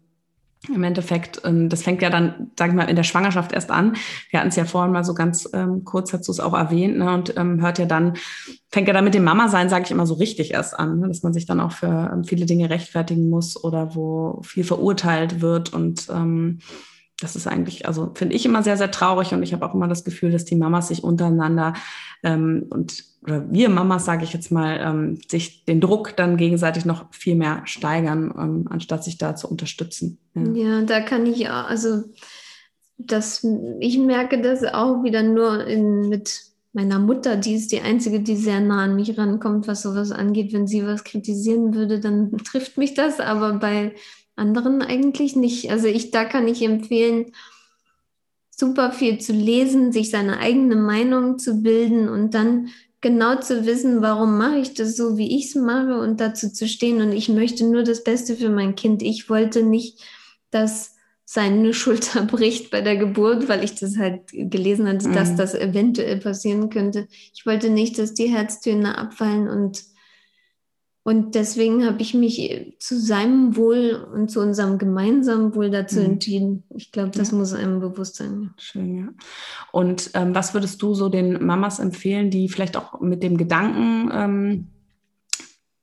im 0.75 0.83
Endeffekt, 0.83 1.41
ähm, 1.45 1.69
das 1.69 1.83
fängt 1.83 2.03
ja 2.03 2.11
dann, 2.11 2.51
sag 2.59 2.71
ich 2.71 2.75
mal, 2.75 2.85
in 2.85 2.97
der 2.97 3.05
Schwangerschaft 3.05 3.53
erst 3.53 3.71
an. 3.71 3.97
Wir 4.31 4.41
hatten 4.41 4.49
es 4.49 4.57
ja 4.57 4.65
vorhin 4.65 4.93
mal 4.93 5.05
so 5.05 5.15
ganz 5.15 5.49
ähm, 5.53 5.85
kurz, 5.85 6.13
hast 6.13 6.27
du 6.27 6.33
es 6.33 6.41
auch 6.41 6.55
erwähnt, 6.55 6.99
ne? 6.99 7.15
und 7.15 7.37
ähm, 7.37 7.63
hört 7.63 7.79
ja 7.79 7.87
dann, 7.87 8.15
fängt 8.71 8.89
ja 8.89 8.95
dann 8.95 9.05
mit 9.05 9.15
dem 9.15 9.25
Mama-Sein, 9.25 9.69
sage 9.69 9.85
ich 9.85 9.91
immer, 9.91 10.07
so 10.07 10.15
richtig 10.15 10.53
erst 10.53 10.79
an, 10.79 10.99
ne? 10.99 11.09
dass 11.09 11.23
man 11.23 11.33
sich 11.33 11.47
dann 11.47 11.61
auch 11.61 11.73
für 11.73 12.11
ähm, 12.13 12.25
viele 12.25 12.47
Dinge 12.47 12.71
rechtfertigen 12.71 13.31
muss 13.31 13.63
oder 13.63 13.95
wo 13.95 14.43
viel 14.43 14.65
verurteilt 14.65 15.41
wird 15.41 15.73
und 15.73 16.09
ähm, 16.11 16.59
das 17.21 17.35
ist 17.35 17.49
eigentlich, 17.49 17.87
also 17.87 18.13
finde 18.15 18.37
ich 18.37 18.47
immer 18.47 18.63
sehr, 18.63 18.77
sehr 18.77 18.91
traurig 18.91 19.33
und 19.33 19.43
ich 19.43 19.53
habe 19.53 19.67
auch 19.67 19.75
immer 19.75 19.89
das 19.89 20.05
Gefühl, 20.05 20.31
dass 20.31 20.45
die 20.45 20.55
Mamas 20.55 20.89
sich 20.89 21.03
untereinander 21.03 21.75
ähm, 22.23 22.67
und 22.71 23.05
oder 23.23 23.51
wir 23.51 23.69
Mamas, 23.69 24.05
sage 24.05 24.25
ich 24.25 24.33
jetzt 24.33 24.51
mal, 24.51 24.79
ähm, 24.81 25.19
sich 25.29 25.65
den 25.65 25.81
Druck 25.81 26.17
dann 26.17 26.37
gegenseitig 26.37 26.85
noch 26.85 27.13
viel 27.13 27.35
mehr 27.35 27.63
steigern, 27.65 28.33
ähm, 28.39 28.67
anstatt 28.71 29.05
sich 29.05 29.19
da 29.19 29.35
zu 29.35 29.49
unterstützen. 29.49 30.19
Ja. 30.35 30.53
ja, 30.53 30.83
da 30.83 31.01
kann 31.01 31.27
ich 31.27 31.49
auch, 31.49 31.69
also 31.69 32.05
das, 32.97 33.47
ich 33.81 33.99
merke 33.99 34.41
das 34.41 34.65
auch 34.65 35.03
wieder 35.03 35.23
nur 35.23 35.67
in, 35.67 36.09
mit 36.09 36.49
meiner 36.73 36.99
Mutter, 36.99 37.37
die 37.37 37.55
ist 37.55 37.73
die 37.73 37.81
einzige, 37.81 38.21
die 38.21 38.37
sehr 38.37 38.61
nah 38.61 38.85
an 38.85 38.97
mich 38.97 39.19
rankommt, 39.19 39.67
was 39.67 39.83
sowas 39.83 40.13
angeht. 40.13 40.53
Wenn 40.53 40.67
sie 40.67 40.87
was 40.87 41.05
kritisieren 41.05 41.75
würde, 41.75 42.01
dann 42.01 42.37
trifft 42.45 42.77
mich 42.77 42.95
das, 42.95 43.21
aber 43.21 43.55
bei 43.55 43.95
anderen 44.37 44.83
eigentlich 44.83 45.35
nicht. 45.35 45.71
Also 45.71 45.89
ich, 45.89 46.11
da 46.11 46.25
kann 46.25 46.47
ich 46.47 46.63
empfehlen, 46.63 47.33
super 48.51 48.91
viel 48.93 49.19
zu 49.19 49.33
lesen, 49.33 49.93
sich 49.93 50.11
seine 50.11 50.39
eigene 50.39 50.77
Meinung 50.77 51.39
zu 51.39 51.63
bilden 51.63 52.09
und 52.09 52.35
dann 52.35 52.69
genau 53.01 53.41
zu 53.41 53.67
wissen, 53.67 54.03
warum 54.03 54.39
mache 54.39 54.59
ich 54.59 54.75
das 54.75 54.97
so, 54.97 55.17
wie 55.17 55.37
ich 55.37 55.47
es 55.47 55.55
mache 55.55 55.99
und 56.01 56.21
dazu 56.21 56.53
zu 56.53 56.67
stehen. 56.67 57.01
Und 57.01 57.13
ich 57.13 57.29
möchte 57.29 57.65
nur 57.65 57.83
das 57.83 58.05
Beste 58.05 58.37
für 58.37 58.51
mein 58.51 58.75
Kind. 58.75 59.03
Ich 59.03 59.29
wollte 59.31 59.63
nicht, 59.63 60.01
dass 60.51 60.97
seine 61.25 61.75
Schulter 61.75 62.23
bricht 62.23 62.71
bei 62.71 62.81
der 62.81 62.97
Geburt, 62.97 63.49
weil 63.49 63.63
ich 63.63 63.75
das 63.75 63.97
halt 63.99 64.23
gelesen 64.33 64.89
hatte, 64.89 65.09
mhm. 65.09 65.15
dass 65.15 65.37
das 65.37 65.55
eventuell 65.55 66.19
passieren 66.19 66.71
könnte. 66.71 67.07
Ich 67.35 67.47
wollte 67.47 67.71
nicht, 67.71 67.99
dass 67.99 68.15
die 68.15 68.29
Herztöne 68.29 68.99
abfallen 68.99 69.49
und 69.49 69.85
und 71.05 71.35
deswegen 71.35 71.87
habe 71.87 72.03
ich 72.03 72.13
mich 72.13 72.77
zu 72.81 72.99
seinem 72.99 73.57
Wohl 73.57 74.07
und 74.13 74.31
zu 74.31 74.41
unserem 74.41 74.77
gemeinsamen 74.77 75.55
Wohl 75.55 75.71
dazu 75.71 76.01
mhm. 76.01 76.07
entschieden. 76.07 76.65
Ich 76.75 76.93
glaube, 76.93 77.11
das 77.11 77.31
ja. 77.31 77.39
muss 77.39 77.55
einem 77.55 77.81
bewusst 77.81 78.17
sein. 78.17 78.51
Schön, 78.59 78.99
ja. 78.99 79.09
Und 79.73 80.11
ähm, 80.15 80.35
was 80.35 80.53
würdest 80.53 80.83
du 80.83 80.95
so 80.95 81.09
den 81.09 81.45
Mamas 81.45 81.79
empfehlen, 81.79 82.31
die 82.31 82.49
vielleicht 82.49 82.77
auch 82.77 83.01
mit 83.01 83.23
dem 83.23 83.39
Gedanken 83.39 84.11
ähm, 84.13 84.67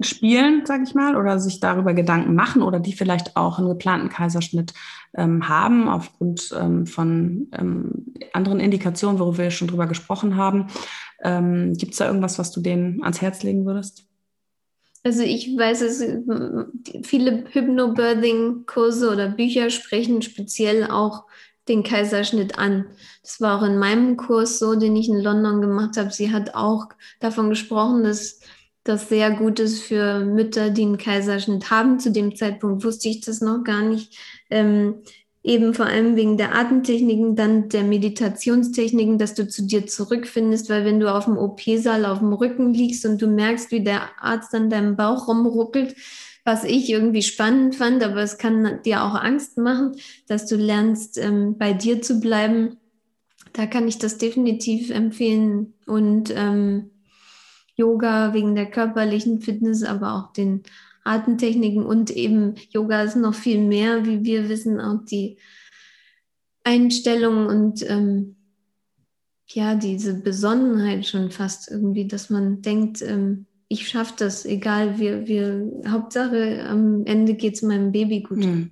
spielen, 0.02 0.66
sage 0.66 0.84
ich 0.84 0.94
mal, 0.94 1.16
oder 1.16 1.40
sich 1.40 1.60
darüber 1.60 1.94
Gedanken 1.94 2.36
machen 2.36 2.62
oder 2.62 2.80
die 2.80 2.94
vielleicht 2.94 3.36
auch 3.36 3.58
einen 3.58 3.70
geplanten 3.70 4.10
Kaiserschnitt 4.10 4.74
ähm, 5.16 5.48
haben, 5.48 5.88
aufgrund 5.88 6.54
ähm, 6.60 6.86
von 6.86 7.48
ähm, 7.54 8.14
anderen 8.34 8.60
Indikationen, 8.60 9.20
worüber 9.20 9.40
wir 9.40 9.52
schon 9.52 9.70
drüber 9.70 9.88
gesprochen 9.88 10.36
haben. 10.36 10.68
Ähm, 11.24 11.74
Gibt 11.74 11.94
es 11.94 11.98
da 11.98 12.08
irgendwas, 12.08 12.38
was 12.38 12.52
du 12.52 12.62
denen 12.62 13.02
ans 13.02 13.22
Herz 13.22 13.42
legen 13.42 13.66
würdest? 13.66 14.06
Also 15.06 15.22
ich 15.22 15.56
weiß, 15.56 15.82
es 15.82 16.04
viele 17.04 17.44
Hypnobirthing-Kurse 17.52 19.12
oder 19.12 19.30
Bücher 19.30 19.70
sprechen 19.70 20.24
speziell 20.24 20.90
auch 20.90 21.26
den 21.68 21.84
Kaiserschnitt 21.84 22.58
an. 22.58 22.88
Das 23.22 23.40
war 23.40 23.60
auch 23.60 23.64
in 23.64 23.78
meinem 23.78 24.18
Kurs 24.18 24.58
so, 24.58 24.74
den 24.74 24.96
ich 24.96 25.08
in 25.08 25.22
London 25.22 25.62
gemacht 25.62 25.96
habe. 25.98 26.10
Sie 26.10 26.32
hat 26.32 26.56
auch 26.56 26.88
davon 27.20 27.50
gesprochen, 27.52 28.04
dass 28.04 28.40
das 28.84 29.08
sehr 29.08 29.30
gut 29.30 29.60
ist 29.60 29.84
für 29.84 30.26
Mütter, 30.26 30.72
die 30.72 30.82
einen 30.82 30.98
Kaiserschnitt 30.98 31.70
haben. 31.70 32.00
Zu 32.00 32.12
dem 32.12 32.36
Zeitpunkt 32.36 32.84
wusste 32.84 33.08
ich 33.08 33.22
das 33.22 33.42
noch 33.42 33.64
gar 33.64 33.84
nicht. 33.84 34.18
Ähm, 34.50 35.04
eben 35.46 35.76
vor 35.76 35.86
allem 35.86 36.16
wegen 36.16 36.38
der 36.38 36.56
Atemtechniken, 36.56 37.36
dann 37.36 37.70
der 37.70 37.84
Meditationstechniken, 37.84 39.20
dass 39.20 39.36
du 39.36 39.48
zu 39.48 39.62
dir 39.64 39.86
zurückfindest, 39.86 40.70
weil 40.72 40.86
wenn 40.86 41.00
du 41.00 41.14
auf 41.14 41.26
dem 41.26 41.38
OP-Saal 41.38 42.06
auf 42.06 42.18
dem 42.18 42.34
Rücken 42.34 42.74
liegst 42.74 43.06
und 43.06 43.22
du 43.22 43.28
merkst, 43.28 43.70
wie 43.70 43.84
der 43.84 44.10
Arzt 44.20 44.56
an 44.56 44.72
deinem 44.72 44.96
Bauch 44.96 45.28
rumruckelt, 45.28 45.96
was 46.46 46.64
ich 46.64 46.90
irgendwie 46.90 47.22
spannend 47.22 47.76
fand, 47.76 48.04
aber 48.04 48.22
es 48.24 48.40
kann 48.40 48.80
dir 48.86 49.04
auch 49.04 49.14
Angst 49.14 49.58
machen, 49.60 49.96
dass 50.28 50.48
du 50.48 50.56
lernst, 50.56 51.20
ähm, 51.20 51.58
bei 51.60 51.74
dir 51.74 52.02
zu 52.02 52.20
bleiben. 52.20 52.78
Da 53.54 53.68
kann 53.68 53.88
ich 53.88 54.00
das 54.00 54.18
definitiv 54.18 54.90
empfehlen. 54.90 55.76
Und 55.86 56.34
ähm, 56.36 56.90
Yoga 57.76 58.34
wegen 58.34 58.56
der 58.56 58.66
körperlichen 58.66 59.42
Fitness, 59.42 59.84
aber 59.84 60.16
auch 60.16 60.34
den 60.34 60.64
Atemtechniken 61.06 61.86
und 61.86 62.12
eben 62.12 62.56
Yoga 62.72 63.04
ist 63.04 63.16
noch 63.16 63.36
viel 63.36 63.62
mehr, 63.62 64.06
wie 64.06 64.24
wir 64.24 64.50
wissen, 64.50 64.82
auch 64.82 65.06
die 65.06 65.38
Einstellung 66.64 67.46
und 67.46 67.88
ähm, 67.90 68.36
ja, 69.48 69.76
diese 69.76 70.16
Besonnenheit 70.16 71.06
schon 71.06 71.30
fast 71.30 71.70
irgendwie, 71.70 72.08
dass 72.08 72.30
man 72.30 72.62
denkt, 72.62 73.02
ähm, 73.04 73.46
ich 73.68 73.88
schaffe 73.88 74.14
das, 74.18 74.46
egal, 74.46 75.00
wir, 75.00 75.28
wir, 75.28 75.72
Hauptsache 75.88 76.66
am 76.68 77.06
Ende 77.06 77.36
geht 77.36 77.56
es 77.56 77.62
meinem 77.62 77.92
Baby 77.92 78.22
gut. 78.22 78.44
Hm. 78.44 78.72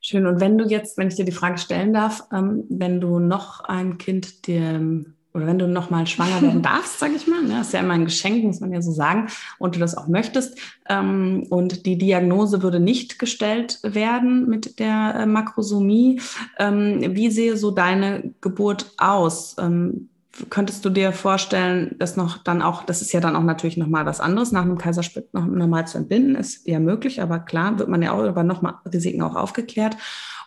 Schön. 0.00 0.26
Und 0.26 0.40
wenn 0.40 0.58
du 0.58 0.64
jetzt, 0.64 0.98
wenn 0.98 1.08
ich 1.08 1.14
dir 1.14 1.24
die 1.24 1.30
Frage 1.32 1.58
stellen 1.58 1.92
darf, 1.92 2.24
ähm, 2.32 2.64
wenn 2.68 3.00
du 3.00 3.20
noch 3.20 3.60
ein 3.60 3.98
Kind 3.98 4.48
dir 4.48 5.04
oder 5.34 5.46
wenn 5.46 5.58
du 5.58 5.66
noch 5.66 5.90
mal 5.90 6.06
schwanger 6.06 6.42
werden 6.42 6.62
darfst, 6.62 6.98
sage 6.98 7.14
ich 7.14 7.26
mal, 7.26 7.42
ne, 7.42 7.60
ist 7.60 7.72
ja 7.72 7.80
immer 7.80 7.94
ein 7.94 8.04
Geschenk, 8.04 8.44
muss 8.44 8.60
man 8.60 8.72
ja 8.72 8.82
so 8.82 8.92
sagen, 8.92 9.28
und 9.58 9.74
du 9.74 9.80
das 9.80 9.96
auch 9.96 10.08
möchtest, 10.08 10.58
ähm, 10.88 11.46
und 11.50 11.86
die 11.86 11.98
Diagnose 11.98 12.62
würde 12.62 12.80
nicht 12.80 13.18
gestellt 13.18 13.78
werden 13.82 14.48
mit 14.48 14.78
der 14.78 15.14
äh, 15.16 15.26
Makrosomie, 15.26 16.20
ähm, 16.58 17.14
wie 17.16 17.30
sehe 17.30 17.56
so 17.56 17.70
deine 17.70 18.32
Geburt 18.40 18.92
aus? 18.98 19.56
Ähm, 19.58 20.08
könntest 20.48 20.84
du 20.84 20.90
dir 20.90 21.12
vorstellen, 21.12 21.94
dass 21.98 22.16
noch 22.16 22.38
dann 22.38 22.62
auch, 22.62 22.84
das 22.84 23.02
ist 23.02 23.12
ja 23.12 23.20
dann 23.20 23.36
auch 23.36 23.42
natürlich 23.42 23.76
nochmal 23.76 24.06
was 24.06 24.20
anderes, 24.20 24.52
nach 24.52 24.62
einem 24.62 24.78
Kaiserschnitt 24.78 25.32
noch 25.34 25.46
normal 25.46 25.86
zu 25.86 25.98
entbinden, 25.98 26.36
ist 26.36 26.66
ja 26.66 26.80
möglich, 26.80 27.20
aber 27.20 27.38
klar, 27.38 27.78
wird 27.78 27.88
man 27.88 28.02
ja 28.02 28.12
auch 28.12 28.24
über 28.24 28.42
nochmal 28.42 28.74
Risiken 28.90 29.22
auch 29.22 29.36
aufgeklärt. 29.36 29.96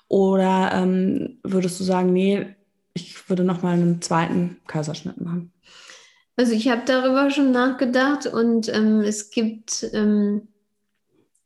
Oder 0.08 0.72
ähm, 0.74 1.40
würdest 1.44 1.80
du 1.80 1.84
sagen, 1.84 2.14
nee, 2.14 2.56
ich 2.96 3.30
würde 3.30 3.44
nochmal 3.44 3.74
einen 3.74 4.02
zweiten 4.02 4.58
Kaiserschnitt 4.68 5.22
machen? 5.22 5.52
Also 6.38 6.54
ich 6.54 6.68
habe 6.70 6.82
darüber 6.86 7.30
schon 7.30 7.52
nachgedacht 7.52 8.26
und 8.26 8.68
ähm, 8.74 9.02
es 9.02 9.30
gibt 9.30 9.88
ähm, 9.94 10.48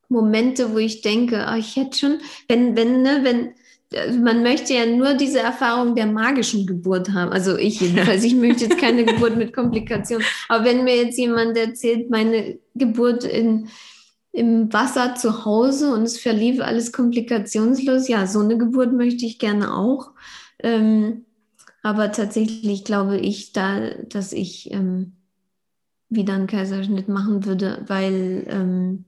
Momente, 0.08 0.74
wo 0.74 0.78
ich 0.78 1.02
denke, 1.02 1.45
oh, 1.52 1.56
ich 1.56 1.76
hätte 1.76 1.97
schon, 1.97 2.20
wenn, 2.47 2.76
wenn, 2.76 3.02
ne, 3.04 3.20
wenn, 3.24 3.54
also 3.95 4.20
man 4.20 4.41
möchte 4.41 4.74
ja 4.74 4.86
nur 4.86 5.14
diese 5.14 5.39
Erfahrung 5.39 5.95
der 5.95 6.08
magischen 6.08 6.66
Geburt 6.66 7.12
haben. 7.12 7.32
Also 7.32 7.58
ich 7.58 7.80
jedenfalls, 7.82 8.24
ich 8.24 8.36
möchte 8.36 8.66
jetzt 8.66 8.80
keine 8.80 9.06
Geburt 9.06 9.38
mit 9.38 9.54
Komplikationen. 9.54 10.26
Aber 10.47 10.66
wenn 10.66 10.84
mir 10.84 10.95
jetzt 10.95 11.18
jemand 11.18 11.56
erzählt, 11.58 12.10
meine 12.10 12.58
Geburt 12.74 13.24
in, 13.24 13.70
im 14.32 14.72
Wasser 14.74 15.16
zu 15.16 15.45
Hause 15.45 15.93
und 15.93 16.04
es 16.04 16.20
verlief 16.20 16.62
alles 16.62 16.91
komplikationslos, 16.91 18.08
ja, 18.08 18.26
so 18.26 18.39
eine 18.39 18.58
Geburt 18.58 18.93
möchte 18.93 19.26
ich 19.26 19.38
gerne 19.38 19.76
auch. 19.76 20.12
Ähm, 20.62 21.26
aber 21.82 22.11
tatsächlich 22.11 22.84
glaube 22.84 23.17
ich 23.17 23.53
da, 23.53 23.91
dass 24.09 24.34
ich 24.34 24.71
ähm, 24.71 25.13
wieder 26.09 26.34
einen 26.34 26.47
Kaiserschnitt 26.47 27.07
machen 27.07 27.45
würde, 27.45 27.84
weil 27.88 28.45
ähm, 28.47 29.05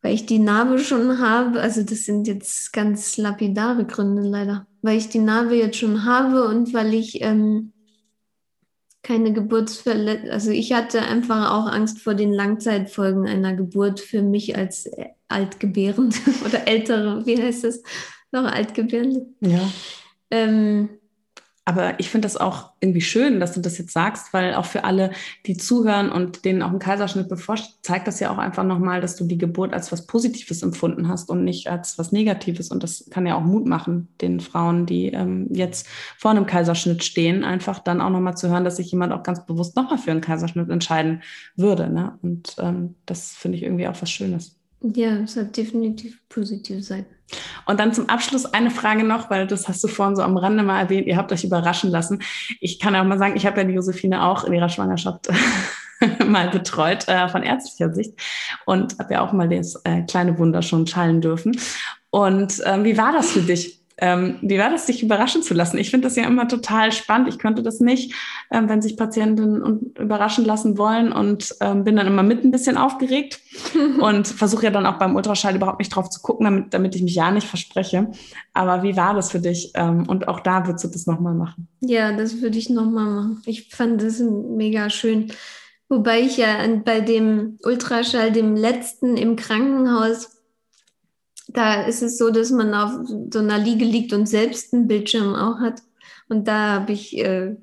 weil 0.00 0.14
ich 0.14 0.26
die 0.26 0.38
Narbe 0.38 0.78
schon 0.78 1.18
habe, 1.18 1.60
also 1.60 1.82
das 1.82 2.04
sind 2.04 2.28
jetzt 2.28 2.72
ganz 2.72 3.16
lapidare 3.16 3.84
Gründe 3.84 4.22
leider, 4.22 4.66
weil 4.80 4.96
ich 4.96 5.08
die 5.08 5.18
Narbe 5.18 5.56
jetzt 5.56 5.76
schon 5.76 6.04
habe 6.04 6.44
und 6.44 6.72
weil 6.72 6.94
ich 6.94 7.20
ähm, 7.20 7.72
keine 9.02 9.32
Geburtsverletzung, 9.32 10.30
also 10.30 10.50
ich 10.50 10.72
hatte 10.72 11.02
einfach 11.02 11.50
auch 11.50 11.66
Angst 11.66 11.98
vor 12.00 12.14
den 12.14 12.32
Langzeitfolgen 12.32 13.26
einer 13.26 13.54
Geburt 13.54 14.00
für 14.00 14.22
mich 14.22 14.56
als 14.56 14.88
Altgebärende 15.28 16.16
oder 16.46 16.68
ältere, 16.68 17.24
wie 17.26 17.40
heißt 17.40 17.64
das, 17.64 17.82
noch 18.30 18.44
Altgebärende. 18.44 19.26
Ja. 19.40 19.68
Ähm, 20.30 20.88
aber 21.68 22.00
ich 22.00 22.08
finde 22.08 22.24
das 22.24 22.38
auch 22.38 22.70
irgendwie 22.80 23.02
schön, 23.02 23.40
dass 23.40 23.52
du 23.52 23.60
das 23.60 23.76
jetzt 23.76 23.92
sagst, 23.92 24.32
weil 24.32 24.54
auch 24.54 24.64
für 24.64 24.84
alle, 24.84 25.10
die 25.44 25.54
zuhören 25.54 26.10
und 26.10 26.46
denen 26.46 26.62
auch 26.62 26.70
ein 26.70 26.78
Kaiserschnitt 26.78 27.28
bevorsteht, 27.28 27.74
zeigt 27.82 28.08
das 28.08 28.20
ja 28.20 28.30
auch 28.30 28.38
einfach 28.38 28.64
nochmal, 28.64 29.02
dass 29.02 29.16
du 29.16 29.26
die 29.26 29.36
Geburt 29.36 29.74
als 29.74 29.92
was 29.92 30.06
Positives 30.06 30.62
empfunden 30.62 31.08
hast 31.08 31.28
und 31.28 31.44
nicht 31.44 31.68
als 31.68 31.98
was 31.98 32.10
Negatives. 32.10 32.70
Und 32.70 32.82
das 32.82 33.10
kann 33.10 33.26
ja 33.26 33.36
auch 33.36 33.42
Mut 33.42 33.66
machen, 33.66 34.08
den 34.22 34.40
Frauen, 34.40 34.86
die 34.86 35.08
ähm, 35.08 35.48
jetzt 35.50 35.86
vor 36.16 36.30
einem 36.30 36.46
Kaiserschnitt 36.46 37.04
stehen, 37.04 37.44
einfach 37.44 37.80
dann 37.80 38.00
auch 38.00 38.08
nochmal 38.08 38.34
zu 38.34 38.48
hören, 38.48 38.64
dass 38.64 38.76
sich 38.76 38.90
jemand 38.90 39.12
auch 39.12 39.22
ganz 39.22 39.44
bewusst 39.44 39.76
nochmal 39.76 39.98
für 39.98 40.10
einen 40.10 40.22
Kaiserschnitt 40.22 40.70
entscheiden 40.70 41.22
würde. 41.54 41.90
Ne? 41.90 42.18
Und 42.22 42.56
ähm, 42.60 42.94
das 43.04 43.32
finde 43.32 43.58
ich 43.58 43.64
irgendwie 43.64 43.88
auch 43.88 44.00
was 44.00 44.10
Schönes. 44.10 44.57
Ja, 44.80 45.16
es 45.16 45.36
hat 45.36 45.56
definitiv 45.56 46.20
positive 46.28 46.82
Seiten. 46.82 47.14
Und 47.66 47.78
dann 47.80 47.92
zum 47.92 48.08
Abschluss 48.08 48.46
eine 48.46 48.70
Frage 48.70 49.04
noch, 49.04 49.28
weil 49.28 49.46
das 49.46 49.68
hast 49.68 49.82
du 49.84 49.88
vorhin 49.88 50.16
so 50.16 50.22
am 50.22 50.36
Rande 50.36 50.62
mal 50.62 50.80
erwähnt, 50.80 51.06
ihr 51.06 51.16
habt 51.16 51.32
euch 51.32 51.44
überraschen 51.44 51.90
lassen. 51.90 52.22
Ich 52.60 52.78
kann 52.78 52.96
auch 52.96 53.04
mal 53.04 53.18
sagen, 53.18 53.36
ich 53.36 53.44
habe 53.44 53.58
ja 53.58 53.64
die 53.64 53.74
Josephine 53.74 54.24
auch 54.24 54.44
in 54.44 54.52
ihrer 54.52 54.68
Schwangerschaft 54.68 55.28
mal 56.26 56.48
betreut 56.48 57.06
äh, 57.08 57.28
von 57.28 57.42
ärztlicher 57.42 57.92
Sicht 57.92 58.14
und 58.64 58.98
habe 58.98 59.14
ja 59.14 59.20
auch 59.20 59.32
mal 59.32 59.48
das 59.48 59.80
äh, 59.84 60.02
kleine 60.02 60.38
Wunder 60.38 60.62
schon 60.62 60.86
schallen 60.86 61.20
dürfen. 61.20 61.58
Und 62.10 62.62
ähm, 62.64 62.84
wie 62.84 62.96
war 62.96 63.12
das 63.12 63.32
für 63.32 63.42
dich? 63.42 63.77
Ähm, 64.00 64.38
wie 64.42 64.58
war 64.58 64.70
das, 64.70 64.86
dich 64.86 65.02
überraschen 65.02 65.42
zu 65.42 65.54
lassen? 65.54 65.76
Ich 65.78 65.90
finde 65.90 66.06
das 66.06 66.16
ja 66.16 66.24
immer 66.24 66.46
total 66.46 66.92
spannend. 66.92 67.28
Ich 67.28 67.38
könnte 67.38 67.62
das 67.62 67.80
nicht, 67.80 68.14
ähm, 68.50 68.68
wenn 68.68 68.80
sich 68.80 68.96
Patienten 68.96 69.92
überraschen 69.98 70.44
lassen 70.44 70.78
wollen 70.78 71.12
und 71.12 71.54
ähm, 71.60 71.84
bin 71.84 71.96
dann 71.96 72.06
immer 72.06 72.22
mit 72.22 72.44
ein 72.44 72.50
bisschen 72.50 72.76
aufgeregt 72.76 73.40
und 74.00 74.28
versuche 74.28 74.64
ja 74.64 74.70
dann 74.70 74.86
auch 74.86 74.98
beim 74.98 75.16
Ultraschall 75.16 75.56
überhaupt 75.56 75.80
nicht 75.80 75.94
drauf 75.94 76.10
zu 76.10 76.20
gucken, 76.20 76.44
damit, 76.44 76.74
damit 76.74 76.94
ich 76.94 77.02
mich 77.02 77.16
ja 77.16 77.30
nicht 77.30 77.48
verspreche. 77.48 78.08
Aber 78.54 78.82
wie 78.82 78.96
war 78.96 79.14
das 79.14 79.32
für 79.32 79.40
dich? 79.40 79.72
Ähm, 79.74 80.08
und 80.08 80.28
auch 80.28 80.40
da 80.40 80.66
würdest 80.66 80.84
du 80.84 80.88
das 80.88 81.06
nochmal 81.06 81.34
machen? 81.34 81.68
Ja, 81.80 82.12
das 82.12 82.40
würde 82.40 82.58
ich 82.58 82.70
nochmal 82.70 83.06
machen. 83.06 83.42
Ich 83.46 83.68
fand 83.74 84.00
das 84.02 84.20
mega 84.20 84.90
schön. 84.90 85.32
Wobei 85.88 86.20
ich 86.20 86.36
ja 86.36 86.58
bei 86.84 87.00
dem 87.00 87.58
Ultraschall, 87.64 88.30
dem 88.30 88.54
letzten 88.54 89.16
im 89.16 89.36
Krankenhaus, 89.36 90.37
da 91.48 91.82
ist 91.82 92.02
es 92.02 92.18
so, 92.18 92.30
dass 92.30 92.50
man 92.50 92.74
auf 92.74 92.92
so 93.32 93.38
einer 93.38 93.58
Liege 93.58 93.84
liegt 93.84 94.12
und 94.12 94.26
selbst 94.26 94.72
einen 94.72 94.86
Bildschirm 94.86 95.34
auch 95.34 95.58
hat. 95.60 95.82
Und 96.28 96.46
da 96.46 96.74
habe 96.74 96.92
ich 96.92 97.18
äh, 97.18 97.56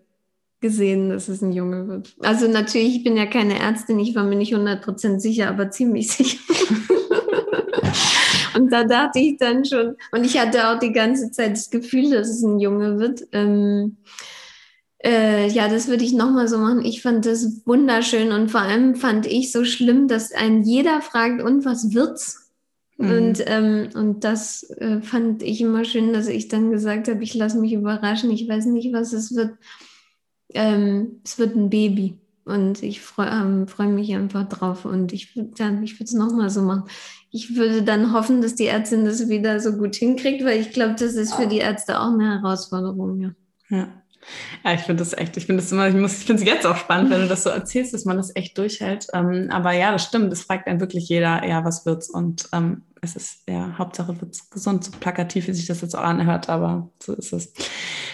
gesehen, 0.59 1.09
dass 1.09 1.27
es 1.27 1.43
ein 1.43 1.51
Junge 1.51 1.87
wird. 1.87 2.15
Also 2.21 2.47
natürlich, 2.47 2.97
ich 2.97 3.03
bin 3.03 3.15
ja 3.15 3.27
keine 3.27 3.59
Ärztin, 3.59 3.99
ich 3.99 4.15
war 4.15 4.23
mir 4.23 4.35
nicht 4.35 4.55
100% 4.55 5.19
sicher, 5.19 5.47
aber 5.47 5.69
ziemlich 5.69 6.11
sicher. 6.11 6.39
und 8.55 8.71
da 8.71 8.83
dachte 8.83 9.19
ich 9.19 9.37
dann 9.37 9.63
schon, 9.63 9.95
und 10.11 10.25
ich 10.25 10.39
hatte 10.39 10.69
auch 10.69 10.79
die 10.79 10.91
ganze 10.91 11.29
Zeit 11.29 11.51
das 11.51 11.69
Gefühl, 11.69 12.09
dass 12.09 12.29
es 12.29 12.41
ein 12.41 12.59
Junge 12.59 12.97
wird. 12.97 13.27
Ähm, 13.31 13.97
äh, 15.03 15.47
ja, 15.49 15.67
das 15.67 15.87
würde 15.87 16.03
ich 16.03 16.13
nochmal 16.13 16.47
so 16.47 16.57
machen. 16.57 16.83
Ich 16.83 17.03
fand 17.03 17.27
das 17.27 17.61
wunderschön 17.67 18.31
und 18.31 18.49
vor 18.49 18.61
allem 18.61 18.95
fand 18.95 19.27
ich 19.27 19.51
so 19.51 19.63
schlimm, 19.63 20.07
dass 20.07 20.31
ein 20.31 20.63
jeder 20.63 21.01
fragt, 21.01 21.43
und 21.43 21.63
was 21.63 21.93
wird's? 21.93 22.44
Mhm. 22.97 23.11
Und, 23.11 23.43
ähm, 23.47 23.89
und 23.93 24.23
das 24.23 24.63
äh, 24.71 25.01
fand 25.01 25.43
ich 25.43 25.61
immer 25.61 25.83
schön, 25.85 26.13
dass 26.13 26.27
ich 26.27 26.47
dann 26.47 26.71
gesagt 26.71 27.07
habe, 27.07 27.23
ich 27.23 27.33
lasse 27.33 27.59
mich 27.59 27.73
überraschen, 27.73 28.31
ich 28.31 28.47
weiß 28.47 28.65
nicht, 28.67 28.93
was 28.93 29.13
es 29.13 29.35
wird. 29.35 29.57
Ähm, 30.53 31.21
es 31.23 31.37
wird 31.37 31.55
ein 31.55 31.69
Baby. 31.69 32.17
Und 32.45 32.83
ich 32.83 33.01
freue 33.01 33.29
ähm, 33.29 33.67
freu 33.67 33.87
mich 33.87 34.13
einfach 34.13 34.47
drauf. 34.47 34.85
Und 34.85 35.13
ich, 35.13 35.33
ja, 35.57 35.81
ich 35.81 35.95
würde 35.95 36.03
es 36.03 36.13
nochmal 36.13 36.51
so 36.51 36.61
machen. 36.61 36.83
Ich 37.31 37.55
würde 37.55 37.81
dann 37.81 38.13
hoffen, 38.13 38.41
dass 38.41 38.55
die 38.55 38.67
Ärztin 38.67 39.03
das 39.03 39.27
wieder 39.27 39.59
so 39.59 39.73
gut 39.73 39.95
hinkriegt, 39.95 40.45
weil 40.45 40.61
ich 40.61 40.71
glaube, 40.71 40.95
das 40.97 41.15
ist 41.15 41.33
für 41.33 41.47
die 41.47 41.57
Ärzte 41.57 41.99
auch 41.99 42.13
eine 42.13 42.39
Herausforderung. 42.39 43.19
Ja. 43.19 43.31
ja. 43.69 43.87
Ja, 44.63 44.73
ich 44.73 44.81
finde 44.81 45.03
das 45.03 45.13
echt, 45.13 45.37
ich 45.37 45.45
finde 45.45 45.61
das 45.61 45.71
immer, 45.71 45.87
ich 45.87 45.95
ich 45.95 46.25
finde 46.25 46.41
es 46.41 46.47
jetzt 46.47 46.65
auch 46.65 46.77
spannend, 46.77 47.11
wenn 47.11 47.21
du 47.21 47.27
das 47.27 47.43
so 47.43 47.49
erzählst, 47.49 47.93
dass 47.93 48.05
man 48.05 48.17
das 48.17 48.35
echt 48.35 48.57
durchhält. 48.57 49.07
Ähm, 49.13 49.49
aber 49.51 49.73
ja, 49.73 49.91
das 49.91 50.03
stimmt, 50.03 50.31
das 50.31 50.43
fragt 50.43 50.67
einen 50.67 50.79
wirklich 50.79 51.07
jeder, 51.09 51.45
ja, 51.45 51.63
was 51.63 51.85
wird's? 51.85 52.09
Und 52.09 52.49
ähm, 52.53 52.83
es 53.01 53.15
ist, 53.15 53.43
ja, 53.47 53.77
Hauptsache 53.77 54.19
wird's 54.19 54.49
gesund, 54.49 54.83
so 54.83 54.91
plakativ, 54.99 55.47
wie 55.47 55.53
sich 55.53 55.67
das 55.67 55.81
jetzt 55.81 55.95
auch 55.95 56.03
anhört, 56.03 56.49
aber 56.49 56.89
so 57.01 57.13
ist 57.13 57.33
es. 57.33 57.53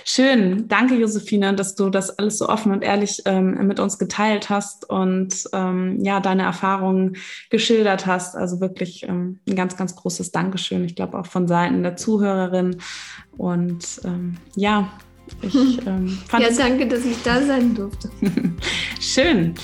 Schön, 0.03 0.68
danke 0.68 0.95
Josephine, 0.95 1.55
dass 1.55 1.76
du 1.76 1.89
das 1.89 2.18
alles 2.18 2.38
so 2.38 2.49
offen 2.49 2.72
und 2.72 2.84
ehrlich 2.84 3.22
ähm, 3.26 3.68
mit 3.68 3.80
uns 3.80 3.97
geteilt 3.97 4.49
hast 4.49 4.89
und 4.89 5.45
ähm, 5.53 6.03
ja, 6.03 6.20
deine 6.20 6.43
Erfahrungen 6.43 7.16
geschildert 7.49 8.05
hast. 8.05 8.36
Also 8.36 8.59
wirklich 8.59 9.03
ähm, 9.03 9.39
ein 9.47 9.55
ganz, 9.55 9.78
ganz 9.78 9.95
großes 9.95 10.32
Dankeschön. 10.32 10.84
Ich 10.84 10.95
glaube 10.95 11.18
auch 11.18 11.28
von 11.28 11.47
Seiten 11.47 11.84
der 11.84 11.95
Zuhörerin. 11.95 12.78
Und 13.38 14.01
ähm, 14.03 14.38
ja, 14.55 14.91
ich 15.42 15.86
ähm, 15.86 16.18
Ja, 16.32 16.50
danke, 16.56 16.88
dass 16.88 17.06
ich 17.06 17.22
da 17.24 17.42
sein 17.42 17.74
durfte. 17.76 18.10
Schön. 19.00 19.56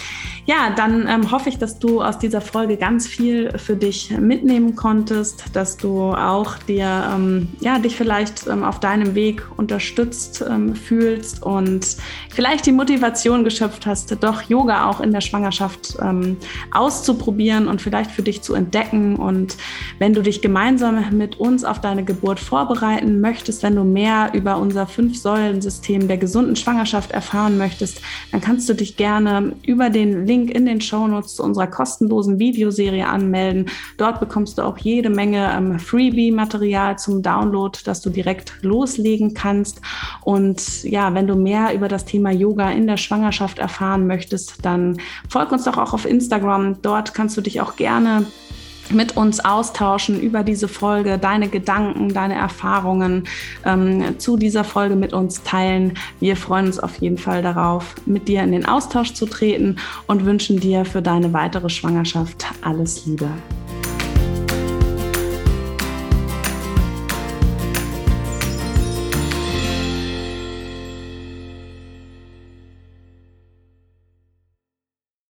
Ja, 0.47 0.69
dann 0.73 1.09
ähm, 1.09 1.29
hoffe 1.29 1.49
ich, 1.49 1.57
dass 1.57 1.77
du 1.77 2.01
aus 2.01 2.19
dieser 2.19 2.39
Folge 2.39 2.77
ganz 2.77 3.05
viel 3.05 3.51
für 3.57 3.75
dich 3.75 4.11
mitnehmen 4.17 4.77
konntest, 4.77 5.43
dass 5.51 5.75
du 5.75 6.13
auch 6.13 6.57
dir, 6.59 7.11
ähm, 7.13 7.49
ja, 7.59 7.79
dich 7.79 7.97
vielleicht 7.97 8.47
ähm, 8.47 8.63
auf 8.63 8.79
deinem 8.79 9.13
Weg 9.13 9.45
unterstützt 9.57 10.45
ähm, 10.49 10.73
fühlst 10.73 11.43
und 11.43 11.97
vielleicht 12.29 12.65
die 12.65 12.71
Motivation 12.71 13.43
geschöpft 13.43 13.85
hast, 13.85 14.23
doch 14.23 14.43
Yoga 14.43 14.89
auch 14.89 15.01
in 15.01 15.11
der 15.11 15.19
Schwangerschaft 15.19 15.97
ähm, 16.01 16.37
auszuprobieren 16.71 17.67
und 17.67 17.81
vielleicht 17.81 18.11
für 18.11 18.21
dich 18.21 18.41
zu 18.41 18.53
entdecken. 18.53 19.17
Und 19.17 19.57
wenn 19.99 20.13
du 20.13 20.21
dich 20.21 20.41
gemeinsam 20.41 21.17
mit 21.17 21.41
uns 21.41 21.65
auf 21.65 21.81
deine 21.81 22.05
Geburt 22.05 22.39
vorbereiten 22.39 23.19
möchtest, 23.19 23.63
wenn 23.63 23.75
du 23.75 23.83
mehr 23.83 24.29
über 24.31 24.59
unser 24.59 24.87
Fünf-Säulen-System 24.87 26.07
der 26.07 26.17
gesunden 26.17 26.55
Schwangerschaft 26.55 27.11
erfahren 27.11 27.57
möchtest, 27.57 27.99
dann 28.31 28.39
kannst 28.39 28.69
du 28.69 28.75
dich 28.75 28.95
gerne 28.95 29.51
über 29.65 29.89
den 29.89 30.25
Link 30.25 30.36
Link 30.38 30.51
in 30.51 30.65
den 30.65 30.81
Shownotes 30.81 31.35
zu 31.35 31.43
unserer 31.43 31.67
kostenlosen 31.67 32.39
Videoserie 32.39 33.07
anmelden. 33.07 33.67
Dort 33.97 34.19
bekommst 34.19 34.57
du 34.57 34.61
auch 34.61 34.77
jede 34.77 35.09
Menge 35.09 35.51
ähm, 35.55 35.79
Freebie-Material 35.79 36.97
zum 36.97 37.21
Download, 37.21 37.77
das 37.85 38.01
du 38.01 38.09
direkt 38.09 38.53
loslegen 38.61 39.33
kannst. 39.33 39.81
Und 40.21 40.83
ja, 40.83 41.13
wenn 41.13 41.27
du 41.27 41.35
mehr 41.35 41.73
über 41.73 41.88
das 41.88 42.05
Thema 42.05 42.31
Yoga 42.31 42.71
in 42.71 42.88
der 42.88 42.97
Schwangerschaft 42.97 43.59
erfahren 43.59 44.07
möchtest, 44.07 44.63
dann 44.65 44.97
folg 45.29 45.51
uns 45.51 45.63
doch 45.63 45.77
auch 45.77 45.93
auf 45.93 46.05
Instagram. 46.05 46.81
Dort 46.81 47.13
kannst 47.13 47.35
du 47.38 47.41
dich 47.41 47.61
auch 47.61 47.75
gerne 47.75 48.25
mit 48.91 49.17
uns 49.17 49.43
austauschen 49.43 50.19
über 50.19 50.43
diese 50.43 50.67
Folge, 50.67 51.17
deine 51.17 51.47
Gedanken, 51.47 52.13
deine 52.13 52.35
Erfahrungen 52.35 53.27
ähm, 53.65 54.19
zu 54.19 54.38
dieser 54.38 54.63
Folge 54.63 54.95
mit 54.95 55.13
uns 55.13 55.43
teilen. 55.43 55.93
Wir 56.19 56.35
freuen 56.35 56.67
uns 56.67 56.79
auf 56.79 56.97
jeden 56.97 57.17
Fall 57.17 57.41
darauf, 57.41 57.95
mit 58.05 58.27
dir 58.27 58.43
in 58.43 58.51
den 58.51 58.65
Austausch 58.65 59.13
zu 59.13 59.25
treten 59.25 59.77
und 60.07 60.25
wünschen 60.25 60.59
dir 60.59 60.85
für 60.85 61.01
deine 61.01 61.33
weitere 61.33 61.69
Schwangerschaft 61.69 62.45
alles 62.61 63.05
Liebe. 63.05 63.29